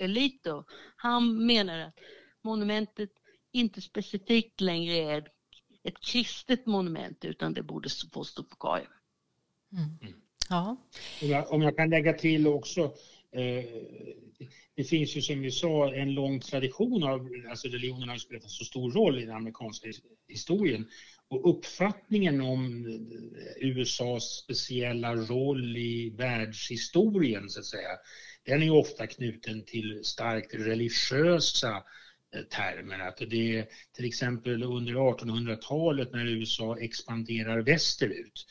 Alito, 0.00 0.64
han 0.96 1.46
menar 1.46 1.78
att 1.78 1.94
monumentet 2.42 3.10
inte 3.52 3.80
specifikt 3.80 4.60
längre 4.60 4.96
är 4.96 5.28
ett 5.84 6.00
kristet 6.00 6.66
monument 6.66 7.24
utan 7.24 7.54
det 7.54 7.62
borde 7.62 7.88
få 8.12 8.24
stå 8.24 8.42
kvar. 8.42 8.88
Mm. 9.72 10.14
Ja. 10.48 10.76
Om 11.22 11.28
jag, 11.28 11.52
om 11.52 11.62
jag, 11.62 11.76
kan 11.76 11.90
lägga 11.90 12.12
till 12.12 12.46
också 12.46 12.80
eh, 13.32 13.64
det 14.74 14.84
finns 14.84 15.16
ju 15.16 15.22
som 15.22 15.40
vi 15.40 15.50
sa 15.50 15.94
en 15.94 16.14
lång 16.14 16.40
tradition 16.40 17.02
av, 17.02 17.28
alltså 17.50 17.68
religionen 17.68 18.08
har 18.08 18.16
spelat 18.16 18.42
en 18.42 18.48
så 18.48 18.64
stor 18.64 18.92
roll 18.92 19.18
i 19.18 19.24
den 19.24 19.36
amerikanska 19.36 19.88
historien 20.28 20.88
och 21.28 21.50
uppfattningen 21.50 22.40
om 22.40 22.86
USAs 23.60 24.24
speciella 24.44 25.14
roll 25.14 25.76
i 25.76 26.10
världshistorien 26.10 27.48
så 27.48 27.60
att 27.60 27.66
säga, 27.66 27.90
den 28.44 28.62
är 28.62 28.70
ofta 28.70 29.06
knuten 29.06 29.64
till 29.64 30.04
starkt 30.04 30.54
religiösa 30.54 31.68
Eh, 31.68 31.82
termer. 32.50 32.98
Att 32.98 33.16
det 33.16 33.58
är 33.58 33.66
till 33.92 34.04
exempel 34.04 34.62
under 34.62 34.92
1800-talet 34.92 36.12
när 36.12 36.26
USA 36.26 36.78
expanderar 36.78 37.62
västerut 37.62 38.46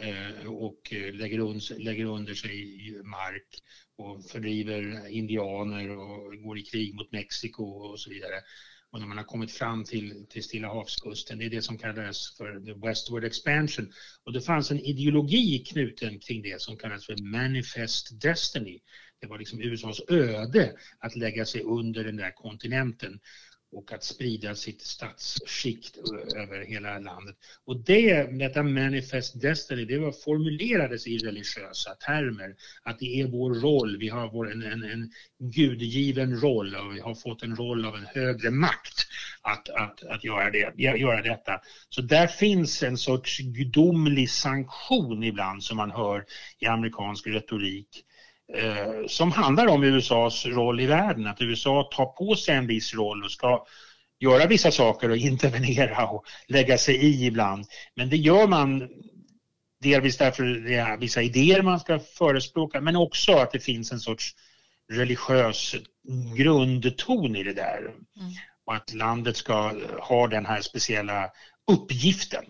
eh, 0.00 0.46
och 0.46 0.92
eh, 0.92 1.14
lägger, 1.14 1.38
under, 1.38 1.78
lägger 1.78 2.04
under 2.04 2.34
sig 2.34 2.80
mark 3.04 3.48
och 3.96 4.24
fördriver 4.24 5.08
indianer 5.08 5.90
och 5.90 6.42
går 6.42 6.58
i 6.58 6.62
krig 6.62 6.94
mot 6.94 7.12
Mexiko 7.12 7.64
och 7.64 8.00
så 8.00 8.10
vidare. 8.10 8.40
Och 8.94 9.00
när 9.00 9.06
man 9.06 9.16
har 9.16 9.24
kommit 9.24 9.52
fram 9.52 9.84
till, 9.84 10.26
till 10.28 10.42
Stilla 10.42 10.68
havskusten, 10.68 11.38
det 11.38 11.44
är 11.44 11.50
det 11.50 11.62
som 11.62 11.78
kallas 11.78 12.36
för 12.36 12.60
the 12.60 12.86
westward 12.88 13.24
expansion. 13.24 13.92
Och 14.24 14.32
det 14.32 14.40
fanns 14.40 14.70
en 14.70 14.80
ideologi 14.80 15.58
knuten 15.58 16.18
kring 16.18 16.42
det 16.42 16.62
som 16.62 16.76
kallas 16.76 17.06
för 17.06 17.22
manifest 17.22 18.20
destiny. 18.20 18.80
Det 19.24 19.28
var 19.28 19.38
liksom 19.38 19.60
USAs 19.60 20.00
öde 20.08 20.72
att 20.98 21.16
lägga 21.16 21.44
sig 21.44 21.62
under 21.62 22.04
den 22.04 22.16
där 22.16 22.30
kontinenten 22.30 23.20
och 23.72 23.92
att 23.92 24.04
sprida 24.04 24.54
sitt 24.54 24.82
statsskikt 24.82 25.98
över 26.36 26.64
hela 26.64 26.98
landet. 26.98 27.36
Och 27.64 27.84
det, 27.84 28.22
detta 28.38 28.62
manifest 28.62 29.40
destiny, 29.40 29.84
det 29.84 29.98
var 29.98 30.12
formulerades 30.12 31.06
i 31.06 31.18
religiösa 31.18 31.94
termer. 31.94 32.54
Att 32.82 32.98
det 32.98 33.20
är 33.20 33.26
vår 33.26 33.54
roll, 33.54 33.96
vi 33.98 34.08
har 34.08 34.30
vår, 34.30 34.52
en, 34.52 34.62
en, 34.62 34.84
en 34.84 35.10
gudgiven 35.38 36.40
roll 36.40 36.74
och 36.74 36.96
vi 36.96 37.00
har 37.00 37.14
fått 37.14 37.42
en 37.42 37.56
roll 37.56 37.84
av 37.84 37.96
en 37.96 38.06
högre 38.06 38.50
makt 38.50 39.06
att, 39.42 39.68
att, 39.68 40.02
att 40.02 40.24
göra, 40.24 40.50
det, 40.50 40.74
göra 40.76 41.22
detta. 41.22 41.60
Så 41.88 42.02
där 42.02 42.26
finns 42.26 42.82
en 42.82 42.98
sorts 42.98 43.38
gudomlig 43.38 44.30
sanktion 44.30 45.24
ibland 45.24 45.64
som 45.64 45.76
man 45.76 45.90
hör 45.90 46.24
i 46.58 46.66
amerikansk 46.66 47.26
retorik 47.26 47.88
eh, 47.98 48.13
som 49.08 49.32
handlar 49.32 49.66
om 49.66 49.84
USAs 49.84 50.46
roll 50.46 50.80
i 50.80 50.86
världen. 50.86 51.26
Att 51.26 51.42
USA 51.42 51.88
tar 51.92 52.06
på 52.06 52.34
sig 52.34 52.54
en 52.54 52.66
viss 52.66 52.94
roll 52.94 53.24
och 53.24 53.30
ska 53.30 53.66
göra 54.20 54.46
vissa 54.46 54.70
saker 54.70 55.10
och 55.10 55.16
intervenera 55.30 56.06
och 56.06 56.24
lägga 56.48 56.78
sig 56.78 56.96
i 56.96 57.26
ibland. 57.26 57.66
Men 57.96 58.10
det 58.10 58.16
gör 58.16 58.46
man 58.46 58.88
delvis 59.80 60.16
därför 60.16 60.44
det 60.44 60.74
är 60.74 60.96
vissa 60.96 61.22
idéer 61.22 61.62
man 61.62 61.80
ska 61.80 61.98
förespråka 61.98 62.80
men 62.80 62.96
också 62.96 63.32
att 63.32 63.52
det 63.52 63.60
finns 63.60 63.92
en 63.92 64.00
sorts 64.00 64.34
religiös 64.92 65.76
grundton 66.36 67.36
i 67.36 67.42
det 67.42 67.52
där. 67.52 67.78
Mm. 67.78 68.32
Och 68.66 68.74
att 68.74 68.94
landet 68.94 69.36
ska 69.36 69.72
ha 70.00 70.26
den 70.26 70.46
här 70.46 70.60
speciella 70.60 71.30
uppgiften. 71.72 72.44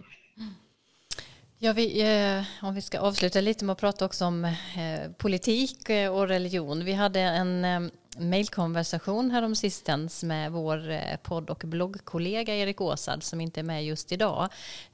Ja, 1.65 1.73
vi, 1.73 2.01
eh, 2.01 2.45
om 2.63 2.75
vi 2.75 2.83
ska 2.83 3.01
avsluta 3.01 3.41
lite 3.41 3.65
med 3.65 3.73
att 3.73 3.81
prata 3.81 4.05
också 4.05 4.25
om 4.25 4.45
eh, 4.45 5.13
politik 5.19 5.89
eh, 5.89 6.13
och 6.13 6.29
religion. 6.29 6.85
Vi 6.85 6.93
hade 6.93 7.21
en 7.21 7.65
eh, 7.65 7.81
mejlkonversation 8.19 9.31
häromsistens 9.31 10.23
med 10.23 10.53
vår 10.53 10.91
eh, 10.91 11.17
podd 11.23 11.51
och 11.51 11.63
bloggkollega 11.65 12.57
Erik 12.57 12.81
Åsad 12.81 13.23
som 13.23 13.41
inte 13.41 13.61
är 13.61 13.65
med 13.65 13.85
just 13.85 14.13
idag. 14.13 14.43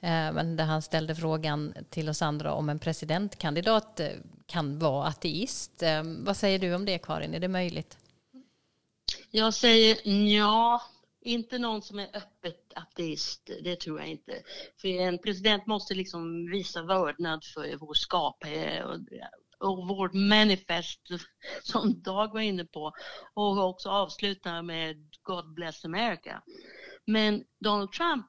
Eh, 0.00 0.32
men 0.32 0.56
där 0.56 0.64
han 0.64 0.82
ställde 0.82 1.14
frågan 1.14 1.74
till 1.90 2.08
oss 2.08 2.22
andra 2.22 2.52
om 2.52 2.68
en 2.68 2.78
presidentkandidat 2.78 4.00
eh, 4.00 4.08
kan 4.46 4.78
vara 4.78 5.06
ateist. 5.06 5.82
Eh, 5.82 6.02
vad 6.04 6.36
säger 6.36 6.58
du 6.58 6.74
om 6.74 6.84
det 6.84 6.98
Karin? 6.98 7.34
Är 7.34 7.40
det 7.40 7.48
möjligt? 7.48 7.96
Jag 9.30 9.54
säger 9.54 10.08
ja 10.34 10.82
inte 11.20 11.58
någon 11.58 11.82
som 11.82 11.98
är 11.98 12.16
öppet 12.16 12.72
ateist, 12.74 13.50
det 13.62 13.76
tror 13.76 13.98
jag 13.98 14.08
inte. 14.08 14.42
För 14.80 14.88
en 14.88 15.18
president 15.18 15.66
måste 15.66 15.94
liksom 15.94 16.50
visa 16.50 16.82
vördnad 16.82 17.44
för 17.44 17.76
vår 17.76 17.94
skapare 17.94 18.84
och, 18.84 18.98
och 19.68 19.88
vårt 19.88 20.14
manifest 20.14 21.00
som 21.62 22.02
Dag 22.02 22.32
var 22.32 22.40
inne 22.40 22.64
på 22.64 22.92
och 23.34 23.68
också 23.68 23.88
avsluta 23.88 24.62
med 24.62 24.96
God 25.22 25.54
bless 25.54 25.84
America. 25.84 26.42
Men 27.06 27.44
Donald 27.60 27.92
Trump 27.92 28.26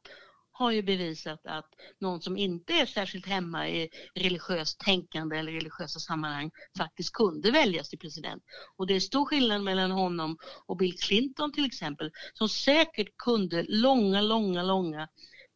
har 0.62 0.72
ju 0.72 0.82
bevisat 0.82 1.46
att 1.46 1.66
någon 2.00 2.22
som 2.22 2.38
inte 2.38 2.74
är 2.74 2.86
särskilt 2.86 3.26
hemma 3.26 3.70
i 3.70 3.90
religiöst 4.16 4.80
tänkande 4.80 5.38
eller 5.38 5.52
religiösa 5.52 6.00
sammanhang 6.00 6.52
faktiskt 6.78 7.14
kunde 7.14 7.52
väljas 7.52 7.90
till 7.90 8.00
president. 8.00 8.44
Och 8.78 8.88
det 8.88 8.96
är 8.96 9.00
stor 9.00 9.26
skillnad 9.26 9.64
mellan 9.64 9.92
honom 9.92 10.38
och 10.66 10.78
Bill 10.78 10.98
Clinton 10.98 11.52
till 11.52 11.66
exempel, 11.66 12.12
som 12.34 12.50
säkert 12.50 13.18
kunde 13.18 13.66
långa, 13.68 14.22
långa, 14.22 14.64
långa 14.64 15.08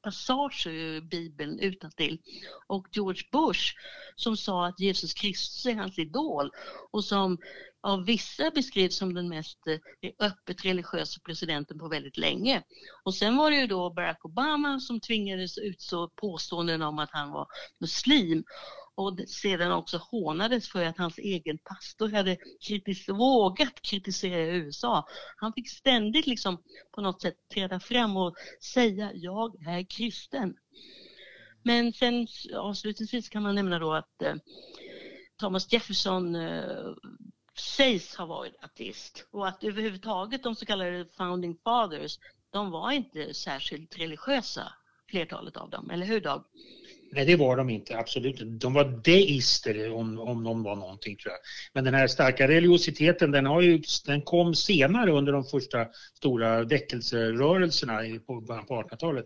passager 0.01 0.71
ur 0.71 1.01
Bibeln 1.01 1.59
utantill. 1.59 2.19
Och 2.67 2.87
George 2.91 3.23
Bush 3.31 3.73
som 4.15 4.37
sa 4.37 4.67
att 4.67 4.79
Jesus 4.79 5.13
Kristus 5.13 5.65
är 5.65 5.75
hans 5.75 5.99
idol 5.99 6.51
och 6.91 7.03
som 7.03 7.37
av 7.85 8.05
vissa 8.05 8.51
beskrivs 8.51 8.95
som 8.95 9.13
den 9.13 9.29
mest 9.29 9.67
eh, 9.67 10.11
öppet 10.19 10.65
religiösa 10.65 11.19
presidenten 11.25 11.79
på 11.79 11.87
väldigt 11.87 12.17
länge. 12.17 12.63
Och 13.03 13.15
sen 13.15 13.37
var 13.37 13.51
det 13.51 13.57
ju 13.57 13.67
då 13.67 13.89
Barack 13.89 14.25
Obama 14.25 14.79
som 14.79 14.99
tvingades 14.99 15.57
utstå 15.57 16.09
påståenden 16.15 16.81
om 16.81 16.99
att 16.99 17.09
han 17.11 17.31
var 17.31 17.47
muslim 17.79 18.43
och 18.95 19.19
sedan 19.27 19.71
också 19.71 19.97
hånades 19.97 20.69
för 20.69 20.85
att 20.85 20.97
hans 20.97 21.17
egen 21.17 21.57
pastor 21.57 22.09
hade 22.09 22.37
kritis 22.67 23.09
vågat 23.09 23.81
kritisera 23.81 24.55
USA. 24.55 25.07
Han 25.37 25.53
fick 25.53 25.69
ständigt 25.69 26.27
liksom 26.27 26.57
på 26.91 27.01
något 27.01 27.21
sätt 27.21 27.35
träda 27.53 27.79
fram 27.79 28.17
och 28.17 28.35
säga 28.73 29.11
jag 29.13 29.67
är 29.67 29.85
kristen. 29.89 30.55
Men 31.63 31.93
sen 31.93 32.27
avslutningsvis 32.55 33.29
kan 33.29 33.43
man 33.43 33.55
nämna 33.55 33.79
då 33.79 33.93
att 33.93 34.21
eh, 34.21 34.35
Thomas 35.39 35.73
Jefferson 35.73 36.35
eh, 36.35 36.93
sägs 37.59 38.15
ha 38.15 38.25
varit 38.25 38.63
ateist 38.63 39.27
och 39.31 39.47
att 39.47 39.63
överhuvudtaget 39.63 40.43
de 40.43 40.55
så 40.55 40.65
kallade 40.65 41.05
founding 41.17 41.57
fathers, 41.63 42.19
de 42.49 42.71
var 42.71 42.91
inte 42.91 43.33
särskilt 43.33 43.99
religiösa, 43.99 44.73
flertalet 45.09 45.57
av 45.57 45.69
dem, 45.69 45.89
eller 45.89 46.05
hur 46.05 46.21
Dag? 46.21 46.43
Nej, 47.11 47.25
det 47.25 47.35
var 47.35 47.57
de 47.57 47.69
inte, 47.69 47.97
absolut 47.97 48.59
De 48.59 48.73
var 48.73 49.01
deister 49.03 49.91
om, 49.91 50.19
om 50.19 50.43
de 50.43 50.63
var 50.63 50.75
någonting 50.75 51.17
tror 51.17 51.31
jag. 51.31 51.39
Men 51.73 51.83
den 51.83 51.93
här 51.93 52.07
starka 52.07 52.47
religiositeten 52.47 53.31
den, 53.31 53.45
har 53.45 53.61
ju, 53.61 53.81
den 54.05 54.21
kom 54.21 54.55
senare 54.55 55.11
under 55.11 55.31
de 55.31 55.43
första 55.43 55.87
stora 56.13 56.63
väckelserörelserna 56.63 57.99
på, 58.27 58.41
på 58.41 58.53
1800-talet. 58.53 59.25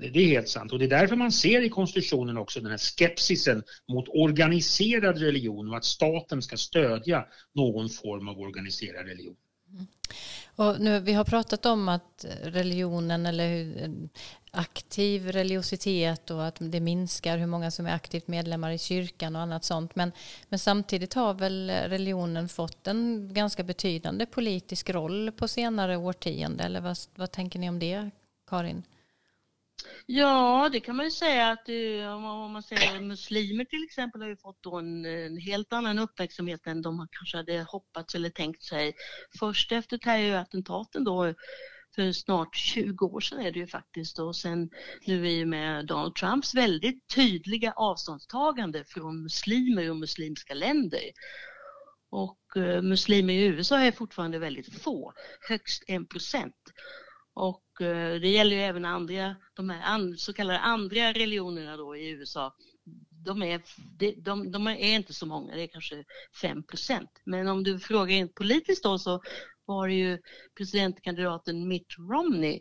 Det 0.00 0.20
är 0.20 0.26
helt 0.26 0.48
sant 0.48 0.72
och 0.72 0.78
det 0.78 0.84
är 0.84 0.88
därför 0.88 1.16
man 1.16 1.32
ser 1.32 1.62
i 1.62 1.68
konstitutionen 1.68 2.36
också 2.36 2.60
den 2.60 2.70
här 2.70 2.78
skepsisen 2.78 3.62
mot 3.88 4.08
organiserad 4.08 5.18
religion 5.18 5.68
och 5.68 5.76
att 5.76 5.84
staten 5.84 6.42
ska 6.42 6.56
stödja 6.56 7.26
någon 7.54 7.88
form 7.88 8.28
av 8.28 8.40
organiserad 8.40 9.06
religion. 9.06 9.36
Mm. 9.72 9.86
Och 10.56 10.80
nu, 10.80 11.00
vi 11.00 11.12
har 11.12 11.24
pratat 11.24 11.66
om 11.66 11.88
att 11.88 12.24
religionen 12.42 13.26
eller 13.26 13.82
eh, 13.82 13.90
aktiv 14.50 15.32
religiositet 15.32 16.30
och 16.30 16.46
att 16.46 16.56
det 16.60 16.80
minskar 16.80 17.38
hur 17.38 17.46
många 17.46 17.70
som 17.70 17.86
är 17.86 17.94
aktivt 17.94 18.28
medlemmar 18.28 18.70
i 18.70 18.78
kyrkan 18.78 19.36
och 19.36 19.42
annat 19.42 19.64
sånt. 19.64 19.96
Men, 19.96 20.12
men 20.48 20.58
samtidigt 20.58 21.14
har 21.14 21.34
väl 21.34 21.70
religionen 21.70 22.48
fått 22.48 22.86
en 22.86 23.30
ganska 23.34 23.62
betydande 23.62 24.26
politisk 24.26 24.90
roll 24.90 25.32
på 25.32 25.48
senare 25.48 25.96
årtionde. 25.96 26.64
Eller 26.64 26.80
vad, 26.80 26.98
vad 27.14 27.30
tänker 27.30 27.58
ni 27.58 27.68
om 27.68 27.78
det, 27.78 28.10
Karin? 28.48 28.82
Ja, 30.06 30.68
det 30.72 30.80
kan 30.80 30.96
man 30.96 31.04
ju 31.04 31.10
säga 31.10 31.48
att 31.50 31.68
om 32.16 32.52
man 32.52 32.62
säger 32.62 33.00
muslimer 33.00 33.64
till 33.64 33.84
exempel 33.84 34.20
har 34.20 34.28
ju 34.28 34.36
fått 34.36 34.62
då 34.62 34.76
en, 34.76 35.04
en, 35.04 35.36
helt 35.36 35.72
annan 35.72 35.98
uppmärksamhet 35.98 36.66
än 36.66 36.82
de 36.82 37.08
kanske 37.10 37.36
hade 37.36 37.62
hoppats 37.62 38.14
eller 38.14 38.30
tänkt 38.30 38.62
sig. 38.62 38.94
Först 39.38 39.72
efter 39.72 39.98
terrorattentaten 39.98 41.04
då 41.04 41.34
för 41.94 42.12
snart 42.12 42.56
20 42.56 43.06
år 43.06 43.20
sedan 43.20 43.40
är 43.40 43.52
det 43.52 43.58
ju 43.58 43.66
faktiskt 43.66 44.18
och 44.18 44.36
sen 44.36 44.70
nu 45.06 45.28
i 45.28 45.44
och 45.44 45.48
med 45.48 45.86
Donald 45.86 46.14
Trumps 46.14 46.54
väldigt 46.54 47.08
tydliga 47.14 47.72
avståndstagande 47.72 48.84
från 48.84 49.22
muslimer 49.22 49.90
och 49.90 49.96
muslimska 49.96 50.54
länder. 50.54 51.02
Och 52.10 52.56
eh, 52.56 52.82
muslimer 52.82 53.34
i 53.34 53.44
USA 53.44 53.78
är 53.78 53.92
fortfarande 53.92 54.38
väldigt 54.38 54.82
få, 54.82 55.12
högst 55.48 55.84
en 55.86 56.06
procent. 56.06 56.56
Och 57.38 57.80
eh, 57.80 58.20
det 58.20 58.28
gäller 58.28 58.56
ju 58.56 58.62
även 58.62 58.84
andra, 58.84 59.36
de 59.54 59.70
här 59.70 60.16
så 60.16 60.32
kallade 60.32 60.58
andra 60.58 61.12
religionerna 61.12 61.76
då 61.76 61.96
i 61.96 62.10
USA. 62.10 62.54
De 63.24 63.42
är, 63.42 63.62
de, 64.22 64.50
de 64.50 64.66
är 64.66 64.94
inte 64.94 65.14
så 65.14 65.26
många, 65.26 65.54
det 65.54 65.62
är 65.62 65.66
kanske 65.66 66.04
5 66.40 66.62
procent. 66.62 67.10
Men 67.24 67.48
om 67.48 67.64
du 67.64 67.78
frågar 67.78 68.06
rent 68.06 68.34
politiskt 68.34 68.82
då 68.82 68.98
så 68.98 69.22
var 69.64 69.88
det 69.88 69.94
ju 69.94 70.18
presidentkandidaten 70.56 71.68
Mitt 71.68 71.98
Romney 71.98 72.60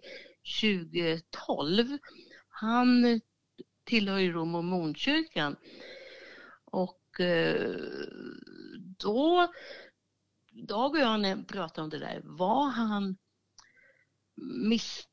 2012. 0.61 1.97
Han 2.49 3.21
tillhör 3.85 4.17
ju 4.17 4.33
mormonkyrkan 4.45 5.55
och 6.65 7.19
eh, 7.19 7.75
då, 8.97 9.47
Dag 10.51 10.91
och 10.91 10.99
jag 10.99 11.47
pratade 11.47 11.83
om 11.83 11.89
det 11.89 11.99
där, 11.99 12.21
var 12.23 12.69
han 12.69 13.17
miss, 14.37 15.07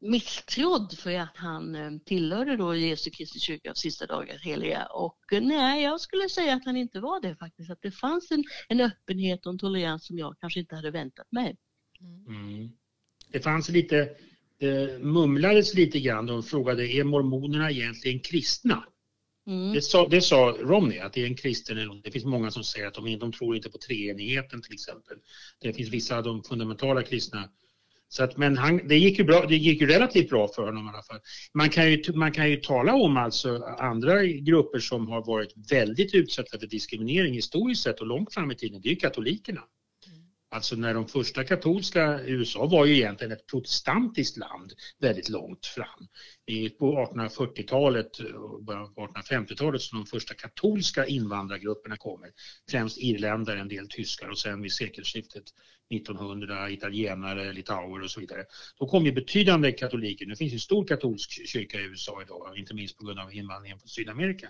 misstrodd 0.00 0.98
för 0.98 1.18
att 1.18 1.36
han 1.36 1.74
eh, 1.74 1.90
tillhörde 2.06 2.56
då 2.56 2.74
Jesu 2.74 3.10
Kristi 3.10 3.40
kyrka 3.40 3.70
av 3.70 3.74
sista 3.74 4.06
dagar 4.06 4.38
heliga. 4.38 4.86
Och 4.86 5.32
eh, 5.32 5.42
nej, 5.42 5.82
jag 5.82 6.00
skulle 6.00 6.28
säga 6.28 6.54
att 6.54 6.64
han 6.64 6.76
inte 6.76 7.00
var 7.00 7.20
det 7.20 7.36
faktiskt. 7.36 7.70
Att 7.70 7.82
det 7.82 7.90
fanns 7.90 8.30
en, 8.30 8.44
en 8.68 8.80
öppenhet 8.80 9.46
och 9.46 9.52
en 9.52 9.58
tolerans 9.58 10.06
som 10.06 10.18
jag 10.18 10.36
kanske 10.40 10.60
inte 10.60 10.76
hade 10.76 10.90
väntat 10.90 11.32
mig. 11.32 11.56
Mm. 12.28 12.70
Det 13.28 13.40
fanns 13.40 13.68
lite, 13.68 14.08
det 14.58 15.02
mumlades 15.02 15.74
lite 15.74 16.00
grann. 16.00 16.26
De 16.26 16.42
frågade, 16.42 16.88
är 16.88 17.04
mormonerna 17.04 17.70
egentligen 17.70 18.20
kristna? 18.20 18.84
Mm. 19.46 19.72
Det, 19.72 19.82
sa, 19.82 20.08
det 20.08 20.22
sa 20.22 20.56
Romney, 20.60 20.98
att 20.98 21.12
det 21.12 21.22
är 21.22 21.26
en 21.26 21.36
kristen 21.36 22.00
Det 22.04 22.10
finns 22.10 22.24
många 22.24 22.50
som 22.50 22.64
säger 22.64 22.86
att 22.86 22.94
de, 22.94 23.18
de 23.18 23.32
tror 23.32 23.56
inte 23.56 23.70
på 23.70 23.78
treenigheten 23.78 24.62
till 24.62 24.72
exempel. 24.72 25.16
Det 25.60 25.72
finns 25.72 25.88
vissa 25.88 26.16
av 26.16 26.22
de 26.22 26.42
fundamentala 26.42 27.02
kristna 27.02 27.48
så 28.12 28.24
att, 28.24 28.36
men 28.36 28.56
han, 28.56 28.88
det, 28.88 28.98
gick 28.98 29.18
ju 29.18 29.24
bra, 29.24 29.46
det 29.48 29.56
gick 29.56 29.80
ju 29.80 29.86
relativt 29.86 30.30
bra 30.30 30.48
för 30.48 30.62
honom 30.62 30.86
i 30.86 30.88
alla 30.88 31.02
fall. 31.02 31.20
Man 31.54 31.70
kan 31.70 31.90
ju, 31.90 32.02
man 32.14 32.32
kan 32.32 32.50
ju 32.50 32.56
tala 32.56 32.94
om 32.94 33.16
alltså 33.16 33.56
andra 33.78 34.24
grupper 34.24 34.78
som 34.78 35.08
har 35.08 35.26
varit 35.26 35.54
väldigt 35.70 36.14
utsatta 36.14 36.58
för 36.58 36.66
diskriminering 36.66 37.34
historiskt 37.34 37.82
sett 37.82 38.00
och 38.00 38.06
långt 38.06 38.34
fram 38.34 38.50
i 38.50 38.54
tiden. 38.54 38.80
Det 38.82 38.88
är 38.88 38.90
ju 38.90 38.96
katolikerna. 38.96 39.60
Alltså 40.52 40.76
när 40.76 40.94
de 40.94 41.08
första 41.08 41.44
katolska, 41.44 42.20
USA 42.20 42.66
var 42.66 42.86
ju 42.86 42.94
egentligen 42.94 43.32
ett 43.32 43.46
protestantiskt 43.46 44.36
land 44.36 44.72
väldigt 45.00 45.28
långt 45.28 45.66
fram. 45.66 46.08
Det 46.46 46.64
är 46.64 46.68
På 46.68 47.06
1840-talet 47.14 48.18
och 48.18 48.64
början 48.64 48.94
på 48.94 49.06
1850-talet 49.06 49.82
som 49.82 49.98
de 49.98 50.06
första 50.06 50.34
katolska 50.34 51.06
invandrargrupperna 51.06 51.96
kommer. 51.96 52.30
Främst 52.70 52.98
irländare, 52.98 53.60
en 53.60 53.68
del 53.68 53.88
tyskar 53.88 54.28
och 54.28 54.38
sen 54.38 54.62
vid 54.62 54.72
sekelskiftet 54.72 55.44
1900 55.94 56.70
italienare, 56.70 57.52
litauer 57.52 58.02
och 58.02 58.10
så 58.10 58.20
vidare. 58.20 58.44
Då 58.78 58.88
kom 58.88 59.04
ju 59.04 59.12
betydande 59.12 59.72
katoliker. 59.72 60.26
Nu 60.26 60.36
finns 60.36 60.52
en 60.52 60.60
stor 60.60 60.86
katolsk 60.86 61.48
kyrka 61.48 61.80
i 61.80 61.84
USA 61.84 62.22
idag, 62.22 62.58
inte 62.58 62.74
minst 62.74 62.98
på 62.98 63.04
grund 63.04 63.20
av 63.20 63.34
invandringen 63.34 63.78
från 63.78 63.88
Sydamerika. 63.88 64.48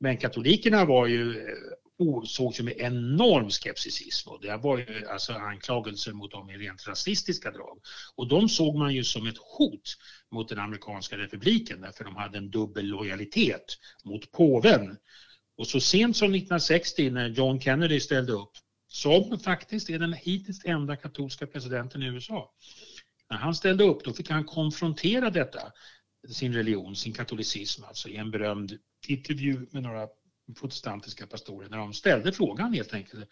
Men 0.00 0.16
katolikerna 0.16 0.84
var 0.84 1.06
ju 1.06 1.48
eh, 1.48 2.22
sågs 2.24 2.60
ju 2.60 2.64
med 2.64 2.74
enorm 2.78 3.50
skepticism 3.50 4.28
och 4.28 4.40
det 4.40 4.56
var 4.56 4.78
ju 4.78 5.06
alltså 5.06 5.32
anklagelser 5.32 6.12
mot 6.12 6.30
dem 6.30 6.50
i 6.50 6.56
rent 6.56 6.88
rasistiska 6.88 7.50
drag. 7.50 7.80
Och 8.16 8.28
de 8.28 8.48
såg 8.48 8.76
man 8.76 8.94
ju 8.94 9.04
som 9.04 9.26
ett 9.26 9.38
hot 9.38 9.96
mot 10.30 10.48
den 10.48 10.58
amerikanska 10.58 11.18
republiken 11.18 11.80
därför 11.80 12.04
de 12.04 12.16
hade 12.16 12.38
en 12.38 12.50
dubbel 12.50 12.86
lojalitet 12.86 13.78
mot 14.04 14.32
påven. 14.32 14.96
Och 15.56 15.66
så 15.66 15.80
sent 15.80 16.16
som 16.16 16.34
1960 16.34 17.10
när 17.10 17.28
John 17.28 17.60
Kennedy 17.60 18.00
ställde 18.00 18.32
upp, 18.32 18.52
som 18.88 19.38
faktiskt 19.38 19.90
är 19.90 19.98
den 19.98 20.12
hittills 20.12 20.64
enda 20.64 20.96
katolska 20.96 21.46
presidenten 21.46 22.02
i 22.02 22.06
USA. 22.06 22.52
När 23.30 23.36
han 23.36 23.54
ställde 23.54 23.84
upp 23.84 24.04
då 24.04 24.12
fick 24.12 24.30
han 24.30 24.44
konfrontera 24.44 25.30
detta, 25.30 25.72
sin 26.28 26.54
religion, 26.54 26.96
sin 26.96 27.12
katolicism 27.12 27.84
alltså 27.84 28.08
i 28.08 28.16
en 28.16 28.30
berömd 28.30 28.78
intervju 29.10 29.66
med 29.70 29.82
några 29.82 30.08
protestantiska 30.60 31.26
pastorer 31.26 31.68
när 31.68 31.78
de 31.78 31.92
ställde 31.92 32.32
frågan 32.32 32.72
helt 32.74 32.94
enkelt. 32.94 33.28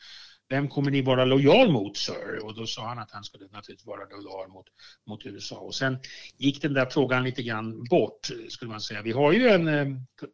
Vem 0.48 0.68
kommer 0.68 0.90
ni 0.90 1.02
vara 1.02 1.24
lojal 1.24 1.72
mot, 1.72 1.96
sir? 1.96 2.44
Och 2.44 2.54
då 2.54 2.66
sa 2.66 2.88
han 2.88 2.98
att 2.98 3.10
han 3.10 3.24
skulle 3.24 3.44
naturligtvis 3.44 3.86
vara 3.86 4.04
lojal 4.04 4.48
mot, 4.48 4.66
mot 5.06 5.26
USA. 5.26 5.56
Och 5.56 5.74
sen 5.74 5.98
gick 6.36 6.62
den 6.62 6.74
där 6.74 6.86
frågan 6.86 7.24
lite 7.24 7.42
grann 7.42 7.84
bort, 7.84 8.30
skulle 8.48 8.70
man 8.70 8.80
säga. 8.80 9.02
Vi 9.02 9.12
har 9.12 9.32
ju 9.32 9.48
en 9.48 9.68
eh, 9.68 9.86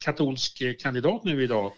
katolsk 0.04 0.60
eh, 0.60 0.74
kandidat 0.78 1.24
nu 1.24 1.42
idag 1.42 1.72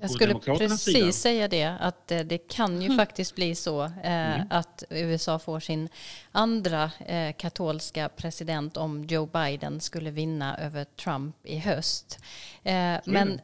jag 0.00 0.10
skulle 0.10 0.34
precis 0.34 0.80
sida. 0.80 1.12
säga 1.12 1.48
det, 1.48 1.64
att 1.80 2.10
eh, 2.10 2.20
det 2.20 2.38
kan 2.38 2.80
ju 2.82 2.86
mm. 2.86 2.98
faktiskt 2.98 3.34
bli 3.34 3.54
så 3.54 3.84
eh, 3.84 3.90
mm. 4.04 4.46
att 4.50 4.84
USA 4.90 5.38
får 5.38 5.60
sin 5.60 5.88
andra 6.32 6.90
eh, 7.06 7.32
katolska 7.32 8.08
president 8.08 8.76
om 8.76 9.04
Joe 9.04 9.26
Biden 9.26 9.80
skulle 9.80 10.10
vinna 10.10 10.58
över 10.58 10.84
Trump 10.84 11.36
i 11.44 11.58
höst. 11.58 12.18
Eh, 12.62 12.96
men 13.04 13.40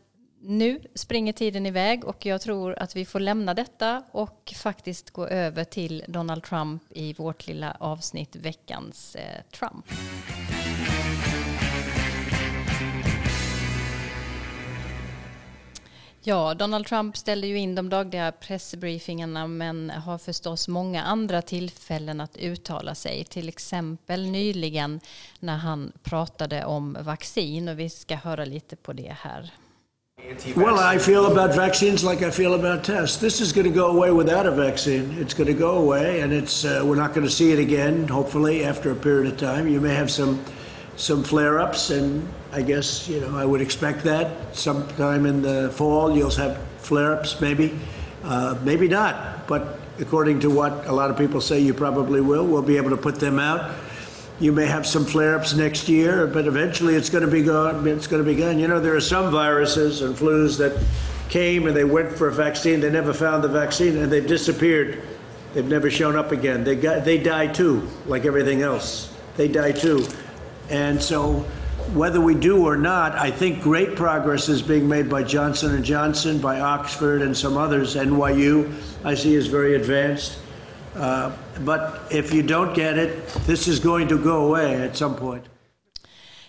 nu 0.46 0.80
springer 0.94 1.32
tiden 1.32 1.66
iväg 1.66 2.04
och 2.04 2.26
jag 2.26 2.40
tror 2.40 2.78
att 2.78 2.96
vi 2.96 3.04
får 3.04 3.20
lämna 3.20 3.54
detta 3.54 4.02
och 4.10 4.52
faktiskt 4.56 5.10
gå 5.10 5.26
över 5.26 5.64
till 5.64 6.04
Donald 6.08 6.42
Trump 6.42 6.82
i 6.90 7.12
vårt 7.12 7.46
lilla 7.46 7.76
avsnitt 7.80 8.36
Veckans 8.36 9.16
eh, 9.16 9.42
Trump. 9.58 9.86
Ja, 16.26 16.54
Donald 16.54 16.86
Trump 16.86 17.16
ställde 17.16 17.46
ju 17.46 17.58
in 17.58 17.74
de 17.74 17.88
dagliga 17.88 18.32
pressbriefingarna 18.32 19.46
men 19.46 19.90
har 19.90 20.18
förstås 20.18 20.68
många 20.68 21.02
andra 21.02 21.42
tillfällen 21.42 22.20
att 22.20 22.36
uttala 22.36 22.94
sig. 22.94 23.24
Till 23.24 23.48
exempel 23.48 24.30
nyligen 24.30 25.00
när 25.40 25.56
han 25.56 25.92
pratade 26.02 26.64
om 26.64 26.96
vaccin 27.00 27.68
och 27.68 27.78
vi 27.78 27.90
ska 27.90 28.14
höra 28.14 28.44
lite 28.44 28.76
på 28.76 28.92
det 28.92 29.16
här. 29.20 29.52
Well, 30.54 30.96
I 30.96 30.98
feel 30.98 31.26
about 31.26 31.56
vaccines 31.56 32.02
like 32.02 32.28
I 32.28 32.30
feel 32.30 32.54
about 32.54 32.84
tests. 32.84 33.18
This 33.18 33.40
is 33.40 33.52
going 33.52 33.72
to 33.72 33.80
go 33.80 33.86
away 33.86 34.10
without 34.10 34.46
a 34.46 34.50
vaccine. 34.50 35.16
It's 35.20 35.34
going 35.34 35.56
to 35.56 35.66
go 35.66 35.76
away, 35.76 36.22
and 36.22 36.32
it's 36.32 36.64
uh, 36.64 36.86
we're 36.86 37.02
not 37.02 37.14
going 37.14 37.26
to 37.26 37.32
see 37.32 37.52
it 37.52 37.58
again. 37.58 38.08
Hopefully, 38.08 38.64
after 38.64 38.92
a 38.92 38.94
period 38.94 39.32
of 39.32 39.38
time, 39.38 39.68
you 39.68 39.80
may 39.80 39.94
have 39.94 40.10
some 40.10 40.38
some 40.96 41.24
flare-ups, 41.24 41.90
and 41.90 42.28
I 42.52 42.62
guess 42.62 43.08
you 43.08 43.20
know 43.20 43.36
I 43.36 43.44
would 43.44 43.60
expect 43.60 44.04
that 44.04 44.56
sometime 44.56 45.26
in 45.26 45.42
the 45.42 45.70
fall 45.74 46.16
you'll 46.16 46.30
have 46.30 46.58
flare-ups, 46.78 47.40
maybe, 47.40 47.78
uh, 48.22 48.58
maybe 48.62 48.88
not. 48.88 49.46
But 49.46 49.78
according 49.98 50.40
to 50.40 50.50
what 50.50 50.86
a 50.86 50.92
lot 50.92 51.10
of 51.10 51.18
people 51.18 51.40
say, 51.40 51.60
you 51.60 51.74
probably 51.74 52.20
will. 52.20 52.46
We'll 52.46 52.62
be 52.62 52.76
able 52.76 52.90
to 52.90 52.96
put 52.96 53.16
them 53.16 53.38
out. 53.38 53.74
You 54.40 54.52
may 54.52 54.66
have 54.66 54.86
some 54.86 55.04
flare-ups 55.04 55.54
next 55.54 55.88
year, 55.88 56.26
but 56.26 56.46
eventually 56.46 56.94
it's 56.94 57.08
going 57.08 57.24
to 57.24 57.30
be 57.30 57.42
gone. 57.42 57.86
It's 57.86 58.06
going 58.06 58.22
to 58.22 58.28
be 58.28 58.36
gone. 58.36 58.58
You 58.58 58.66
know, 58.66 58.80
there 58.80 58.94
are 58.96 59.00
some 59.00 59.30
viruses 59.30 60.02
and 60.02 60.14
flus 60.14 60.58
that 60.58 60.76
came 61.28 61.66
and 61.66 61.76
they 61.76 61.84
went 61.84 62.12
for 62.12 62.28
a 62.28 62.32
vaccine. 62.32 62.80
They 62.80 62.90
never 62.90 63.14
found 63.14 63.44
the 63.44 63.48
vaccine 63.48 63.96
and 63.96 64.12
they've 64.12 64.26
disappeared. 64.26 65.02
They've 65.54 65.64
never 65.64 65.88
shown 65.88 66.16
up 66.16 66.32
again. 66.32 66.64
They 66.64 66.74
got, 66.74 67.04
they 67.04 67.16
die 67.16 67.46
too, 67.46 67.88
like 68.06 68.24
everything 68.24 68.62
else. 68.62 69.14
They 69.36 69.46
die 69.46 69.72
too. 69.72 70.04
And 70.70 71.02
so 71.02 71.44
whether 71.92 72.20
we 72.20 72.34
do 72.34 72.66
or 72.66 72.76
not, 72.76 73.14
I 73.14 73.30
think 73.30 73.62
great 73.62 73.96
progress 73.96 74.48
is 74.48 74.62
being 74.62 74.88
made 74.88 75.08
by 75.08 75.22
Johnson 75.22 75.74
and 75.74 75.84
Johnson, 75.84 76.38
by 76.38 76.60
Oxford 76.60 77.22
and 77.22 77.36
some 77.36 77.56
others. 77.56 77.96
NYU, 77.96 78.72
I 79.04 79.14
see 79.14 79.34
is 79.34 79.46
very 79.48 79.74
advanced. 79.76 80.38
Uh, 80.96 81.32
but 81.64 82.00
if 82.10 82.32
you 82.32 82.42
don't 82.42 82.74
get 82.74 82.98
it, 82.98 83.26
this 83.46 83.68
is 83.68 83.80
going 83.80 84.08
to 84.08 84.18
go 84.18 84.46
away 84.46 84.76
at 84.76 84.96
some 84.96 85.16
point. 85.16 85.44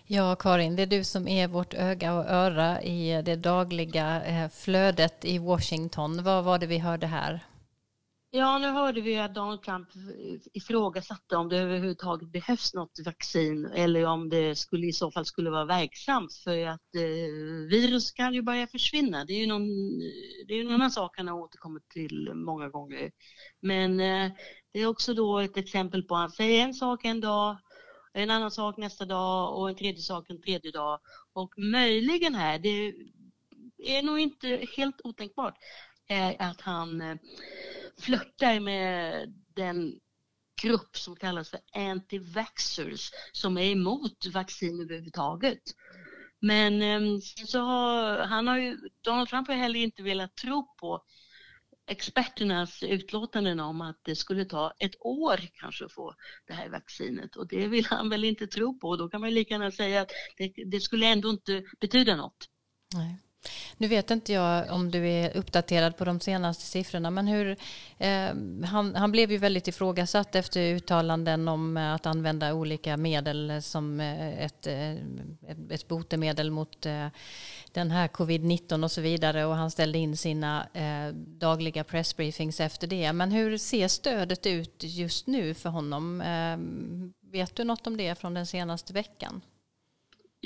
Ja, 0.08 0.36
Karin, 0.36 0.76
det 0.76 0.82
är 0.82 0.88
du 0.88 1.04
som 1.04 1.28
är 1.28 1.48
vårt 1.48 1.74
öga 1.74 2.14
och 2.14 2.26
öra 2.26 2.82
i 2.82 3.22
det 3.26 3.36
dagliga 3.36 4.24
eh, 4.24 4.50
flödet 4.50 5.26
i 5.26 5.38
Washington. 5.40 6.24
Vad 6.24 6.44
var 6.44 6.60
det 6.60 6.68
vi 6.68 6.78
hörde 6.78 7.08
här? 7.08 7.40
Ja, 8.38 8.58
nu 8.58 8.68
hörde 8.68 9.02
vi 9.02 9.18
att 9.18 9.36
Donald 9.36 9.62
Trump 9.62 9.88
ifrågasatte 10.54 11.36
om 11.36 11.50
det 11.50 11.58
överhuvudtaget 11.58 12.32
behövs 12.32 12.74
något 12.74 13.00
vaccin 13.06 13.66
eller 13.66 14.06
om 14.06 14.30
det 14.30 14.56
skulle 14.56 14.88
i 14.88 14.94
så 14.94 15.12
fall 15.12 15.26
skulle 15.26 15.50
vara 15.50 15.66
verksamt 15.66 16.34
för 16.34 16.68
att 16.68 16.96
eh, 16.96 17.70
virus 17.70 18.12
kan 18.12 18.34
ju 18.34 18.42
börja 18.42 18.68
försvinna. 18.68 19.26
Det 19.26 19.34
är 19.34 19.40
ju 19.40 19.48
någon, 19.48 19.68
det 20.48 20.54
är 20.54 20.62
en 20.62 20.72
annan 20.72 20.92
sak 20.92 21.18
han 21.18 21.28
har 21.28 21.40
återkommit 21.40 21.90
till 21.90 22.32
många 22.34 22.70
gånger. 22.70 23.12
Men 23.62 24.00
eh, 24.00 24.32
det 24.74 24.80
är 24.80 24.88
också 24.88 25.14
då 25.14 25.40
ett 25.40 25.58
exempel 25.58 26.04
på 26.04 26.16
att 26.16 26.22
han 26.22 26.32
säger 26.32 26.64
en 26.64 26.74
sak 26.74 27.06
en 27.06 27.22
dag, 27.22 27.58
en 28.14 28.30
annan 28.30 28.52
sak 28.52 28.78
nästa 28.78 29.06
dag 29.06 29.58
och 29.58 29.70
en 29.70 29.76
tredje 29.76 30.02
sak 30.02 30.30
en 30.30 30.42
tredje 30.42 30.72
dag. 30.72 31.00
Och 31.34 31.54
möjligen 31.58 32.36
här, 32.36 32.60
det 32.60 32.94
är 33.78 34.04
nog 34.04 34.20
inte 34.20 34.66
helt 34.78 35.02
otänkbart, 35.04 35.58
är 36.08 36.36
att 36.40 36.62
han 36.62 37.02
eh, 37.02 37.18
flörtar 38.00 38.60
med 38.60 39.34
den 39.56 40.00
grupp 40.62 40.98
som 40.98 41.16
kallas 41.16 41.50
för 41.50 41.60
anti-vaxxers 41.74 43.12
som 43.32 43.58
är 43.58 43.72
emot 43.72 44.26
vaccin 44.34 44.82
överhuvudtaget. 44.82 45.62
Men 46.40 46.82
ehm, 46.82 47.22
så 47.22 47.60
har, 47.60 48.18
han 48.18 48.48
har 48.48 48.58
ju, 48.58 48.78
Donald 49.02 49.30
Trump 49.30 49.48
har 49.48 49.56
heller 49.56 49.80
inte 49.80 50.04
velat 50.04 50.36
tro 50.36 50.76
på 50.80 51.04
experternas 51.88 52.84
utlåtanden 52.84 53.60
om 53.60 53.82
att 53.82 54.00
det 54.04 54.16
skulle 54.16 54.46
ta 54.46 54.74
ett 54.80 54.96
år 55.00 55.40
kanske 55.54 55.86
att 55.86 55.94
få 55.94 56.16
det 56.48 56.54
här 56.54 56.70
vaccinet 56.70 57.36
och 57.36 57.48
det 57.48 57.68
vill 57.68 57.86
han 57.86 58.10
väl 58.10 58.24
inte 58.24 58.48
tro 58.48 58.80
på. 58.80 58.96
Då 58.96 59.10
kan 59.10 59.22
man 59.22 59.34
lika 59.34 59.54
gärna 59.54 59.72
säga 59.72 60.02
att 60.02 60.12
det, 60.38 60.54
det 60.66 60.80
skulle 60.80 61.08
ändå 61.08 61.30
inte 61.30 61.64
betyda 61.80 62.16
något. 62.16 62.50
Nej. 62.94 63.25
Nu 63.78 63.88
vet 63.88 64.12
inte 64.12 64.34
jag 64.34 64.72
om 64.72 64.92
du 64.92 65.10
är 65.10 65.38
uppdaterad 65.38 65.98
på 65.98 66.06
de 66.06 66.20
senaste 66.20 66.64
siffrorna, 66.64 67.10
men 67.10 67.28
hur, 67.28 67.58
eh, 67.98 68.30
han, 68.66 68.96
han, 68.96 69.12
blev 69.12 69.32
ju 69.32 69.38
väldigt 69.38 69.68
ifrågasatt 69.68 70.36
efter 70.36 70.62
uttalanden 70.62 71.48
om 71.48 71.78
eh, 71.78 71.94
att 71.94 72.06
använda 72.06 72.54
olika 72.54 72.98
medel 72.98 73.62
som 73.62 74.00
eh, 74.00 74.46
ett, 74.46 74.68
eh, 74.68 74.92
ett, 74.92 75.72
ett 75.72 75.88
botemedel 75.88 76.52
mot 76.52 76.86
eh, 76.86 77.08
den 77.72 77.92
här 77.92 78.08
covid-19 78.08 78.84
och 78.84 78.92
så 78.92 79.02
vidare 79.02 79.46
och 79.46 79.56
han 79.56 79.72
ställde 79.72 79.98
in 79.98 80.18
sina 80.18 80.68
eh, 80.74 81.14
dagliga 81.16 81.84
pressbriefings 81.84 82.60
efter 82.60 82.88
det. 82.88 83.14
Men 83.14 83.32
hur 83.32 83.58
ser 83.58 83.88
stödet 83.88 84.46
ut 84.46 84.76
just 84.80 85.28
nu 85.28 85.54
för 85.54 85.70
honom? 85.70 86.22
Eh, 86.22 86.58
vet 87.32 87.56
du 87.56 87.64
något 87.64 87.88
om 87.88 87.98
det 87.98 88.16
från 88.20 88.34
den 88.34 88.46
senaste 88.46 88.94
veckan? 88.94 89.42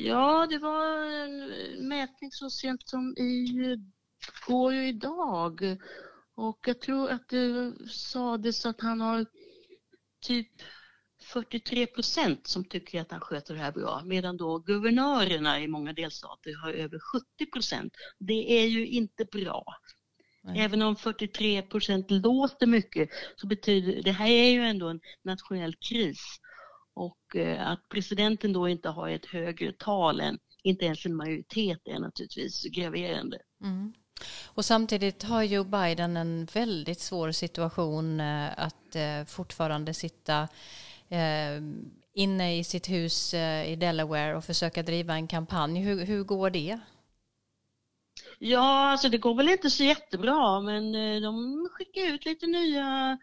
Ja, 0.06 0.48
det 0.50 0.58
var 0.58 1.06
en 1.06 1.48
mätning 1.88 2.32
så 2.32 2.50
sent 2.50 2.90
som 2.90 3.18
i 3.18 3.78
går 4.48 4.66
och 4.66 4.84
idag. 4.84 5.78
Och 6.36 6.60
jag 6.68 6.82
tror 6.82 7.10
att 7.10 7.30
det 7.30 7.74
sades 7.90 8.66
att 8.66 8.82
han 8.82 9.02
har 9.02 9.26
typ 10.22 10.52
43 11.22 11.88
procent 11.88 12.48
som 12.48 12.66
tycker 12.66 13.02
att 13.02 13.12
han 13.12 13.20
sköter 13.20 13.54
det 13.54 13.60
här 13.60 13.72
bra 13.72 14.02
medan 14.06 14.38
då 14.38 14.60
guvernörerna 14.60 15.60
i 15.60 15.68
många 15.68 15.94
delstater 15.94 16.62
har 16.64 16.72
över 16.72 17.00
70 17.00 17.52
procent. 17.54 17.94
Det 18.20 18.62
är 18.62 18.66
ju 18.68 18.88
inte 18.88 19.26
bra. 19.26 19.64
Nej. 20.44 20.60
Även 20.60 20.82
om 20.82 20.96
43 20.96 21.62
procent 21.62 22.12
låter 22.12 22.68
mycket 22.68 23.10
så 23.36 23.48
betyder 23.48 24.04
det 24.04 24.12
här 24.12 24.30
är 24.30 24.52
ju 24.52 24.62
ändå 24.62 24.88
en 24.88 25.00
nationell 25.24 25.76
kris 25.76 26.40
och 27.00 27.36
eh, 27.36 27.68
att 27.68 27.90
presidenten 27.90 28.54
då 28.54 28.70
inte 28.70 28.90
har 28.90 29.10
ett 29.10 29.26
högre 29.26 29.72
tal 29.72 30.20
än 30.20 30.40
inte 30.64 30.86
ens 30.86 31.06
en 31.06 31.16
majoritet 31.16 31.80
är 31.86 32.00
naturligtvis 32.00 32.64
graverande. 32.64 33.38
Mm. 33.64 33.94
Och 34.46 34.66
samtidigt 34.66 35.24
har 35.24 35.44
Joe 35.44 35.64
Biden 35.64 36.18
en 36.18 36.46
väldigt 36.54 37.00
svår 37.00 37.32
situation 37.32 38.20
eh, 38.20 38.50
att 38.58 38.96
eh, 38.96 39.26
fortfarande 39.26 39.94
sitta 39.94 40.48
inne 42.14 42.58
i 42.58 42.64
sitt 42.64 42.90
hus 42.90 43.34
i 43.66 43.76
Delaware 43.80 44.36
och 44.36 44.46
försöka 44.46 44.84
driva 44.84 45.14
en 45.14 45.28
kampanj. 45.28 45.80
Hur, 45.80 46.06
hur 46.06 46.24
går 46.24 46.50
det? 46.50 46.80
Ja, 48.40 48.92
alltså 48.92 49.10
det 49.10 49.18
går 49.18 49.36
väl 49.36 49.50
inte 49.50 49.70
så 49.70 49.84
jättebra, 49.84 50.62
men 50.62 50.92
de 51.22 51.68
skickar 51.72 52.14
ut 52.14 52.26
lite 52.26 52.48
nya 52.48 53.18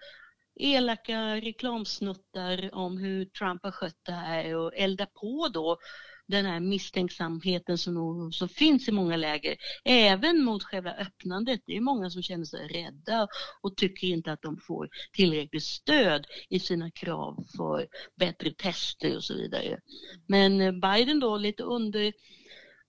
elaka 0.57 1.37
reklamsnuttar 1.37 2.75
om 2.75 2.99
hur 2.99 3.25
Trump 3.25 3.63
har 3.63 3.71
skött 3.71 4.01
det 4.03 4.13
här 4.13 4.57
och 4.57 4.73
elda 4.77 5.07
på 5.07 5.49
då 5.49 5.79
den 6.27 6.47
här 6.47 6.61
misstänksamheten 6.61 7.79
som, 7.79 8.33
som 8.33 8.49
finns 8.49 8.89
i 8.89 8.93
många 8.93 9.17
läger, 9.17 9.57
även 9.85 10.45
mot 10.45 10.63
själva 10.63 10.93
öppnandet. 10.93 11.61
Det 11.67 11.77
är 11.77 11.81
många 11.81 12.11
som 12.11 12.23
känner 12.23 12.45
sig 12.45 12.69
rädda 12.69 13.29
och 13.61 13.77
tycker 13.77 14.07
inte 14.07 14.33
att 14.33 14.43
de 14.43 14.57
får 14.57 14.89
tillräckligt 15.13 15.65
stöd 15.65 16.27
i 16.49 16.61
sina 16.61 16.91
krav 16.91 17.47
för 17.57 17.87
bättre 18.17 18.51
tester 18.51 19.17
och 19.17 19.25
så 19.25 19.35
vidare. 19.35 19.81
Men 20.27 20.61
eh, 20.61 20.73
Biden 20.73 21.21
då 21.21 21.37
lite 21.37 21.63
under 21.63 22.13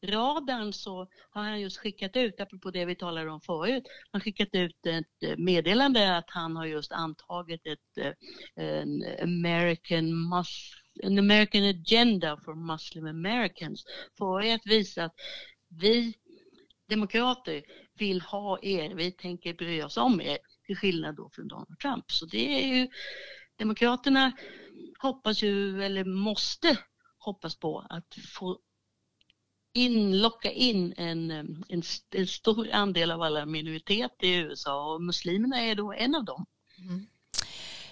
radarn 0.04 0.74
så 0.74 1.08
har 1.30 1.44
han 1.44 1.62
just 1.62 1.78
skickat 1.78 2.16
ut, 2.16 2.42
apropå 2.42 2.72
det 2.72 2.86
vi 2.86 2.96
talade 2.96 3.32
om 3.32 3.42
förut, 3.42 3.84
han 4.12 4.22
skickat 4.22 4.50
ut 4.52 4.86
ett 4.86 5.24
eh, 5.24 5.38
meddelande 5.38 6.18
att 6.18 6.30
han 6.30 6.56
har 6.56 6.66
just 6.66 6.92
antagit 6.92 7.68
ett 7.68 7.98
eh, 7.98 8.14
en 8.56 9.04
American 9.24 10.34
en 11.04 11.20
American 11.20 11.64
Agenda 11.64 12.38
for 12.46 12.56
Muslim 12.56 13.08
Americans 13.08 13.86
för 14.18 14.54
att 14.54 14.66
visa 14.66 15.04
att 15.04 15.16
vi 15.70 16.14
demokrater 16.90 17.64
vill 17.94 18.22
ha 18.22 18.60
er, 18.62 18.96
vi 18.96 19.12
tänker 19.12 19.54
bry 19.54 19.84
oss 19.84 19.98
om 19.98 20.22
er, 20.22 20.38
till 20.66 20.78
skillnad 20.78 21.16
då 21.16 21.30
från 21.34 21.48
Donald 21.48 21.80
Trump. 21.80 22.12
Så 22.12 22.26
det 22.26 22.64
är 22.64 22.76
ju, 22.76 22.88
Demokraterna 23.56 24.32
hoppas 25.00 25.44
ju, 25.44 25.84
eller 25.84 26.04
måste 26.04 26.78
hoppas 27.18 27.56
på 27.56 27.86
att 27.90 28.16
få 28.36 28.60
in, 29.78 30.22
locka 30.22 30.52
in 30.52 30.94
en, 30.98 31.32
en, 31.32 31.66
en, 32.12 32.28
stor 32.28 32.68
andel 32.72 33.12
av 33.12 33.22
alla 33.22 33.46
minoriteter 33.46 34.28
i 34.28 34.36
USA 34.36 34.94
och 34.94 35.02
muslimerna 35.02 35.62
är 35.62 35.76
då 35.76 35.94
en 35.94 36.16
av 36.16 36.26
dem. 36.26 36.46
Mm. 36.80 37.06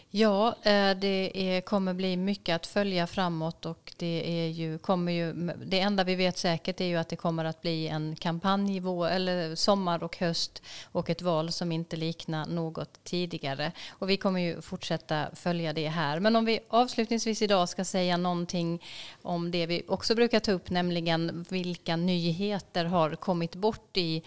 Ja, 0.10 0.56
eh, 0.64 0.97
det 0.97 1.32
är, 1.34 1.62
kommer 1.62 1.93
bli 1.93 2.18
mycket 2.18 2.56
att 2.56 2.68
följa 2.68 3.08
framåt 3.08 3.66
och 3.66 3.93
det 3.97 4.41
är 4.41 4.47
ju, 4.47 4.78
kommer 4.78 5.12
ju, 5.12 5.34
det 5.66 5.80
enda 5.80 6.03
vi 6.03 6.16
vet 6.16 6.38
säkert 6.38 6.82
är 6.82 6.86
ju 6.86 6.95
att 6.95 7.10
det 7.10 7.16
kommer 7.16 7.45
att 7.45 7.62
bli 7.62 7.88
en 7.88 8.16
kampanj 8.16 8.80
vår, 8.80 9.08
eller 9.08 9.56
sommar 9.56 10.03
och 10.03 10.18
höst 10.18 10.62
och 10.91 11.10
ett 11.10 11.22
val 11.22 11.51
som 11.51 11.72
inte 11.72 11.95
liknar 11.95 12.45
något 12.45 13.03
tidigare. 13.03 13.72
Och 13.89 14.10
vi 14.10 14.18
kommer 14.18 14.39
ju 14.39 14.62
fortsätta 14.62 15.28
följa 15.34 15.74
det 15.74 15.88
här. 15.88 16.20
Men 16.20 16.36
om 16.36 16.45
vi 16.45 16.60
avslutningsvis 16.70 17.41
idag 17.41 17.70
ska 17.70 17.86
säga 17.86 18.18
någonting 18.18 18.84
om 19.22 19.51
det 19.51 19.66
vi 19.66 19.84
också 19.88 20.16
brukar 20.16 20.39
ta 20.39 20.51
upp, 20.51 20.70
nämligen 20.70 21.45
vilka 21.49 21.95
nyheter 21.95 22.86
har 22.86 23.16
kommit 23.16 23.56
bort 23.56 23.97
i 23.97 24.24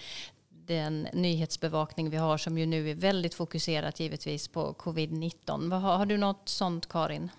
den 0.68 1.08
nyhetsbevakning 1.12 2.10
vi 2.10 2.16
har 2.16 2.38
som 2.38 2.58
ju 2.58 2.66
nu 2.66 2.90
är 2.90 2.94
väldigt 2.94 3.34
fokuserat 3.34 4.00
givetvis 4.00 4.48
på 4.48 4.72
covid-19. 4.72 5.72
Har, 5.72 5.98
har 5.98 6.06
du 6.06 6.16
något 6.16 6.48
sånt 6.48 6.88
Karin? 6.88 7.30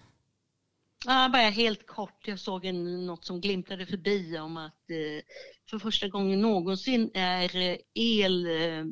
Ja, 1.06 1.30
bara 1.34 1.42
helt 1.42 1.88
kort. 1.88 2.28
Jag 2.28 2.40
såg 2.40 2.66
en, 2.66 3.06
något 3.06 3.26
som 3.26 3.42
glimtade 3.42 3.86
förbi 3.86 4.38
om 4.40 4.58
att 4.58 4.90
eh, 4.90 5.24
för 5.70 5.80
första 5.80 6.08
gången 6.08 6.42
någonsin 6.42 7.12
är 7.14 7.78
el 7.94 8.46
eh, 8.46 8.86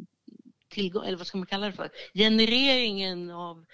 tillgång, 0.69 1.05
eller 1.05 1.17
vad 1.17 1.27
ska 1.27 1.37
man 1.37 1.47
kalla 1.47 1.65
det 1.65 1.73
för, 1.73 1.89
genereringen 2.13 3.31
av 3.31 3.65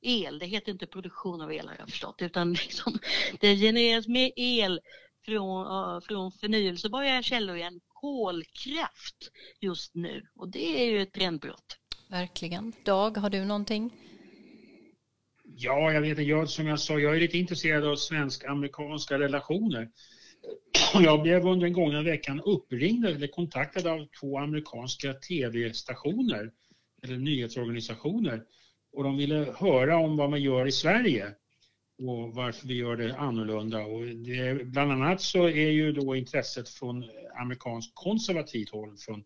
el, 0.00 0.38
det 0.38 0.46
heter 0.46 0.72
inte 0.72 0.86
produktion 0.86 1.40
av 1.40 1.52
el 1.52 1.68
har 1.68 1.76
jag 1.78 1.88
förstått, 1.88 2.22
utan 2.22 2.52
liksom, 2.52 2.98
det 3.40 3.56
genereras 3.56 4.06
mer 4.06 4.30
el 4.36 4.80
från, 5.24 6.02
från 6.02 6.32
förnyelsebara 6.32 7.22
källor 7.22 7.56
än 7.56 7.80
kolkraft 8.02 9.30
just 9.60 9.94
nu 9.94 10.26
och 10.34 10.48
det 10.48 10.82
är 10.82 10.90
ju 10.90 11.02
ett 11.02 11.12
trendbrott. 11.12 11.78
Verkligen. 12.10 12.72
Dag, 12.84 13.16
har 13.16 13.30
du 13.30 13.44
någonting? 13.44 13.90
Ja, 15.44 15.92
jag 15.92 16.00
vet 16.00 16.18
jag, 16.18 16.48
som 16.48 16.66
jag 16.66 16.80
sa, 16.80 16.98
jag 16.98 17.16
är 17.16 17.20
lite 17.20 17.38
intresserad 17.38 17.84
av 17.84 17.96
svensk-amerikanska 17.96 19.18
relationer. 19.18 19.90
Jag 20.94 21.22
blev 21.22 21.46
under 21.46 21.66
den 21.66 21.72
gångna 21.72 22.02
veckan 22.02 22.40
uppringd 22.40 23.06
eller 23.06 23.26
kontaktad 23.26 23.86
av 23.86 24.06
två 24.20 24.38
amerikanska 24.38 25.14
tv-stationer 25.14 26.50
eller 27.02 27.16
nyhetsorganisationer 27.16 28.42
och 28.92 29.04
de 29.04 29.16
ville 29.16 29.54
höra 29.58 29.96
om 29.96 30.16
vad 30.16 30.30
man 30.30 30.42
gör 30.42 30.66
i 30.66 30.72
Sverige 30.72 31.34
och 32.08 32.34
varför 32.34 32.68
vi 32.68 32.74
gör 32.74 32.96
det 32.96 33.16
annorlunda. 33.16 33.84
Och 33.84 34.06
det, 34.06 34.66
bland 34.66 34.92
annat 34.92 35.20
så 35.20 35.44
är 35.44 35.70
ju 35.70 35.92
då 35.92 36.16
intresset 36.16 36.68
från 36.68 37.04
amerikanskt 37.40 37.92
konservativt 37.94 38.70
håll, 38.70 38.96
från 38.96 39.24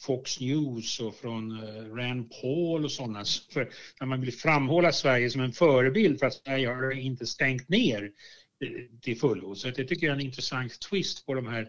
Fox 0.00 0.40
News 0.40 1.00
och 1.00 1.14
från 1.14 1.50
eh, 1.50 1.94
Rand 1.94 2.30
Paul 2.40 2.84
och 2.84 2.92
sådana. 2.92 3.24
För 3.52 3.68
när 4.00 4.06
man 4.06 4.20
vill 4.20 4.32
framhålla 4.32 4.92
Sverige 4.92 5.30
som 5.30 5.40
en 5.40 5.52
förebild 5.52 6.18
för 6.18 6.26
att 6.26 6.34
Sverige 6.34 6.68
har 6.68 6.98
inte 6.98 7.26
stängt 7.26 7.68
ner 7.68 8.02
eh, 8.64 9.00
till 9.00 9.18
fullo. 9.18 9.54
Så 9.54 9.70
det 9.70 9.84
tycker 9.84 10.06
jag 10.06 10.14
är 10.14 10.20
en 10.20 10.26
intressant 10.26 10.80
twist 10.80 11.26
på 11.26 11.34
de 11.34 11.46
här 11.46 11.68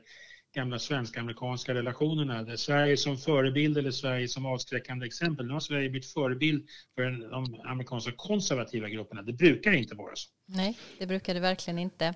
gamla 0.55 0.79
svensk-amerikanska 0.79 1.73
relationerna. 1.73 2.43
Där 2.43 2.55
Sverige 2.55 2.97
som 2.97 3.17
förebild 3.17 3.77
eller 3.77 3.91
Sverige 3.91 4.27
som 4.27 4.45
avskräckande 4.45 5.05
exempel. 5.05 5.45
Nu 5.47 5.53
har 5.53 5.59
Sverige 5.59 5.89
blivit 5.89 6.13
förebild 6.13 6.69
för 6.95 7.29
de 7.31 7.61
amerikanska 7.63 8.11
konservativa 8.17 8.89
grupperna. 8.89 9.21
Det 9.21 9.33
brukar 9.33 9.73
inte 9.73 9.95
vara 9.95 10.15
så. 10.15 10.29
Nej, 10.53 10.77
det 10.99 11.07
brukar 11.07 11.33
det 11.33 11.39
verkligen 11.39 11.79
inte. 11.79 12.13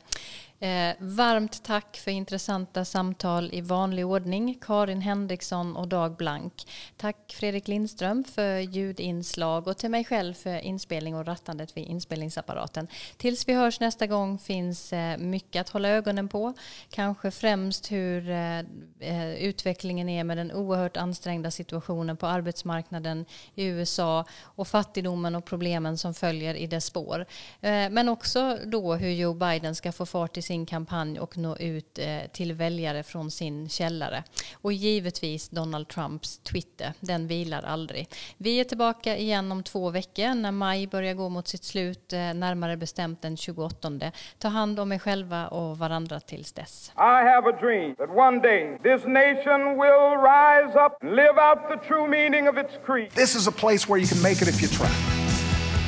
Eh, 0.60 0.96
varmt 1.00 1.64
tack 1.64 1.98
för 1.98 2.12
intressanta 2.12 2.86
samtal 2.86 3.50
i 3.54 3.62
vanlig 3.62 4.06
ordning, 4.06 4.58
Karin 4.62 5.02
Henriksson 5.02 5.76
och 5.76 5.88
Dag 5.88 6.16
Blank. 6.16 6.54
Tack 6.98 7.36
Fredrik 7.40 7.68
Lindström 7.68 8.24
för 8.24 8.60
ljudinslag 8.60 9.68
och 9.68 9.78
till 9.78 9.90
mig 9.90 10.04
själv 10.04 10.34
för 10.34 10.60
inspelning 10.60 11.16
och 11.16 11.26
rattandet 11.26 11.78
vid 11.78 11.88
inspelningsapparaten. 11.88 12.88
Tills 13.18 13.48
vi 13.48 13.54
hörs 13.54 13.80
nästa 13.80 14.08
gång 14.08 14.40
finns 14.40 14.94
eh, 14.94 15.18
mycket 15.18 15.62
att 15.62 15.70
hålla 15.70 15.90
ögonen 15.90 16.28
på. 16.28 16.54
Kanske 16.90 17.32
främst 17.32 17.92
hur 17.92 18.30
eh, 18.30 18.60
eh 19.00 19.36
utvecklingen 19.36 20.10
är 20.10 20.24
med 20.24 20.38
den 20.38 20.52
oerhört 20.52 20.98
ansträngda 20.98 21.52
situationen 21.52 22.18
på 22.18 22.28
arbetsmarknaden 22.28 23.26
i 23.56 23.66
USA 23.66 24.26
och 24.42 24.68
fattigdomen 24.68 25.36
och 25.36 25.46
problemen 25.46 25.98
som 25.98 26.14
följer 26.14 26.56
i 26.56 26.68
dess 26.68 26.86
spår. 26.86 27.26
Eh, 27.62 27.90
men 27.90 28.10
också 28.10 28.25
då 28.66 28.96
hur 28.96 29.10
Joe 29.10 29.34
Biden 29.34 29.76
ska 29.76 29.92
få 29.92 30.06
fart 30.06 30.38
i 30.38 30.42
sin 30.42 30.66
kampanj 30.66 31.20
och 31.20 31.38
nå 31.38 31.58
ut 31.58 32.00
eh, 32.00 32.32
till 32.32 32.54
väljare 32.54 33.04
från 33.04 33.32
sin 33.32 33.70
källare. 33.70 34.24
Och 34.62 34.74
givetvis 34.74 35.50
Donald 35.50 35.88
Trumps 35.88 36.38
Twitter, 36.38 36.94
den 37.00 37.28
vilar 37.28 37.62
aldrig. 37.62 38.10
Vi 38.38 38.60
är 38.60 38.64
tillbaka 38.64 39.18
igen 39.18 39.52
om 39.52 39.64
två 39.64 39.90
veckor 39.90 40.34
när 40.34 40.52
maj 40.52 40.88
börjar 40.88 41.14
gå 41.14 41.30
mot 41.30 41.48
sitt 41.48 41.64
slut, 41.64 42.14
eh, 42.14 42.20
närmare 42.20 42.78
bestämt 42.78 43.22
den 43.22 43.38
28. 43.38 44.12
Ta 44.38 44.48
hand 44.48 44.80
om 44.80 44.92
er 44.92 45.00
själva 45.00 45.48
och 45.48 45.78
varandra 45.78 46.20
tills 46.20 46.52
dess. 46.54 46.92
I 46.96 47.24
have 47.34 47.50
a 47.50 47.58
dream 47.62 47.96
that 47.96 48.10
one 48.10 48.40
day 48.40 48.78
this 48.84 49.06
nation 49.06 49.62
will 49.82 50.06
rise 50.34 50.74
up 50.86 50.94
and 51.02 51.16
live 51.16 51.38
out 51.48 51.60
the 51.70 51.88
true 51.88 52.08
meaning 52.08 52.50
of 52.50 52.58
its 52.58 52.74
creed. 52.86 53.12
This 53.12 53.36
is 53.36 53.48
a 53.48 53.52
place 53.52 53.90
where 53.90 54.02
you 54.02 54.08
can 54.08 54.22
make 54.22 54.42
it 54.42 54.48
if 54.48 54.62
you 54.62 54.68
try. 54.68 54.90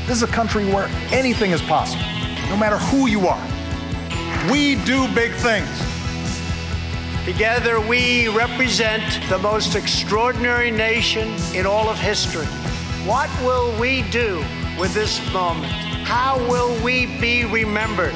This 0.07 0.17
is 0.17 0.23
a 0.23 0.27
country 0.27 0.65
where 0.73 0.87
anything 1.11 1.51
is 1.51 1.61
possible, 1.61 2.05
no 2.49 2.57
matter 2.57 2.77
who 2.77 3.07
you 3.07 3.27
are. 3.27 3.41
We 4.51 4.75
do 4.85 5.07
big 5.13 5.33
things. 5.33 5.69
Together, 7.25 7.81
we 7.81 8.29
represent 8.29 9.03
the 9.29 9.37
most 9.37 9.75
extraordinary 9.75 10.71
nation 10.71 11.33
in 11.53 11.65
all 11.65 11.89
of 11.89 11.99
history. 11.99 12.45
What 13.05 13.29
will 13.41 13.77
we 13.79 14.03
do 14.03 14.43
with 14.79 14.93
this 14.93 15.19
moment? 15.33 15.73
How 16.05 16.37
will 16.47 16.81
we 16.81 17.19
be 17.19 17.43
remembered? 17.43 18.15